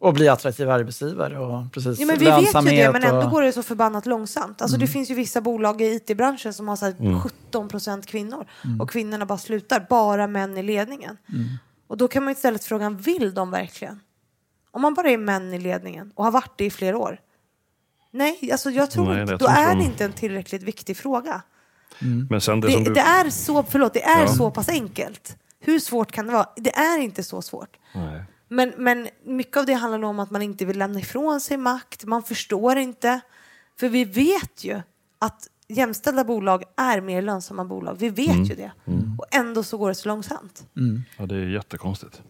Och 0.03 0.13
blir 0.13 0.29
attraktiva 0.31 0.73
arbetsgivare 0.73 1.39
och 1.39 1.71
precis 1.73 1.99
Ja, 1.99 2.05
men 2.05 2.17
vi 2.19 2.25
vet 2.25 2.39
ju 2.41 2.69
det, 2.69 2.91
men 2.91 3.03
ändå 3.03 3.21
och- 3.21 3.31
går 3.31 3.41
det 3.41 3.51
så 3.53 3.63
förbannat 3.63 4.05
långsamt. 4.05 4.61
Alltså, 4.61 4.77
Det 4.77 4.87
finns 4.87 5.11
ju 5.11 5.13
vissa 5.15 5.41
bolag 5.41 5.81
i 5.81 5.95
it-branschen 5.95 6.53
som 6.53 6.67
har 6.67 6.75
så 6.75 6.85
här 6.85 7.19
17 7.21 7.67
procent 7.69 8.05
kvinnor 8.05 8.45
och 8.79 8.89
kvinnorna 8.89 9.25
bara 9.25 9.37
slutar, 9.37 9.85
bara 9.89 10.27
män 10.27 10.57
i 10.57 10.63
ledningen. 10.63 11.17
Och 11.87 11.97
då 11.97 12.07
kan 12.07 12.23
man 12.23 12.31
istället 12.31 12.63
fråga, 12.63 12.89
vill 12.89 13.33
de 13.33 13.51
verkligen? 13.51 13.99
Om 14.71 14.81
man 14.81 14.93
bara 14.93 15.09
är 15.09 15.17
män 15.17 15.53
i 15.53 15.59
ledningen 15.59 16.11
och 16.15 16.23
har 16.23 16.31
varit 16.31 16.57
det 16.57 16.65
i 16.65 16.69
flera 16.71 16.97
år. 16.97 17.19
Nej, 18.11 18.49
alltså 18.51 18.69
jag 18.71 18.91
tror 18.91 19.05
Nej, 19.13 19.21
inte, 19.21 19.35
då 19.37 19.45
är 19.47 19.69
de- 19.69 19.79
det 19.79 19.85
inte 19.85 20.05
en 20.05 20.13
tillräckligt 20.13 20.63
viktig 20.63 20.97
fråga. 20.97 21.41
Men 22.29 22.41
sen 22.41 22.61
det, 22.61 22.67
Det, 22.67 22.83
du... 22.83 22.93
det 22.93 22.99
är, 23.01 23.29
så, 23.29 23.63
förlåt, 23.63 23.93
det 23.93 24.03
är 24.03 24.21
Ja. 24.21 24.27
så 24.27 24.51
pass 24.51 24.69
enkelt. 24.69 25.37
Hur 25.59 25.79
svårt 25.79 26.11
kan 26.11 26.25
det 26.27 26.33
vara? 26.33 26.47
Det 26.55 26.75
är 26.75 26.97
inte 26.99 27.23
så 27.23 27.41
svårt. 27.41 27.77
Nej. 27.95 28.23
Men, 28.47 28.73
men 28.77 29.07
mycket 29.23 29.57
av 29.57 29.65
det 29.65 29.73
handlar 29.73 29.97
nog 29.97 30.09
om 30.09 30.19
att 30.19 30.31
man 30.31 30.41
inte 30.41 30.65
vill 30.65 30.77
lämna 30.77 30.99
ifrån 30.99 31.41
sig 31.41 31.57
makt. 31.57 32.05
Man 32.05 32.23
förstår 32.23 32.77
inte. 32.77 33.21
För 33.79 33.89
vi 33.89 34.05
vet 34.05 34.63
ju 34.63 34.81
att 35.19 35.47
jämställda 35.67 36.23
bolag 36.23 36.63
är 36.77 37.01
mer 37.01 37.21
lönsamma 37.21 37.65
bolag. 37.65 37.95
Vi 37.99 38.09
vet 38.09 38.51
ju 38.51 38.55
det. 38.55 38.71
Och 39.17 39.25
ändå 39.35 39.63
så 39.63 39.77
går 39.77 39.89
det 39.89 39.95
så 39.95 40.07
långsamt. 40.07 40.65
Ja, 41.17 41.25
det 41.25 41.35
är 41.35 41.47
jättekonstigt. 41.47 42.21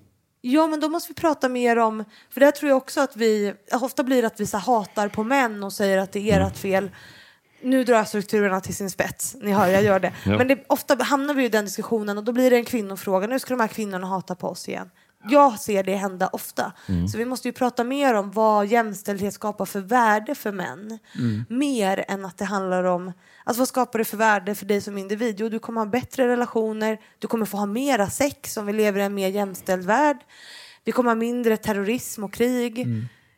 Ja, 0.42 0.68
men 0.68 0.80
då 0.80 0.90
måste 0.90 1.10
vi 1.10 1.14
prata 1.14 1.50
mer 1.50 1.78
om... 1.78 2.04
För 2.30 2.40
där 2.40 2.52
tror 2.52 2.70
jag 2.70 2.78
också 2.78 3.02
att 3.02 3.16
vi... 3.16 3.54
Ofta 3.72 4.04
blir 4.04 4.22
det 4.22 4.28
att 4.28 4.40
vi 4.40 4.46
så 4.46 4.58
hatar 4.58 5.10
på 5.10 5.24
män 5.24 5.64
och 5.64 5.74
säger 5.74 5.98
att 5.98 6.12
det 6.12 6.32
är 6.32 6.42
ert 6.42 6.58
fel. 6.58 6.92
Nu 7.62 7.84
drar 7.84 7.96
jag 7.96 8.08
strukturerna 8.08 8.62
till 8.62 8.76
sin 8.76 8.90
spets. 8.90 9.36
Ni 9.42 9.52
hör, 9.52 9.68
jag 9.68 9.84
gör 9.84 10.00
det. 10.00 10.14
Ja. 10.26 10.38
Men 10.38 10.48
det, 10.48 10.64
ofta 10.68 11.04
hamnar 11.04 11.34
vi 11.34 11.46
i 11.46 11.50
den 11.50 11.66
diskussionen 11.66 12.18
och 12.18 12.24
då 12.24 12.32
blir 12.32 12.52
det 12.52 12.58
en 12.58 12.66
kvinnofråga. 12.66 13.28
Nu 13.28 13.40
ska 13.40 13.54
de 13.54 13.60
här 13.60 13.68
kvinnorna 13.68 14.08
hata 14.08 14.36
på 14.36 14.48
oss 14.48 14.70
igen. 14.70 14.90
Jag 15.30 15.60
ser 15.60 15.84
det 15.84 15.96
hända 15.96 16.28
ofta. 16.28 16.74
Så 17.12 17.18
vi 17.18 17.26
måste 17.26 17.48
ju 17.48 17.52
prata 17.52 17.84
mer 17.84 18.14
om 18.14 18.32
vad 18.32 18.68
jämställdhet 18.68 19.34
skapar 19.34 19.66
för 19.66 19.80
värde 19.80 20.36
för 20.36 20.52
män. 20.52 21.00
Mer 21.50 22.06
än 22.08 22.26
att 22.26 22.38
det 22.38 22.46
handlar 22.46 22.84
om 22.84 23.14
alltså 23.44 23.62
vad 23.62 23.68
skapar 23.68 24.00
det 24.00 24.06
för 24.06 24.18
värde 24.18 24.56
för 24.56 24.66
dig 24.66 24.82
som 24.82 24.98
individ? 24.98 25.36
Jo, 25.40 25.50
du 25.50 25.60
kommer 25.60 25.82
ha 25.82 25.86
bättre 25.86 26.28
relationer, 26.28 27.00
du 27.20 27.28
kommer 27.28 27.46
få 27.46 27.58
ha 27.58 27.66
mera 27.66 28.10
sex 28.10 28.58
om 28.58 28.66
vi 28.66 28.74
lever 28.74 29.00
i 29.00 29.04
en 29.04 29.14
mer 29.14 29.30
jämställd 29.30 29.86
värld. 29.86 30.18
Vi 30.84 30.92
kommer 30.92 31.10
ha 31.10 31.16
mindre 31.16 31.58
terrorism 31.58 32.24
och 32.24 32.34
krig. 32.34 32.88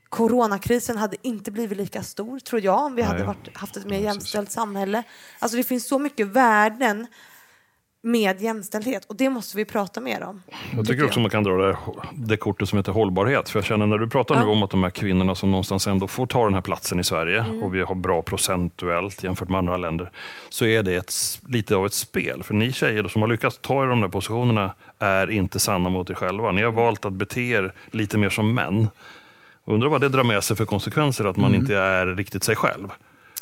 Coronakrisen 0.09 0.97
hade 0.97 1.17
inte 1.21 1.51
blivit 1.51 1.77
lika 1.77 2.03
stor, 2.03 2.39
tror 2.39 2.61
jag, 2.61 2.85
om 2.85 2.95
vi 2.95 3.01
hade 3.01 3.17
Nej. 3.17 3.27
varit, 3.27 3.57
haft 3.57 3.77
ett 3.77 3.85
mer 3.85 3.99
jämställt 3.99 4.51
samhälle. 4.51 5.03
Alltså 5.39 5.57
det 5.57 5.63
finns 5.63 5.87
så 5.87 5.99
mycket 5.99 6.27
värden 6.27 7.07
med 8.05 8.41
jämställdhet 8.41 9.05
och 9.05 9.15
det 9.15 9.29
måste 9.29 9.57
vi 9.57 9.65
prata 9.65 10.01
mer 10.01 10.23
om. 10.23 10.41
Jag 10.75 10.87
tycker 10.87 11.05
också 11.05 11.19
man 11.19 11.29
kan 11.29 11.43
dra 11.43 11.51
det, 11.57 11.77
det 12.15 12.37
kortet 12.37 12.69
som 12.69 12.77
heter 12.77 12.91
hållbarhet. 12.91 13.49
För 13.49 13.59
jag 13.59 13.65
känner 13.65 13.85
när 13.87 13.97
du 13.97 14.09
pratar 14.09 14.35
nu 14.35 14.41
Ja. 14.41 14.47
om 14.47 14.63
att 14.63 14.69
de 14.69 14.83
här 14.83 14.89
kvinnorna 14.89 15.35
som 15.35 15.51
någonstans 15.51 15.87
ändå 15.87 16.07
får 16.07 16.25
ta 16.27 16.43
den 16.43 16.53
här 16.53 16.61
platsen 16.61 16.99
i 16.99 17.03
Sverige 17.03 17.39
Mm. 17.41 17.63
och 17.63 17.75
vi 17.75 17.81
har 17.81 17.95
bra 17.95 18.21
procentuellt 18.21 19.23
jämfört 19.23 19.49
med 19.49 19.57
andra 19.57 19.77
länder. 19.77 20.11
Så 20.49 20.65
är 20.65 20.83
det 20.83 20.95
ett, 20.95 21.13
lite 21.47 21.75
av 21.75 21.85
ett 21.85 21.93
spel. 21.93 22.43
För 22.43 22.53
ni 22.53 22.71
tjejer 22.71 23.07
som 23.07 23.21
har 23.21 23.29
lyckats 23.29 23.59
ta 23.61 23.83
er 23.83 23.87
de 23.87 24.01
där 24.01 24.07
positionerna 24.07 24.73
är 24.99 25.31
inte 25.31 25.59
sanna 25.59 25.89
mot 25.89 26.09
er 26.09 26.13
själva. 26.13 26.51
Ni 26.51 26.61
har 26.63 26.71
valt 26.71 27.05
att 27.05 27.13
bete 27.13 27.41
er 27.41 27.73
lite 27.91 28.17
mer 28.17 28.29
som 28.29 28.53
män. 28.53 28.87
Undrar 29.67 29.89
vad 29.89 30.01
det 30.01 30.09
drar 30.09 30.23
med 30.23 30.43
sig 30.43 30.57
för 30.57 30.65
konsekvenser 30.65 31.25
att 31.25 31.37
man 31.37 31.49
Mm. 31.49 31.61
inte 31.61 31.75
är 31.77 32.05
riktigt 32.05 32.43
sig 32.43 32.55
själv. 32.55 32.87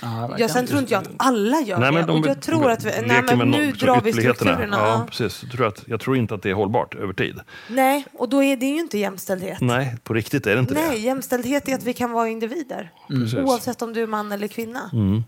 Ja, 0.04 0.36
Ja, 0.38 0.48
sen 0.50 0.68
tror 0.68 0.80
inte 0.80 0.94
jag 0.94 1.02
att 1.02 1.10
alla 1.18 1.62
gör 1.62 1.78
Nej, 1.80 1.92
men 1.92 2.02
det. 2.02 2.08
de 2.14 2.22
och 2.22 2.28
jag 2.28 2.42
tror 2.42 2.72
att 2.72 2.84
vi, 2.86 2.92
nej, 3.08 3.22
men 3.28 3.38
med 3.38 3.48
nu 3.48 3.72
no- 3.72 3.80
drar 3.86 4.02
vi 4.02 4.14
strukturerna. 4.14 4.78
Ja, 4.80 4.88
Ja. 4.88 5.06
precis. 5.10 5.44
Jag 5.44 5.52
tror, 5.52 5.68
att, 5.68 5.84
jag 5.88 6.00
tror 6.00 6.18
inte 6.18 6.34
att 6.36 6.42
det 6.44 6.50
är 6.50 6.54
hållbart 6.54 6.96
över 6.96 7.14
tid. 7.14 7.40
Nej, 7.70 8.06
och 8.14 8.30
då 8.30 8.44
är 8.44 8.58
det 8.58 8.66
ju 8.66 8.80
inte 8.80 8.98
jämställdhet. 8.98 9.62
Nej, 9.62 9.96
på 10.04 10.14
riktigt 10.14 10.48
är 10.48 10.54
det 10.56 10.60
inte 10.60 10.74
Nej, 10.74 11.00
jämställdhet 11.06 11.68
är 11.70 11.76
att 11.76 11.84
vi 11.84 11.94
kan 11.94 12.12
vara 12.12 12.30
individer. 12.30 12.92
Precis. 13.08 13.34
Oavsett 13.40 13.82
om 13.82 13.94
du 13.94 14.04
är 14.04 14.08
man 14.08 14.32
eller 14.32 14.48
kvinna. 14.48 14.90
Mm. 14.94 15.24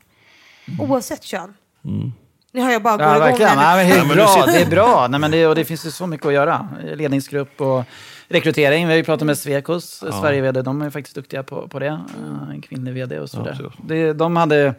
Oavsett 0.79 1.23
kön. 1.23 1.53
Nu 2.51 2.61
har 2.61 2.71
jag 2.71 2.83
bara 2.83 2.93
Ja, 3.03 3.07
gått 3.07 3.17
igång 3.17 3.19
verkligen. 3.29 3.57
här. 3.57 3.75
Nej, 3.83 3.99
men 4.07 4.17
det, 4.17 4.23
Ja, 4.23 4.37
är 4.41 4.43
bra, 4.45 4.53
det 4.53 4.61
är 4.61 4.69
bra. 4.69 5.07
Nej, 5.09 5.19
men 5.19 5.31
det, 5.31 5.47
och 5.47 5.55
det 5.55 5.65
finns 5.65 5.85
ju 5.85 5.91
så 5.91 6.07
mycket 6.07 6.27
att 6.27 6.33
göra. 6.33 6.67
Ledningsgrupp 6.95 7.61
och 7.61 7.83
rekrytering. 8.27 8.85
Vi 8.87 8.91
har 8.93 8.97
ju 8.97 9.03
pratat 9.03 9.25
med 9.25 9.37
Svekos, 9.37 9.85
Sverige 9.99 10.41
VD. 10.41 10.61
De 10.61 10.81
är 10.81 10.89
faktiskt 10.89 11.15
duktiga 11.15 11.43
på, 11.43 11.67
på 11.67 11.79
det. 11.79 11.85
Eh, 11.87 12.49
En 12.49 12.61
kvinnlig 12.61 12.93
VD 12.93 13.19
och 13.19 13.29
så 13.29 13.47
Ja. 13.59 13.71
Det, 13.87 14.13
de 14.13 14.35
hade 14.35 14.75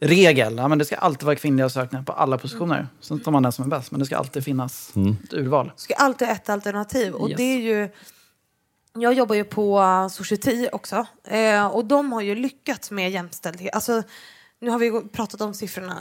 regel. 0.00 0.56
Ja, 0.56 0.68
men 0.68 0.78
det 0.78 0.84
ska 0.84 0.96
alltid 0.96 1.22
vara 1.26 1.36
kvinnliga 1.36 1.68
sökningar 1.68 2.04
på 2.04 2.12
alla 2.12 2.38
positioner. 2.38 2.88
Sen 3.00 3.20
tar 3.20 3.32
man 3.32 3.42
den 3.42 3.52
som 3.52 3.64
är 3.64 3.68
bäst, 3.68 3.90
men 3.90 4.00
det 4.00 4.06
ska 4.06 4.16
alltid 4.16 4.44
finnas 4.44 4.92
ett 5.24 5.32
urval. 5.34 5.72
ska 5.76 5.94
alltid 5.94 6.28
ett 6.28 6.48
alternativ. 6.48 7.14
Och 7.14 7.28
Yes. 7.30 7.36
det 7.36 7.42
är 7.42 7.60
ju... 7.60 7.88
Jag 8.98 9.12
jobbar 9.14 9.34
ju 9.34 9.44
på 9.44 9.82
Society 10.12 10.68
också. 10.72 11.06
Eh, 11.28 11.66
och 11.66 11.84
de 11.84 12.12
har 12.12 12.20
ju 12.22 12.34
lyckats 12.34 12.90
med 12.90 13.10
jämställdhet. 13.10 13.74
Alltså, 13.74 14.02
nu 14.60 14.70
har 14.70 14.78
vi 14.78 15.08
pratat 15.12 15.40
om 15.40 15.54
siffrorna. 15.54 15.98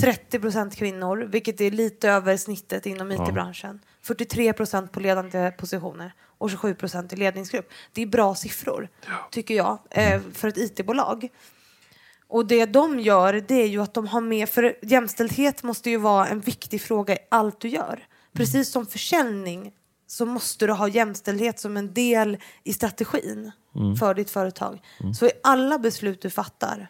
30 0.00 0.38
procent 0.38 0.76
kvinnor, 0.76 1.16
vilket 1.16 1.60
är 1.60 1.70
lite 1.70 2.10
över 2.10 2.36
snittet 2.36 2.86
inom 2.86 3.12
IT-branschen. 3.12 3.80
43 4.02 4.52
procent 4.52 4.92
på 4.92 5.00
ledande 5.00 5.50
positioner 5.50 6.12
och 6.38 6.50
27 6.50 6.74
procent 6.74 7.12
i 7.12 7.16
ledningsgrupp. 7.16 7.68
Det 7.92 8.02
är 8.02 8.06
bra 8.06 8.34
siffror, 8.34 8.88
tycker 9.30 9.54
jag, 9.54 9.78
eh, 9.90 10.20
för 10.32 10.48
ett 10.48 10.58
IT-bolag. 10.58 11.28
Och 12.28 12.46
det 12.46 12.66
de 12.66 13.00
gör, 13.00 13.44
det 13.48 13.54
är 13.62 13.66
ju 13.66 13.82
att 13.82 13.94
de 13.94 14.06
har 14.06 14.20
med, 14.20 14.48
för 14.48 14.78
jämställdhet 14.82 15.62
måste 15.62 15.90
ju 15.90 15.96
vara 15.96 16.26
en 16.26 16.40
viktig 16.40 16.82
fråga 16.82 17.14
i 17.14 17.18
allt 17.28 17.60
du 17.60 17.68
gör. 17.68 18.06
Precis 18.32 18.70
som 18.70 18.86
försäljning 18.86 19.72
så 20.06 20.26
måste 20.26 20.66
du 20.66 20.72
ha 20.72 20.88
jämställdhet 20.88 21.60
som 21.60 21.76
en 21.76 21.94
del 21.94 22.38
i 22.64 22.72
strategin 22.72 23.52
för 23.98 24.14
ditt 24.14 24.30
företag. 24.30 24.80
Så 25.18 25.26
i 25.26 25.30
alla 25.42 25.78
beslut 25.78 26.22
du 26.22 26.30
fattar 26.30 26.88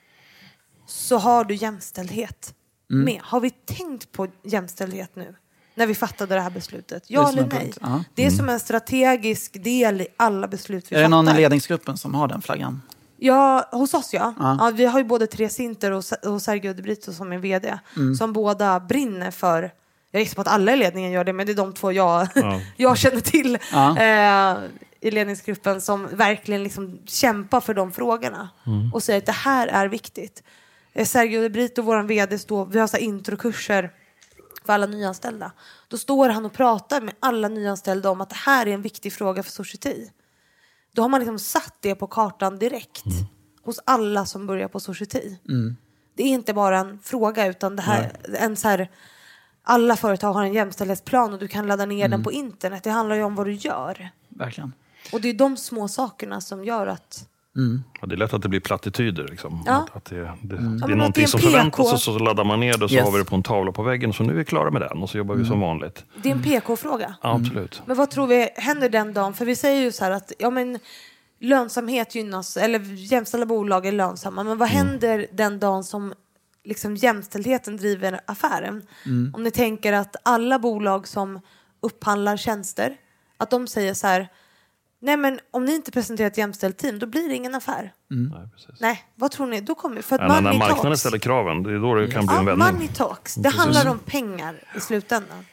så 0.88 1.18
har 1.18 1.44
du 1.44 1.54
jämställdhet 1.54 2.54
med. 2.88 3.20
Har 3.22 3.40
vi 3.40 3.50
tänkt 3.50 4.12
på 4.12 4.26
jämställdhet 4.44 5.10
nu? 5.16 5.34
När 5.74 5.86
vi 5.86 5.94
fattade 5.94 6.34
det 6.34 6.40
här 6.40 6.50
beslutet? 6.50 7.02
Ja 7.06 7.28
eller 7.28 7.42
nej? 7.46 7.50
punkt. 7.50 7.78
Det 8.14 8.26
är 8.26 8.30
som 8.30 8.48
en 8.48 8.60
strategisk 8.60 9.64
del 9.64 10.00
i 10.00 10.06
alla 10.16 10.48
beslut 10.48 10.92
vi 10.92 10.96
Är 10.96 11.00
det 11.00 11.04
fattar. 11.04 11.22
någon 11.22 11.28
i 11.28 11.36
ledningsgruppen 11.36 11.96
som 11.96 12.14
har 12.14 12.28
den 12.28 12.42
flaggan? 12.42 12.82
Ja, 13.16 13.68
hos 13.72 13.94
oss 13.94 14.14
ja. 14.14 14.34
Ja. 14.38 14.56
ja. 14.60 14.70
vi 14.74 14.84
har 14.84 14.98
ju 14.98 15.04
både 15.04 15.26
Therese 15.26 15.54
Sinter 15.54 15.92
och, 15.92 16.04
och 16.26 16.42
Sergio 16.42 16.72
De 16.72 16.82
Brito 16.82 17.12
som 17.12 17.32
är 17.32 17.38
vd. 17.38 17.78
Mm. 17.96 18.14
Som 18.14 18.32
båda 18.32 18.80
brinner 18.80 19.30
för, 19.30 19.70
jag 20.10 20.22
gissar 20.22 20.34
på 20.34 20.40
att 20.40 20.48
alla 20.48 20.72
i 20.72 20.76
ledningen 20.76 21.10
gör 21.10 21.24
det, 21.24 21.32
men 21.32 21.46
det 21.46 21.52
är 21.52 21.56
de 21.56 21.72
två 21.74 21.92
jag, 21.92 22.28
Ja. 22.34 22.60
jag 22.76 22.98
känner 22.98 23.20
till 23.20 23.58
Ja. 23.72 23.98
eh, 23.98 24.58
i 25.00 25.10
ledningsgruppen 25.10 25.80
som 25.80 26.08
verkligen 26.12 26.62
liksom 26.62 26.98
kämpar 27.06 27.60
för 27.60 27.74
de 27.74 27.92
frågorna. 27.92 28.48
Mm. 28.66 28.94
Och 28.94 29.02
säger 29.02 29.18
att 29.18 29.26
det 29.26 29.32
här 29.32 29.66
är 29.66 29.88
viktigt. 29.88 30.42
Eh, 30.98 31.04
Sergio 31.04 31.42
De 31.42 31.50
Brito, 31.50 31.82
vår 31.82 32.02
vd, 32.02 32.38
står, 32.38 32.66
vi 32.66 32.78
har 32.78 32.86
så 32.86 32.96
introkurser 32.96 33.92
för 34.64 34.72
alla 34.72 34.86
nyanställda. 34.86 35.52
Då 35.88 35.98
står 35.98 36.28
han 36.28 36.46
och 36.46 36.52
pratar 36.52 37.00
med 37.00 37.14
alla 37.20 37.48
nyanställda 37.48 38.10
om 38.10 38.20
att 38.20 38.30
det 38.30 38.36
här 38.36 38.66
är 38.66 38.74
en 38.74 38.82
viktig 38.82 39.12
fråga 39.12 39.42
för 39.42 39.50
Society. 39.50 40.08
Då 40.92 41.02
har 41.02 41.08
man 41.08 41.20
liksom 41.20 41.38
satt 41.38 41.74
det 41.80 41.94
på 41.94 42.06
kartan 42.06 42.58
direkt 42.58 43.04
hos 43.62 43.80
alla 43.84 44.26
som 44.26 44.46
börjar 44.46 44.68
på 44.68 44.80
Society. 44.80 45.36
Det 46.14 46.22
är 46.22 46.28
inte 46.28 46.54
bara 46.54 46.78
en 46.78 46.98
fråga 46.98 47.46
utan 47.46 47.76
det 47.76 47.82
här, 47.82 48.12
en 48.38 48.56
så 48.56 48.68
här, 48.68 48.90
alla 49.62 49.96
företag 49.96 50.32
har 50.32 50.44
en 50.44 50.52
jämställdhetsplan 50.52 51.32
och 51.32 51.38
du 51.38 51.48
kan 51.48 51.66
ladda 51.66 51.86
ner 51.86 52.08
den 52.08 52.24
på 52.24 52.32
internet. 52.32 52.84
Det 52.84 52.90
handlar 52.90 53.16
ju 53.16 53.22
om 53.22 53.34
vad 53.34 53.46
du 53.46 53.52
gör. 53.52 54.10
Verkligen. 54.28 54.72
Och 55.12 55.20
det 55.20 55.28
är 55.28 55.34
de 55.34 55.56
små 55.56 55.88
sakerna 55.88 56.40
som 56.40 56.64
gör 56.64 56.86
att... 56.86 57.28
Ja, 58.00 58.06
det 58.06 58.14
är 58.14 58.16
lätt 58.16 58.34
att 58.34 58.42
det 58.42 58.48
blir 58.48 58.60
plattityder. 58.60 59.28
Liksom. 59.28 59.62
Ja. 59.66 59.72
Att, 59.72 59.96
att 59.96 60.04
det, 60.04 60.16
det, 60.16 60.28
det 60.42 60.54
är 60.54 60.84
att 60.84 60.96
någonting 60.96 61.26
som 61.26 61.40
förväntas 61.40 61.92
och 61.92 62.00
så 62.00 62.18
laddar 62.18 62.44
man 62.44 62.60
ner 62.60 62.78
det 62.78 62.84
och 62.84 62.90
så 62.90 62.96
Yes. 62.96 63.04
har 63.04 63.12
vi 63.12 63.18
det 63.18 63.24
på 63.24 63.36
en 63.36 63.42
tavla 63.42 63.72
på 63.72 63.82
väggen. 63.82 64.12
Så 64.12 64.22
nu 64.22 64.32
är 64.32 64.36
vi 64.36 64.44
klara 64.44 64.70
med 64.70 64.82
den 64.82 64.98
och 65.02 65.10
så 65.10 65.18
jobbar 65.18 65.34
vi 65.34 65.44
som 65.44 65.60
vanligt. 65.60 66.04
Det 66.22 66.30
är 66.30 66.34
en 66.34 66.42
PK-fråga. 66.42 67.14
Ja, 67.22 67.34
absolut. 67.34 67.82
Men 67.86 67.96
vad 67.96 68.10
tror 68.10 68.26
vi 68.26 68.48
händer 68.56 68.88
den 68.88 69.12
dagen? 69.12 69.34
För 69.34 69.44
vi 69.44 69.56
säger 69.56 69.82
ju 69.82 69.92
så 69.92 70.04
här 70.04 70.10
att 70.10 70.32
ja, 70.38 70.50
men, 70.50 70.78
lönsamhet 71.40 72.14
gynnas, 72.14 72.56
eller 72.56 72.80
jämställda 73.12 73.46
bolag 73.46 73.86
är 73.86 73.92
lönsamma. 73.92 74.42
Men 74.44 74.58
vad 74.58 74.68
händer 74.68 75.26
den 75.32 75.58
dagen 75.58 75.84
som 75.84 76.14
liksom, 76.64 76.96
jämställdheten 76.96 77.76
driver 77.76 78.20
affären? 78.26 78.82
Om 79.34 79.42
ni 79.42 79.50
tänker 79.50 79.92
att 79.92 80.16
alla 80.22 80.58
bolag 80.58 81.08
som 81.08 81.40
upphandlar 81.80 82.36
tjänster, 82.36 82.96
att 83.36 83.50
de 83.50 83.66
säger 83.66 83.94
så 83.94 84.06
här 84.06 84.28
Nej 85.00 85.16
men 85.16 85.40
om 85.50 85.64
ni 85.64 85.74
inte 85.74 85.90
presenterar 85.90 86.26
ett 86.26 86.38
jämställt 86.38 86.78
team 86.78 86.98
då 86.98 87.06
blir 87.06 87.28
det 87.28 87.34
ingen 87.34 87.54
affär. 87.54 87.92
Nej, 88.08 88.48
precis. 88.52 88.80
Nej, 88.80 89.02
vad 89.14 89.30
tror 89.30 89.46
ni? 89.46 89.60
Då 89.60 89.74
kommer 89.74 90.02
för 90.02 90.16
att 90.16 90.20
Ja, 90.22 90.28
men 90.28 90.44
när 90.44 90.52
marknaden 90.52 90.82
talks. 90.84 91.00
ställer 91.00 91.18
kraven, 91.18 91.62
det 91.62 91.70
är 91.74 91.78
då 91.78 91.94
det 91.94 92.10
kan 92.10 92.26
bli 92.26 92.34
Ja, 92.34 92.40
en 92.40 92.46
vändning. 92.46 92.72
money 92.74 92.88
talks. 92.88 93.34
Det 93.34 93.48
handlar 93.48 93.90
om 93.90 93.98
pengar 93.98 94.62
i 94.76 94.80
slutändan. 94.80 95.44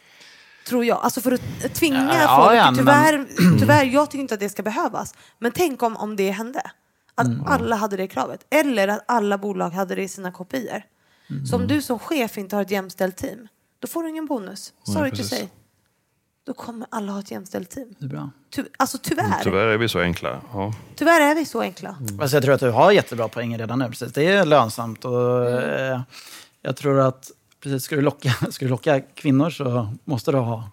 Tror 0.67 0.85
jag. 0.85 0.97
Alltså 0.97 1.21
för 1.21 1.31
att 1.31 1.73
tvinga 1.73 2.09
Ja, 2.21 2.43
folk. 2.45 2.57
ja, 2.59 2.65
men- 2.65 2.75
tyvärr, 2.77 3.25
tyvärr, 3.59 3.85
jag 3.85 4.11
tycker 4.11 4.21
inte 4.21 4.33
att 4.33 4.39
det 4.39 4.49
ska 4.49 4.63
behövas. 4.63 5.13
Men 5.39 5.51
tänk 5.51 5.83
om, 5.83 5.97
om 5.97 6.15
det 6.15 6.31
hände. 6.31 6.61
Att 7.15 7.27
Mm. 7.27 7.45
alla 7.47 7.75
hade 7.75 7.97
det 7.97 8.07
kravet. 8.07 8.45
Eller 8.49 8.87
att 8.87 9.03
alla 9.07 9.37
bolag 9.37 9.69
hade 9.69 9.95
det 9.95 10.01
i 10.03 10.07
sina 10.07 10.31
kopior. 10.31 10.83
Mm. 11.29 11.45
Så 11.45 11.55
om 11.55 11.67
du 11.67 11.81
som 11.81 11.99
chef 11.99 12.37
inte 12.37 12.55
har 12.55 12.63
ett 12.63 12.71
jämställt 12.71 13.17
team, 13.17 13.47
då 13.79 13.87
får 13.87 14.03
du 14.03 14.09
ingen 14.09 14.25
bonus. 14.25 14.73
Sorry 14.83 15.09
to 15.09 15.15
precis. 15.15 15.29
say. 15.39 15.47
Då 16.45 16.53
kommer 16.53 16.87
alla 16.91 17.11
ha 17.11 17.19
ett 17.19 17.31
jämställt 17.31 17.69
team. 17.69 17.95
Det 17.99 18.05
är 18.05 18.09
bra. 18.09 18.29
Ty, 18.49 18.63
alltså 18.77 18.97
tyvärr. 19.01 19.39
Tyvärr 19.43 19.67
är 19.67 19.77
vi 19.77 19.89
så 19.89 19.99
enkla. 19.99 20.41
Ja. 20.53 20.73
Tyvärr 20.95 21.21
är 21.21 21.35
vi 21.35 21.45
så 21.45 21.61
enkla. 21.61 21.95
Alltså 22.21 22.35
jag 22.35 22.43
tror 22.43 22.53
att 22.55 22.59
du 22.59 22.69
har 22.71 22.91
jättebra 22.91 23.27
poänger 23.27 23.57
redan 23.57 23.79
nu. 23.79 23.87
Precis. 23.89 24.13
Det 24.13 24.23
är 24.27 24.45
lönsamt. 24.45 25.05
Och, 25.05 25.47
Mm. 25.47 25.91
eh, 25.93 26.01
jag 26.61 26.75
tror 26.75 26.99
att 26.99 27.31
precis, 27.63 27.83
ska, 27.83 27.95
du 27.95 28.01
locka, 28.01 28.29
ska 28.51 28.65
du 28.65 28.69
locka 28.69 28.99
kvinnor 28.99 29.49
så 29.49 29.93
måste 30.05 30.31
du 30.31 30.37
ha 30.37 30.69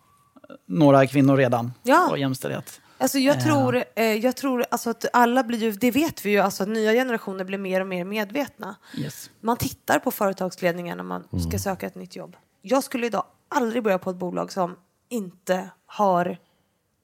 några 0.66 1.06
kvinnor 1.06 1.36
redan. 1.36 1.72
Ja. 1.82 2.08
Och 2.10 2.18
jämställdhet. 2.18 2.80
Alltså 2.98 3.18
jag 3.18 3.40
tror, 3.44 3.84
eh, 3.96 4.04
jag 4.04 4.36
tror 4.36 4.64
alltså 4.70 4.90
att 4.90 5.04
alla 5.12 5.42
blir 5.44 5.58
ju, 5.58 5.72
det 5.72 5.90
vet 5.90 6.24
vi 6.26 6.30
ju, 6.30 6.38
alltså 6.38 6.62
att 6.62 6.68
nya 6.68 6.92
generationer 6.92 7.44
blir 7.44 7.58
mer 7.58 7.80
och 7.80 7.86
mer 7.86 8.04
medvetna. 8.04 8.74
Yes. 8.96 9.30
Man 9.40 9.56
tittar 9.56 9.98
på 9.98 10.10
företagsledningen 10.10 10.96
när 10.96 11.04
man 11.04 11.24
ska 11.48 11.58
söka 11.58 11.86
ett 11.86 11.94
nytt 11.94 12.16
jobb. 12.16 12.36
Jag 12.62 12.84
skulle 12.84 13.06
idag 13.06 13.24
aldrig 13.48 13.82
börja 13.82 13.98
på 13.98 14.10
ett 14.10 14.16
bolag 14.16 14.52
som 14.52 14.76
inte 15.12 15.70
har 15.86 16.38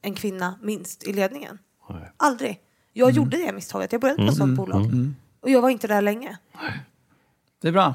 en 0.02 0.14
kvinna 0.14 0.58
minst 0.62 1.06
i 1.06 1.12
ledningen. 1.12 1.58
Nej. 1.90 2.12
Aldrig. 2.16 2.60
Jag 2.92 3.10
gjorde 3.10 3.36
det 3.36 3.52
misstaget. 3.52 3.92
Jag 3.92 4.00
började 4.00 4.22
på 4.22 4.28
ett 4.28 4.36
sånt 4.36 4.56
bolag. 4.56 4.84
Och 5.40 5.50
jag 5.50 5.62
var 5.62 5.70
inte 5.70 5.86
där 5.86 6.02
länge. 6.02 6.38
Det 7.62 7.68
är 7.68 7.72
bra. 7.72 7.94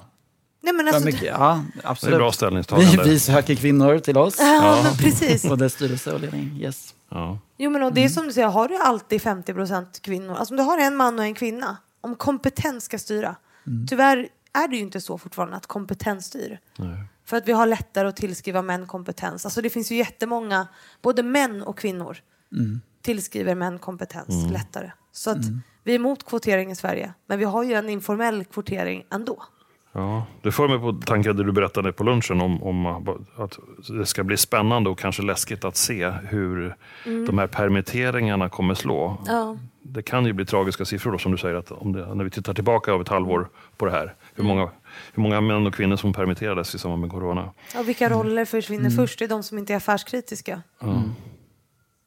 Nej, 0.62 0.74
men 0.74 0.86
Bra 0.86 0.94
alltså, 0.94 1.06
mycket, 1.06 1.24
ja, 1.24 1.64
Det 1.74 1.80
är 1.88 1.92
absolut. 1.92 2.18
bra 2.18 2.28
vi, 2.30 2.34
ställningstagande. 2.34 3.04
vi 3.04 3.20
söker 3.20 3.56
kvinnor 3.56 4.00
till 4.00 4.18
oss. 4.18 4.36
Ja, 4.40 4.82
men 4.84 4.94
precis. 4.98 5.46
Både 5.46 5.70
styrelse 5.70 6.14
och 6.14 6.20
ledning. 6.20 6.58
Yes. 6.62 6.96
Ja. 7.10 7.40
Jo, 7.58 7.70
men 7.70 7.84
och 7.84 7.94
det 7.94 8.04
är 8.04 8.10
som 8.10 8.28
du 8.28 8.34
säger, 8.34 8.48
har 8.48 8.68
du 8.68 8.78
alltid 8.78 9.22
50% 9.22 10.02
kvinnor, 10.02 10.36
alltså 10.36 10.54
om 10.54 10.58
du 10.58 10.64
har 10.64 10.78
en 10.78 10.96
man 10.96 11.20
och 11.20 11.26
en 11.26 11.34
kvinna, 11.34 11.78
om 12.02 12.16
kompetens 12.16 12.84
ska 12.84 13.00
styra. 13.00 13.36
Tyvärr 13.90 14.30
är 14.54 14.68
det 14.68 14.76
ju 14.76 14.82
inte 14.82 15.02
så 15.02 15.18
fortfarande 15.18 15.56
att 15.56 15.68
kompetens 15.68 16.26
styr. 16.26 16.60
Nej. 16.78 16.98
För 17.26 17.38
att 17.38 17.48
vi 17.48 17.52
har 17.52 17.66
lättare 17.66 18.08
att 18.08 18.16
tillskriva 18.16 18.62
män 18.62 18.88
kompetens. 18.88 19.46
Alltså 19.46 19.62
det 19.62 19.70
finns 19.70 19.92
ju 19.92 19.96
jättemånga, 19.96 20.68
både 21.02 21.24
män 21.24 21.62
och 21.62 21.78
kvinnor, 21.78 22.18
tillskriver 23.02 23.56
män 23.56 23.80
kompetens 23.80 24.52
lättare. 24.52 24.92
Så 25.12 25.30
att 25.30 25.38
vi 25.84 25.92
är 25.92 25.96
emot 25.96 26.24
kvotering 26.26 26.72
i 26.72 26.76
Sverige, 26.76 27.14
men 27.28 27.40
vi 27.40 27.46
har 27.46 27.64
ju 27.64 27.74
en 27.74 27.90
informell 27.90 28.46
kvotering 28.46 29.06
ändå. 29.12 29.44
Ja, 29.96 30.26
det 30.42 30.52
får 30.52 30.68
mig 30.68 30.80
på 30.80 30.94
tankar 31.06 31.34
det 31.34 31.44
du 31.44 31.52
berättade 31.52 31.92
på 31.92 32.04
lunchen 32.04 32.42
om, 32.42 32.64
om 32.64 32.86
att 33.36 33.60
det 33.90 34.06
ska 34.06 34.24
bli 34.24 34.38
spännande 34.38 34.90
och 34.90 35.00
kanske 35.00 35.22
läskigt 35.22 35.66
att 35.66 35.76
se 35.76 36.10
hur 36.10 36.76
de 37.04 37.38
här 37.38 37.48
permitteringarna 37.48 38.50
kommer 38.50 38.74
slå. 38.74 39.18
Ja. 39.26 39.58
Det 39.82 40.02
kan 40.02 40.26
ju 40.26 40.34
bli 40.34 40.46
tragiska 40.46 40.86
siffror 40.86 41.12
då, 41.12 41.18
som 41.18 41.32
du 41.32 41.38
säger, 41.38 41.56
att 41.56 41.72
om 41.72 41.94
det, 41.94 42.16
när 42.16 42.24
vi 42.24 42.30
tittar 42.30 42.54
tillbaka 42.54 42.94
av 42.94 43.02
ett 43.02 43.08
halvår 43.08 43.50
på 43.78 43.86
det 43.86 43.92
här. 43.92 44.16
Hur 44.36 44.44
många, 44.44 44.70
hur 45.14 45.24
många 45.24 45.42
män 45.42 45.68
och 45.68 45.74
kvinnor 45.74 45.96
som 45.96 46.14
permitterades 46.14 46.76
i 46.76 46.80
samband 46.80 47.02
med 47.02 47.12
corona. 47.12 47.50
Och 47.80 47.88
vilka 47.88 48.10
roller 48.10 48.46
försvinner 48.46 48.90
först? 48.90 49.20
Det 49.20 49.26
är 49.26 49.30
de 49.30 49.44
som 49.44 49.58
inte 49.58 49.74
är 49.74 49.78
affärskritiska. 49.78 50.62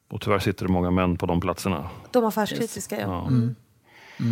Och 0.08 0.20
tyvärr 0.20 0.38
sitter 0.38 0.66
det 0.66 0.72
många 0.72 0.90
män 0.90 1.16
på 1.16 1.26
de 1.26 1.40
platserna. 1.40 1.88
De 2.10 2.24
affärskritiska, 2.24 3.00
ja. 3.00 3.28
Ja. 3.30 4.26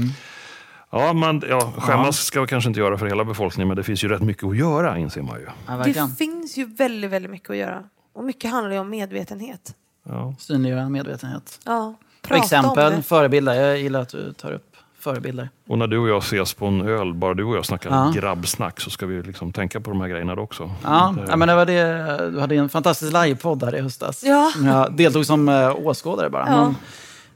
Ja, 1.01 1.13
man, 1.13 1.43
ja, 1.49 1.73
skämmas 1.79 2.17
ska 2.19 2.41
vi 2.41 2.47
kanske 2.47 2.69
inte 2.69 2.81
göra 2.81 2.99
för 2.99 3.07
hela 3.07 3.25
befolkningen, 3.25 3.69
men 3.69 3.77
det 3.77 3.83
finns 3.83 4.05
ju 4.05 4.09
rätt 4.09 4.23
mycket 4.23 4.45
att 4.45 4.57
göra 4.57 4.99
inser 4.99 5.23
man 5.23 5.41
ju. 5.41 5.47
Ja, 5.67 5.77
Det 5.77 6.17
finns 6.19 6.57
ju 6.59 6.65
väldigt, 6.75 7.11
väldigt 7.11 7.31
mycket 7.31 7.51
att 7.51 7.57
göra. 7.57 7.83
Och 8.15 8.25
mycket 8.25 8.51
handlar 8.51 8.73
ju 8.73 8.79
om 8.79 8.91
medvetenhet. 8.91 9.75
Ja. 10.09 10.35
Synliggöra 10.39 10.89
medvetenhet. 10.89 11.61
Ja, 11.65 11.95
För 12.23 12.29
prata 12.29 12.35
om 12.39 12.43
exempel, 12.45 12.93
det. 12.97 13.03
förebilder. 13.03 13.55
Jag 13.55 13.79
gillar 13.79 14.01
att 14.01 14.09
du 14.09 14.33
tar 14.33 14.53
upp 14.53 14.77
förebilder. 14.99 15.49
Och 15.69 15.79
när 15.79 15.87
du 15.87 15.99
och 15.99 16.09
jag 16.09 16.19
ses 16.23 16.55
på 16.55 16.67
en 16.67 16.89
öl, 16.89 17.15
bara 17.15 17.35
du 17.35 17.45
och 17.45 17.57
jag 17.57 17.67
snackar 17.67 17.91
Ja. 17.91 18.13
grabbsnack, 18.15 18.81
så 18.81 18.91
ska 18.91 19.07
vi 19.07 19.23
liksom 19.23 19.53
tänka 19.53 19.81
på 19.81 19.91
de 19.91 20.01
här 20.01 20.09
grejerna 20.09 20.35
då 20.35 20.43
också. 20.43 20.71
Ja, 20.85 21.15
Det- 21.17 21.25
ja, 21.31 21.37
men 21.37 21.49
det 21.49 21.55
var 21.55 21.67
det. 21.67 22.31
Du 22.31 22.41
hade 22.41 22.55
en 22.57 22.69
fantastisk 22.69 23.13
livepodd 23.13 23.59
där 23.59 23.75
i 23.75 23.81
höstas. 23.81 24.23
Ja. 24.25 24.51
Som 24.55 24.67
jag 24.67 24.93
deltog 24.97 25.27
som 25.27 25.49
uh, 25.49 25.87
åskådare 25.87 26.31
bara. 26.31 26.47
Ja. 26.49 26.57
Men, 26.65 26.75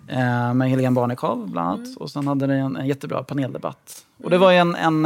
eh, 0.08 0.54
med 0.54 0.70
Helene 0.70 0.90
Barnekow 0.94 1.48
bland 1.50 1.68
annat. 1.68 1.96
Och 1.96 2.10
sen 2.10 2.26
hade 2.26 2.46
det 2.46 2.54
en, 2.54 2.76
en 2.76 2.86
jättebra 2.86 3.22
paneldebatt. 3.22 4.04
Och 4.24 4.30
det 4.30 4.38
var 4.38 4.50
ju 4.50 4.56
en, 4.56 4.74
en 4.74 5.04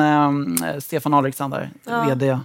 eh, 0.65 0.79
Stefan 0.79 1.15
Alexander, 1.15 1.71
Ja. 1.85 2.05
vd 2.09 2.39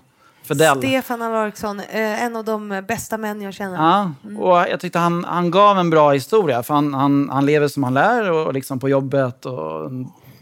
för 0.44 0.56
Dell. 0.56 0.78
Stefan 0.78 1.22
Alariksson, 1.22 1.80
eh, 1.80 2.24
en 2.24 2.36
av 2.36 2.46
de 2.46 2.84
bästa 2.88 3.18
män 3.18 3.42
jag 3.42 3.54
känner. 3.54 3.76
Ja, 3.76 4.12
och 4.40 4.58
jag 4.58 4.80
tyckte 4.80 5.00
han, 5.00 5.24
han 5.24 5.52
gav 5.52 5.78
en 5.80 5.90
bra 5.90 6.12
historia. 6.12 6.64
För 6.64 6.74
han, 6.74 6.94
han, 6.94 7.30
han 7.30 7.46
lever 7.46 7.68
som 7.68 7.84
han 7.84 7.94
lär 7.94 8.32
och, 8.32 8.48
och 8.48 8.54
liksom 8.54 8.80
på 8.80 8.90
jobbet. 8.90 9.46
Och 9.46 9.92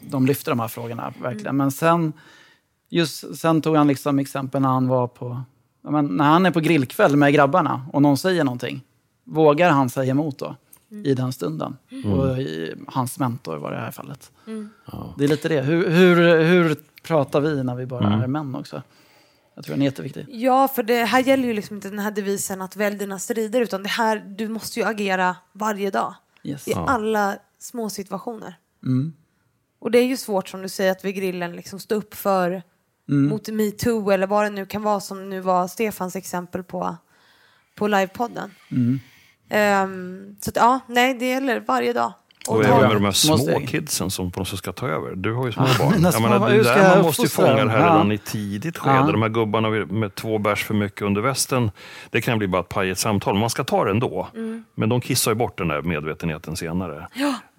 de 0.01 0.25
lyfter 0.25 0.51
de 0.51 0.59
här 0.59 0.67
frågorna 0.67 1.13
verkligen. 1.21 1.57
Men 1.57 1.71
sen, 1.71 2.13
just, 2.89 3.37
sen 3.37 3.61
tog 3.61 3.75
han 3.75 3.87
liksom 3.87 4.19
exempel 4.19 4.61
när 4.61 4.69
han 4.69 4.87
var 4.87 5.07
på... 5.07 5.41
Men 5.81 6.05
när 6.05 6.25
han 6.25 6.45
är 6.45 6.51
på 6.51 6.59
grillkväll 6.59 7.15
med 7.15 7.33
grabbarna 7.33 7.81
och 7.93 8.01
någon 8.01 8.17
säger 8.17 8.43
någonting. 8.43 8.81
Vågar 9.23 9.69
han 9.69 9.89
säga 9.89 10.11
emot 10.11 10.39
då? 10.39 10.55
I 11.03 11.13
den 11.13 11.33
stunden. 11.33 11.77
Och 12.05 12.39
i, 12.39 12.75
hans 12.87 13.19
mentor 13.19 13.57
var 13.57 13.71
det 13.71 13.75
i 13.75 13.79
det 13.79 13.85
här 13.85 13.91
fallet. 13.91 14.31
Det 15.17 15.23
är 15.23 15.27
lite 15.27 15.49
det. 15.49 15.61
Hur, 15.61 15.89
hur, 15.89 16.43
hur 16.43 16.75
pratar 17.03 17.41
vi 17.41 17.63
när 17.63 17.75
vi 17.75 17.85
bara 17.85 18.23
är 18.23 18.27
män 18.27 18.55
också? 18.55 18.81
Jag 19.55 19.65
tror 19.65 19.73
den 19.73 19.81
är 19.81 19.85
jätteviktig. 19.85 20.25
Ja, 20.29 20.67
för 20.67 20.83
det 20.83 21.05
här 21.05 21.19
gäller 21.19 21.47
ju 21.47 21.53
liksom 21.53 21.75
inte 21.75 21.89
den 21.89 21.99
här 21.99 22.11
devisen 22.11 22.61
att 22.61 22.75
välj 22.75 22.97
dina 22.97 23.19
strider, 23.19 23.61
utan 23.61 23.83
det 23.83 23.89
här, 23.89 24.35
du 24.37 24.49
måste 24.49 24.79
ju 24.79 24.85
agera 24.85 25.35
varje 25.51 25.91
dag. 25.91 26.15
Yes. 26.43 26.67
I 26.67 26.73
alla 26.73 27.37
små 27.59 27.89
situationer. 27.89 28.57
Och 29.79 29.91
det 29.91 29.99
är 29.99 30.05
ju 30.05 30.17
svårt 30.17 30.49
som 30.49 30.61
du 30.61 30.69
säger 30.69 30.91
att 30.91 31.05
vid 31.05 31.15
grillen 31.15 31.55
liksom 31.55 31.79
stå 31.79 31.95
upp 31.95 32.13
för 32.13 32.63
mot 33.05 33.49
metoo 33.49 34.11
eller 34.11 34.27
vad 34.27 34.45
det 34.45 34.49
nu 34.49 34.65
kan 34.65 34.83
vara 34.83 34.99
som 34.99 35.29
nu 35.29 35.39
var 35.39 35.67
Stefans 35.67 36.15
exempel 36.15 36.63
på, 36.63 36.97
på 37.75 37.87
livepodden. 37.87 38.51
Ehm, 39.49 40.35
så 40.41 40.49
att, 40.49 40.55
ja, 40.55 40.79
nej, 40.87 41.13
det 41.13 41.25
gäller 41.29 41.59
varje 41.67 41.93
dag. 41.93 42.13
Och 42.47 42.63
ta- 42.63 42.69
även 42.69 42.81
med 42.87 42.95
de 42.95 43.03
här 43.05 43.11
Små 43.11 43.37
steg. 43.37 43.69
kidsen 43.69 44.11
som 44.11 44.31
på 44.31 44.39
något 44.39 44.47
sätt 44.47 44.57
ska 44.59 44.71
ta 44.71 44.87
över. 44.87 45.15
Du 45.15 45.33
har 45.33 45.45
ju 45.45 45.51
små 45.51 45.63
Ah, 45.63 45.67
barn. 45.79 45.91
mina 45.95 46.09
Jag 46.11 46.21
menar, 46.21 46.49
det 46.49 46.63
där 46.63 46.95
man 46.95 47.05
måste 47.05 47.21
ju 47.21 47.27
fånga 47.27 47.65
det 47.65 47.69
här 47.71 47.79
Ja. 47.79 47.85
redan 47.85 48.11
i 48.11 48.17
tidigt 48.17 48.77
skede. 48.77 48.95
Ja. 48.95 49.11
De 49.11 49.21
här 49.21 49.29
gubbarna 49.29 49.69
med 49.69 50.15
två 50.15 50.37
bärs 50.37 50.63
för 50.63 50.73
mycket 50.73 51.01
under 51.01 51.21
västen, 51.21 51.71
det 52.09 52.21
kan 52.21 52.37
bli 52.37 52.47
bara 52.47 52.61
ett 52.61 52.69
pajigt 52.69 52.99
samtal. 52.99 53.35
Man 53.37 53.49
ska 53.49 53.63
ta 53.63 53.83
det 53.85 53.91
ändå. 53.91 54.27
Mm. 54.35 54.63
Men 54.75 54.89
de 54.89 55.01
kissar 55.01 55.31
ju 55.31 55.35
bort 55.35 55.57
den 55.57 55.67
där 55.67 55.81
medvetenheten 55.81 56.55
senare. 56.55 57.07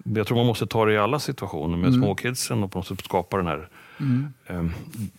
Jag 0.03 0.27
tror 0.27 0.37
man 0.37 0.45
måste 0.47 0.67
ta 0.67 0.85
det 0.85 0.93
i 0.93 0.97
alla 0.97 1.19
situationer 1.19 1.77
med 1.77 1.87
Mm. 1.89 2.01
småkidsen 2.01 2.63
och 2.63 2.71
på 2.71 2.79
något 2.79 2.87
sätt 2.87 3.05
skapa 3.05 3.37
den 3.37 3.47
här 3.47 3.67
mm. 3.99 4.33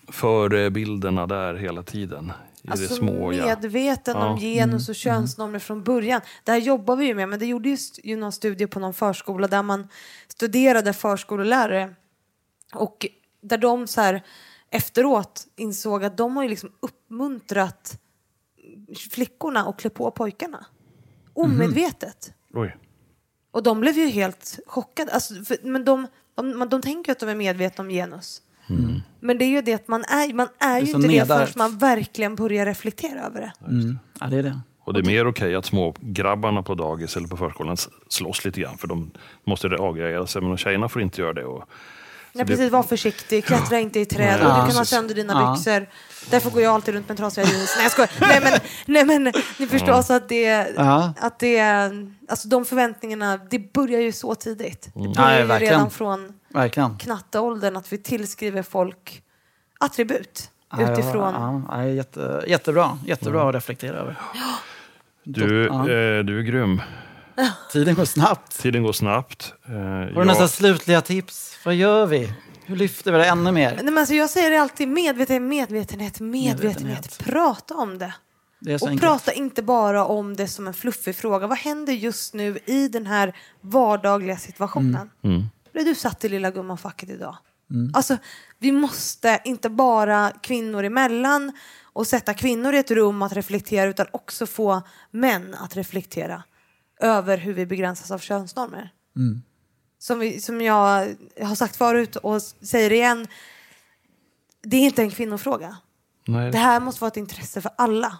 förebilderna 0.08 1.26
där 1.26 1.54
hela 1.54 1.82
tiden. 1.82 2.32
Alltså 2.70 2.88
det 2.88 2.94
små. 2.94 3.32
Ja. 3.32 3.46
medveten 3.46 4.16
om 4.16 4.22
Ja. 4.22 4.36
genus 4.40 4.88
och 4.88 4.94
könsnormer 4.94 5.58
från 5.58 5.84
början. 5.84 6.20
Det 6.44 6.52
här 6.52 6.58
jobbar 6.58 6.96
vi 6.96 7.06
ju 7.06 7.14
med, 7.14 7.28
men 7.28 7.38
det 7.38 7.46
gjorde 7.46 7.68
just 7.68 8.04
ju 8.04 8.16
någon 8.16 8.32
studie 8.32 8.66
på 8.66 8.80
någon 8.80 8.94
förskola 8.94 9.48
där 9.48 9.62
man 9.62 9.88
studerade 10.28 10.92
förskollärare 10.92 11.94
och 12.74 13.06
där 13.40 13.58
de 13.58 13.86
så 13.86 14.00
här 14.00 14.22
efteråt 14.70 15.46
insåg 15.56 16.04
att 16.04 16.16
de 16.16 16.36
har 16.36 16.42
ju 16.42 16.48
liksom 16.48 16.72
uppmuntrat 16.80 18.00
flickorna 19.10 19.60
att 19.60 19.80
klä 19.80 19.90
på 19.90 20.10
pojkarna. 20.10 20.66
Omedvetet. 21.34 22.32
Oj. 22.54 22.76
Och 23.50 23.62
de 23.62 23.80
blev 23.80 23.96
ju 23.96 24.06
helt 24.06 24.58
chockade. 24.66 25.12
Alltså, 25.12 25.34
för, 25.44 25.56
men 25.62 25.84
de, 25.84 26.06
de, 26.34 26.58
de, 26.58 26.68
de 26.68 26.82
tänker 26.82 27.12
att 27.12 27.18
de 27.18 27.28
är 27.28 27.34
medvetna 27.34 27.82
om 27.82 27.90
genus. 27.90 28.42
Men 29.20 29.38
det 29.38 29.44
är 29.44 29.48
ju 29.48 29.62
det 29.62 29.74
att 29.74 29.88
man 29.88 30.04
är, 30.04 30.34
man 30.34 30.48
är, 30.58 30.76
är 30.76 30.80
ju 30.80 30.86
inte 30.86 30.98
det 30.98 31.08
nedärvt. 31.08 31.50
förrän 31.52 31.70
man 31.70 31.78
verkligen 31.78 32.34
börjar 32.34 32.66
reflektera 32.66 33.20
över 33.20 33.40
det. 33.40 33.52
Mm. 33.66 33.98
Ja, 34.20 34.26
det 34.26 34.36
är 34.36 34.42
det. 34.42 34.60
Och 34.84 34.94
det 34.94 35.00
är 35.00 35.04
mer 35.04 35.26
okej 35.26 35.54
att 35.54 35.66
små 35.66 35.94
grabbarna 36.00 36.62
på 36.62 36.74
dagis 36.74 37.16
eller 37.16 37.28
på 37.28 37.36
förskolan 37.36 37.76
slåss 38.08 38.44
lite 38.44 38.60
grann 38.60 38.78
för 38.78 38.88
de 38.88 39.10
måste 39.44 39.68
avgreja 39.68 40.26
sig. 40.26 40.42
Men 40.42 40.56
tjejerna 40.56 40.88
får 40.88 41.02
inte 41.02 41.20
göra 41.20 41.32
det. 41.32 41.44
Och, 41.44 41.64
Nej, 42.32 42.44
det- 42.44 42.52
precis, 42.52 42.72
var 42.72 42.82
försiktig, 42.82 43.44
klättra 43.44 43.78
inte 43.78 44.00
i 44.00 44.04
träd 44.04 44.40
och 44.40 44.46
Ja, 44.50 44.60
du 44.62 44.68
kan 44.68 44.76
ha 44.76 44.84
sönder 44.84 45.14
dina 45.14 45.32
Ja. 45.32 45.52
byxor. 45.56 45.86
Därför 46.30 46.50
går 46.50 46.62
jag 46.62 46.74
alltid 46.74 46.94
runt 46.94 47.08
med 47.08 47.16
trasiga 47.16 47.46
jeans. 47.46 47.74
Nej 47.76 47.84
jag 47.84 47.92
skojar. 47.92 48.10
Nej 48.20 48.40
men, 48.42 48.60
nej, 48.86 49.04
men 49.04 49.32
ni 49.58 49.66
förstår 49.66 50.02
så 50.02 50.12
att 50.14 50.28
det, 50.28 50.74
Ja. 50.76 51.12
att 51.20 51.38
det, 51.38 51.60
alltså 52.28 52.48
de 52.48 52.64
förväntningarna, 52.64 53.36
det 53.50 53.72
börjar 53.72 54.00
ju 54.00 54.12
så 54.12 54.34
tidigt. 54.34 54.90
Det 54.94 55.00
börjar 55.00 55.46
Nej, 55.46 55.60
ju 55.60 55.66
redan 55.66 55.90
från 55.90 56.32
Verkligen. 56.48 56.98
knatteåldern 56.98 57.76
att 57.76 57.92
vi 57.92 57.98
tillskriver 57.98 58.62
folk 58.62 59.22
attribut 59.80 60.50
Ja, 60.78 60.92
utifrån. 60.92 61.34
Ja, 61.68 61.76
ja, 61.82 61.84
jätte, 61.88 62.44
jättebra. 62.46 62.98
Jättebra 63.06 63.48
att 63.48 63.54
reflektera 63.54 63.96
över. 63.96 64.16
du, 65.24 65.66
Ja. 65.66 65.80
eh, 65.80 66.24
du 66.24 66.38
är 66.38 66.42
grym. 66.42 66.82
Tiden 67.72 67.94
går 67.94 68.04
snabbt. 68.04 68.58
Tiden 68.60 68.82
går 68.82 68.92
snabbt. 68.92 69.52
Eh, 69.68 69.72
Har 69.74 70.06
du 70.06 70.12
jag- 70.14 70.26
nästan 70.26 70.48
slutliga 70.48 71.00
tips? 71.00 71.57
Vad 71.68 71.74
gör 71.74 72.06
vi? 72.06 72.32
Hur 72.64 72.76
lyfter 72.76 73.12
vi 73.12 73.18
det 73.18 73.26
ännu 73.26 73.52
mer? 73.52 73.74
Nej, 73.74 73.84
men 73.84 73.98
alltså 73.98 74.14
jag 74.14 74.30
säger 74.30 74.50
det 74.50 74.60
alltid, 74.60 74.88
medvetenhet, 74.88 75.42
medvetenhet, 75.42 76.20
medvetenhet. 76.20 76.82
Medvetenhet. 76.82 77.18
Prata 77.18 77.74
om 77.74 77.98
det. 77.98 78.14
Det 78.60 78.74
Och 78.74 78.88
enkelt. 78.88 79.00
prata 79.00 79.32
inte 79.32 79.62
bara 79.62 80.04
om 80.04 80.36
det 80.36 80.48
som 80.48 80.66
en 80.66 80.74
fluffig 80.74 81.16
fråga. 81.16 81.46
Vad 81.46 81.58
händer 81.58 81.92
just 81.92 82.34
nu 82.34 82.58
i 82.66 82.88
den 82.88 83.06
här 83.06 83.36
vardagliga 83.60 84.36
situationen? 84.36 85.10
Mm. 85.24 85.42
Blev 85.72 85.84
du 85.84 85.94
satt 85.94 86.24
i 86.24 86.28
lilla 86.28 86.50
gumman-facket 86.50 87.10
idag? 87.10 87.36
Mm. 87.70 87.90
Alltså, 87.94 88.16
vi 88.58 88.72
måste 88.72 89.40
inte 89.44 89.70
bara 89.70 90.32
kvinnor 90.42 90.84
emellan 90.84 91.52
och 91.82 92.06
sätta 92.06 92.34
kvinnor 92.34 92.74
i 92.74 92.78
ett 92.78 92.90
rum 92.90 93.22
att 93.22 93.32
reflektera 93.32 93.90
utan 93.90 94.06
också 94.12 94.46
få 94.46 94.82
män 95.10 95.54
att 95.54 95.76
reflektera 95.76 96.42
över 97.00 97.38
hur 97.38 97.52
vi 97.52 97.66
begränsas 97.66 98.10
av 98.10 98.18
könsnormer. 98.18 98.92
Mm. 99.16 99.42
Som, 99.98 100.18
vi, 100.18 100.40
som 100.40 100.60
jag 100.60 101.14
har 101.42 101.54
sagt 101.54 101.76
förut 101.76 102.16
och 102.16 102.42
säger 102.42 102.92
igen, 102.92 103.26
det 104.62 104.76
är 104.76 104.80
inte 104.80 105.02
en 105.02 105.10
kvinnofråga. 105.10 105.76
Nej. 106.26 106.50
Det 106.50 106.58
här 106.58 106.80
måste 106.80 107.00
vara 107.00 107.08
ett 107.08 107.16
intresse 107.16 107.60
för 107.60 107.70
alla. 107.78 108.18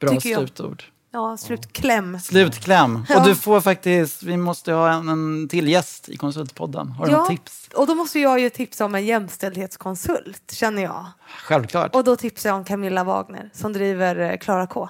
Bra 0.00 0.10
tycker 0.10 0.28
jag. 0.30 0.38
slutord. 0.38 0.82
Ja, 1.12 1.36
slutkläm. 1.36 2.20
Slutkläm. 2.20 3.04
Ja. 3.08 3.20
Och 3.20 3.26
du 3.26 3.34
får 3.34 3.60
faktiskt, 3.60 4.22
vi 4.22 4.36
måste 4.36 4.72
ha 4.72 4.92
en, 4.92 5.08
en 5.08 5.48
till 5.48 5.68
gäst 5.68 6.08
i 6.08 6.16
Konsultpodden. 6.16 6.88
Har 6.90 7.06
du 7.06 7.12
Ja, 7.12 7.18
något 7.18 7.28
tips? 7.28 7.68
och 7.74 7.86
då 7.86 7.94
måste 7.94 8.18
jag 8.20 8.40
ju 8.40 8.50
tipsa 8.50 8.84
om 8.84 8.94
en 8.94 9.04
jämställdhetskonsult, 9.06 10.52
känner 10.52 10.82
jag. 10.82 11.06
Självklart. 11.44 11.94
Och 11.94 12.04
då 12.04 12.16
tipsar 12.16 12.48
jag 12.50 12.56
om 12.56 12.64
Camilla 12.64 13.04
Wagner 13.04 13.50
som 13.52 13.72
driver 13.72 14.16
eh, 14.16 14.36
Klara 14.38 14.66
K. 14.66 14.88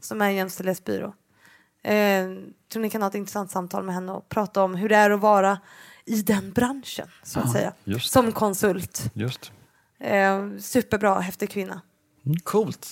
som 0.00 0.22
är 0.22 0.26
en 0.26 0.34
jämställdhetsbyrå. 0.34 1.14
Eh, 1.84 1.92
tror 2.72 2.82
ni 2.82 2.90
kan 2.90 3.02
ha 3.02 3.08
ett 3.08 3.14
intressant 3.14 3.50
samtal 3.50 3.82
med 3.84 3.94
henne 3.94 4.12
och 4.12 4.28
prata 4.28 4.62
om 4.62 4.74
hur 4.74 4.88
det 4.88 4.96
är 4.96 5.10
att 5.10 5.20
vara 5.20 5.58
i 6.04 6.22
den 6.22 6.52
branschen, 6.52 7.08
så 7.22 7.40
att 7.40 7.52
säga. 7.52 7.72
just 7.84 8.12
Som 8.12 8.32
konsult. 8.32 9.10
Just. 9.14 9.52
Eh, 10.00 10.48
superbra, 10.60 11.20
häftig 11.20 11.50
kvinna. 11.50 11.80
Coolt. 12.44 12.86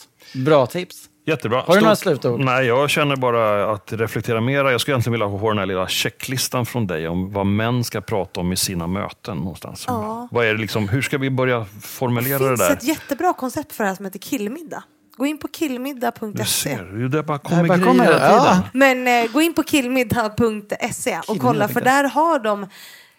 Bra 0.47 0.67
tips. 0.67 1.07
Jättebra. 1.27 1.61
Har 1.67 1.75
du 1.75 1.81
några 1.81 1.97
Stort- 1.97 2.03
slutord? 2.21 2.41
Nej, 2.41 2.67
jag 2.67 2.91
känner 2.91 3.17
bara 3.17 3.73
att 3.73 3.93
reflektera 3.93 4.41
mera. 4.41 4.73
Jag 4.73 4.81
skulle 4.81 4.95
egentligen 4.95 5.13
vilja 5.13 5.27
ha 5.27 5.49
den 5.49 5.59
här 5.59 5.67
lilla 5.67 5.89
checklistan 5.89 6.67
från 6.67 6.87
dig 6.87 7.09
om 7.09 7.33
vad 7.33 7.47
män 7.47 7.85
ska 7.85 8.01
prata 8.01 8.41
om 8.41 8.53
i 8.53 8.57
sina 8.57 8.87
möten 8.87 9.37
någonstans. 9.39 9.85
Ja. 9.89 10.29
Vad 10.31 10.47
är 10.47 10.53
det 10.55 10.61
liksom, 10.61 10.89
hur 10.89 11.03
ska 11.03 11.19
vi 11.19 11.31
börja 11.31 11.65
formulera 11.83 12.39
Det 12.39 12.45
det 12.45 12.49
finns 12.49 12.61
där? 12.69 12.73
ett 12.77 12.85
jättebra 12.85 13.33
koncept 13.33 13.73
för 13.73 13.85
det 13.85 13.89
här 13.91 13.95
som 13.97 14.05
heter 14.05 14.19
killmiddag. 14.19 14.85
Gå 15.21 15.27
in 15.27 15.39
på 15.39 15.47
Du 15.47 15.53
killmiddag.se. 15.53 16.45
ser, 16.45 16.83
det 16.85 17.09
där 17.09 17.23
bara 17.23 17.39
Det 17.39 17.45
kommer 17.49 17.69
bara 17.69 17.77
grejer 17.79 17.89
kommer, 17.91 18.05
hela 18.05 18.17
tiden. 18.19 18.33
ja. 18.45 18.63
Men 18.73 19.09
eh, 19.25 19.33
gå 19.33 19.41
in 19.43 19.55
på 19.55 19.63
killmiddag.se 19.63 21.21
och 21.29 21.39
kolla 21.39 21.69
för 21.69 21.81
där 21.81 22.05
har 22.05 22.39
de 22.39 22.67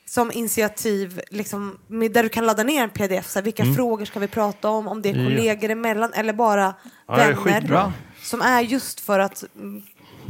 som 0.06 0.32
initiativ, 0.32 1.22
liksom, 1.30 1.78
med- 1.88 2.12
där 2.14 2.24
du 2.24 2.30
kan 2.30 2.46
ladda 2.46 2.64
ner 2.64 2.84
en 2.84 2.90
pdf. 2.90 3.30
Så 3.30 3.40
här, 3.40 3.44
vilka 3.44 3.66
frågor 3.76 4.06
ska 4.06 4.20
vi 4.20 4.28
prata 4.28 4.70
om? 4.70 4.88
Om 4.88 5.02
det 5.02 5.10
är 5.10 5.14
Mm. 5.14 5.24
Ja. 5.26 5.30
kollegor 5.30 5.70
emellan 5.70 6.14
eller 6.14 6.34
bara 6.34 6.74
Ja, 7.08 7.16
det 7.16 7.22
är 7.22 7.28
vänner. 7.34 7.36
skitbra. 7.62 7.94
Som 8.22 8.42
är 8.42 8.62
just 8.62 9.00
för 9.00 9.20
att 9.20 9.44
mm, 9.56 9.82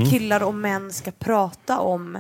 killar 0.10 0.44
och 0.44 0.54
män 0.54 0.94
ska 0.94 1.12
prata 1.12 1.80
om 1.80 2.18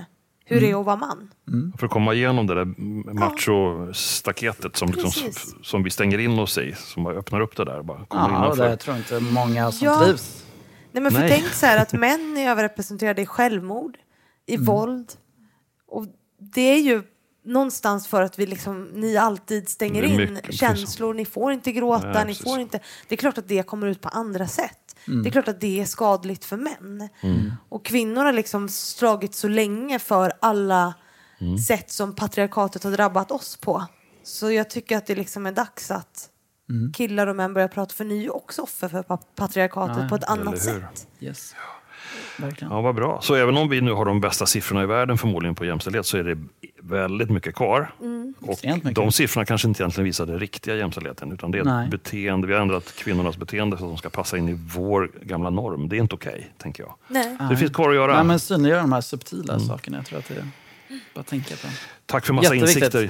hur 0.51 0.57
Mm. 0.57 0.69
det 0.71 0.75
är 0.75 0.79
att 0.79 0.85
vara 0.85 0.95
man. 0.95 1.31
För 1.77 1.85
att 1.85 1.91
komma 1.91 2.13
igenom 2.13 2.47
det 2.47 2.55
där 2.55 2.65
macho-staketet 3.13 4.75
som, 4.75 4.91
liksom, 4.91 5.31
som 5.63 5.83
vi 5.83 5.89
stänger 5.89 6.17
in 6.17 6.39
oss 6.39 6.57
i. 6.57 6.73
Som 6.77 7.03
bara 7.03 7.15
öppnar 7.15 7.39
upp 7.41 7.57
det 7.57 7.65
där. 7.65 7.83
Bara 7.83 8.05
kommer 8.05 8.29
Ja, 8.29 8.37
och 8.39 8.45
innanför. 8.55 8.69
det 8.69 8.77
tror 8.77 8.95
jag 8.95 8.99
inte 9.19 9.33
många 9.33 9.71
som 9.71 9.85
Ja. 9.87 10.05
trivs. 10.05 10.45
Nej, 10.91 11.03
men 11.03 11.11
för 11.11 11.19
Nej. 11.19 11.29
tänk 11.29 11.45
så 11.53 11.65
här 11.65 11.81
att 11.81 11.93
män 11.93 12.37
är 12.37 12.49
överrepresenterade 12.49 13.21
i 13.21 13.25
självmord, 13.25 13.97
i 14.45 14.53
Mm. 14.55 14.65
våld. 14.65 15.11
Och 15.87 16.05
det 16.55 16.61
är 16.61 16.79
ju 16.79 17.03
någonstans 17.43 18.07
för 18.07 18.21
att 18.21 18.39
vi 18.39 18.45
liksom, 18.45 18.83
ni 18.83 19.17
alltid 19.17 19.69
stänger 19.69 20.03
in 20.03 20.39
känslor, 20.49 21.13
ni 21.13 21.25
får 21.25 21.51
inte 21.53 21.71
gråta, 21.71 22.07
Nej, 22.11 22.25
ni 22.25 22.35
får 22.35 22.59
inte... 22.59 22.79
Det 23.07 23.15
är 23.15 23.17
klart 23.17 23.37
att 23.37 23.47
det 23.47 23.63
kommer 23.67 23.87
ut 23.87 24.01
på 24.01 24.09
andra 24.09 24.47
sätt. 24.47 24.95
Mm. 25.07 25.23
Det 25.23 25.29
är 25.29 25.31
klart 25.31 25.47
att 25.47 25.61
det 25.61 25.81
är 25.81 25.85
skadligt 25.85 26.45
för 26.45 26.57
män. 26.57 27.09
Och 27.69 27.85
kvinnor 27.85 28.23
har 28.25 28.33
liksom 28.33 28.69
slagit 28.69 29.35
så 29.35 29.47
länge 29.47 29.99
för 29.99 30.33
alla 30.39 30.93
Mm. 31.41 31.57
sätt 31.57 31.91
som 31.91 32.15
patriarkatet 32.15 32.83
har 32.83 32.91
drabbat 32.91 33.31
oss 33.31 33.57
på. 33.57 33.85
Så 34.23 34.51
jag 34.51 34.69
tycker 34.69 34.97
att 34.97 35.05
det 35.07 35.15
liksom 35.15 35.45
är 35.45 35.51
dags 35.51 35.91
att 35.91 36.27
Mm. 36.69 36.93
killar 36.93 37.27
och 37.27 37.35
män 37.35 37.53
börjar 37.53 37.67
prata, 37.67 37.93
för 37.95 38.05
ni 38.05 38.17
är 38.17 38.21
ju 38.21 38.29
också 38.29 38.61
offer 38.61 38.87
för 38.89 39.03
pa- 39.03 39.17
patriarkatet 39.35 40.09
på 40.09 40.15
ett 40.15 40.23
annat 40.23 40.61
sätt. 40.61 41.07
Yes. 41.19 41.55
Verkligen. 42.37 42.73
Ja, 42.73 42.81
vad 42.81 42.95
bra. 42.95 43.19
Så 43.21 43.35
även 43.35 43.57
om 43.57 43.69
vi 43.69 43.81
nu 43.81 43.91
har 43.91 44.05
de 44.05 44.21
bästa 44.21 44.45
siffrorna 44.45 44.83
i 44.83 44.85
världen 44.85 45.17
förmodligen 45.17 45.55
på 45.55 45.65
jämställdhet 45.65 46.05
så 46.05 46.17
är 46.17 46.23
det 46.23 46.37
väldigt 46.81 47.29
mycket 47.29 47.55
kvar. 47.55 47.91
Mm. 48.01 48.33
Och 48.41 48.59
mycket. 48.63 48.95
de 48.95 49.11
siffrorna 49.11 49.45
kanske 49.45 49.67
inte 49.67 49.83
egentligen 49.83 50.05
visar 50.05 50.25
den 50.25 50.39
riktiga 50.39 50.75
jämställdheten 50.75 51.31
utan 51.31 51.51
det 51.51 51.59
är 51.59 51.63
Nej. 51.63 51.85
ett 51.85 51.91
beteende. 51.91 52.47
Vi 52.47 52.53
har 52.53 52.61
ändrat 52.61 52.95
kvinnornas 52.95 53.37
beteende 53.37 53.77
så 53.77 53.83
att 53.83 53.89
de 53.91 53.97
ska 53.97 54.09
passa 54.09 54.37
in 54.37 54.49
i 54.49 54.53
vår 54.75 55.11
gamla 55.21 55.49
norm. 55.49 55.89
Det 55.89 55.95
är 55.97 55.99
inte 55.99 56.15
okej, 56.15 56.51
tänker 56.57 56.83
jag. 56.83 56.93
Nej. 57.07 57.37
Det 57.49 57.57
finns 57.57 57.71
kvar 57.71 57.89
att 57.89 57.95
göra. 57.95 58.15
Nej, 58.15 58.23
men 58.23 58.39
synliggöra 58.39 58.81
de 58.81 58.91
här 58.93 59.01
subtila 59.01 59.53
Mm. 59.53 59.67
sakerna. 59.67 59.97
Jag 59.97 60.05
tror 60.05 60.19
att 60.19 60.27
det 60.27 60.35
är 60.35 60.45
bara 61.13 61.23
tänka 61.23 61.55
på. 61.55 61.67
Tack 62.05 62.25
för 62.25 62.33
massa 62.33 62.55
insikter. 62.55 63.09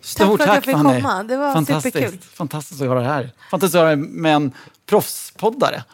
Stort 0.00 0.26
för 0.26 0.34
att 0.34 0.40
jag 0.40 0.48
tack 0.48 0.64
fick 0.64 0.74
Fanny. 0.74 1.00
komma. 1.00 1.22
Det 1.22 1.36
var 1.36 1.52
Fantastiskt. 1.52 1.96
superkul. 1.96 2.18
Fantastiskt 2.22 2.82
att 2.82 2.88
höra 2.88 3.00
det 3.00 3.06
här. 3.06 3.30
Fantastiskt 3.50 3.74
att 3.76 3.82
höra 3.86 3.96
med 3.96 4.50
proffspoddare. 4.92 5.84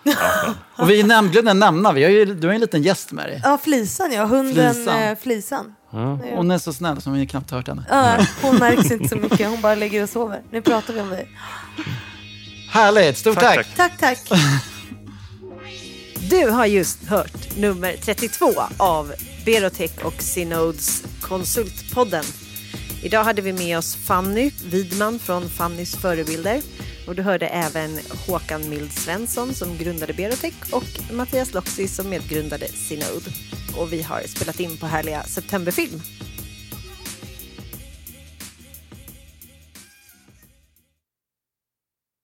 Och 0.77 0.91
vi 0.91 1.03
glömde 1.03 1.55
nämna, 1.55 1.93
vi 1.93 2.03
har 2.05 2.11
ju, 2.11 2.25
du 2.25 2.47
har 2.47 2.53
ju 2.53 2.55
en 2.55 2.61
liten 2.61 2.83
gäst 2.83 3.13
med 3.13 3.29
dig. 3.29 3.41
Ja, 3.45 3.59
Flisan 3.63 4.13
ja. 4.13 4.25
Hunden 4.25 4.75
Flisan. 4.75 5.17
Flisan. 5.17 5.75
Flisan. 5.91 6.35
Hon 6.37 6.51
är 6.51 6.59
så 6.59 6.73
snäll 6.73 7.01
som 7.01 7.13
vi 7.13 7.27
knappt 7.27 7.51
hört 7.51 7.69
henne. 7.69 7.85
Ja, 7.89 8.27
hon 8.43 8.57
märks 8.57 8.91
inte 8.91 9.09
så 9.09 9.17
mycket. 9.17 9.49
Hon 9.49 9.61
bara 9.61 9.75
ligger 9.75 10.03
och 10.03 10.09
sover. 10.09 10.43
Nu 10.51 10.63
pratar 10.63 10.95
vi 10.95 11.01
om 11.01 11.09
dig. 11.11 11.29
Härligt, 12.71 13.19
stort 13.19 13.35
Tack, 13.39 13.57
tack. 13.57 13.77
tack. 13.77 13.99
Tack, 13.99 14.25
tack. 14.29 14.41
Du 16.31 16.51
har 16.51 16.67
just 16.67 17.05
hört 17.05 17.57
nummer 17.57 17.97
32 18.03 18.53
av 18.77 19.13
Berotech 19.45 20.05
och 20.05 20.23
Synods 20.23 21.05
Konsultpodden. 21.21 22.25
Idag 23.03 23.25
hade 23.25 23.43
vi 23.43 23.53
med 23.53 23.79
oss 23.79 23.97
Fanny 23.97 24.51
Widman 24.65 25.19
från 25.19 25.51
Fannys 25.51 25.97
förebilder. 25.97 26.61
Och 27.09 27.15
du 27.15 27.23
hörde 27.23 27.47
även 27.47 27.99
Håkan 28.27 28.69
Mild 28.69 28.93
Svensson 28.93 29.55
som 29.55 29.77
grundade 29.77 30.13
Berotech 30.13 30.55
och 30.73 31.13
Mattias 31.13 31.55
Loxi 31.55 31.89
som 31.89 32.11
medgrundade 32.11 32.69
Sinod. 32.69 33.23
Och 33.77 33.93
vi 33.93 34.03
har 34.03 34.21
spelat 34.21 34.61
in 34.61 34.77
på 34.77 34.87
härliga 34.87 35.23
Septemberfilm 35.23 36.01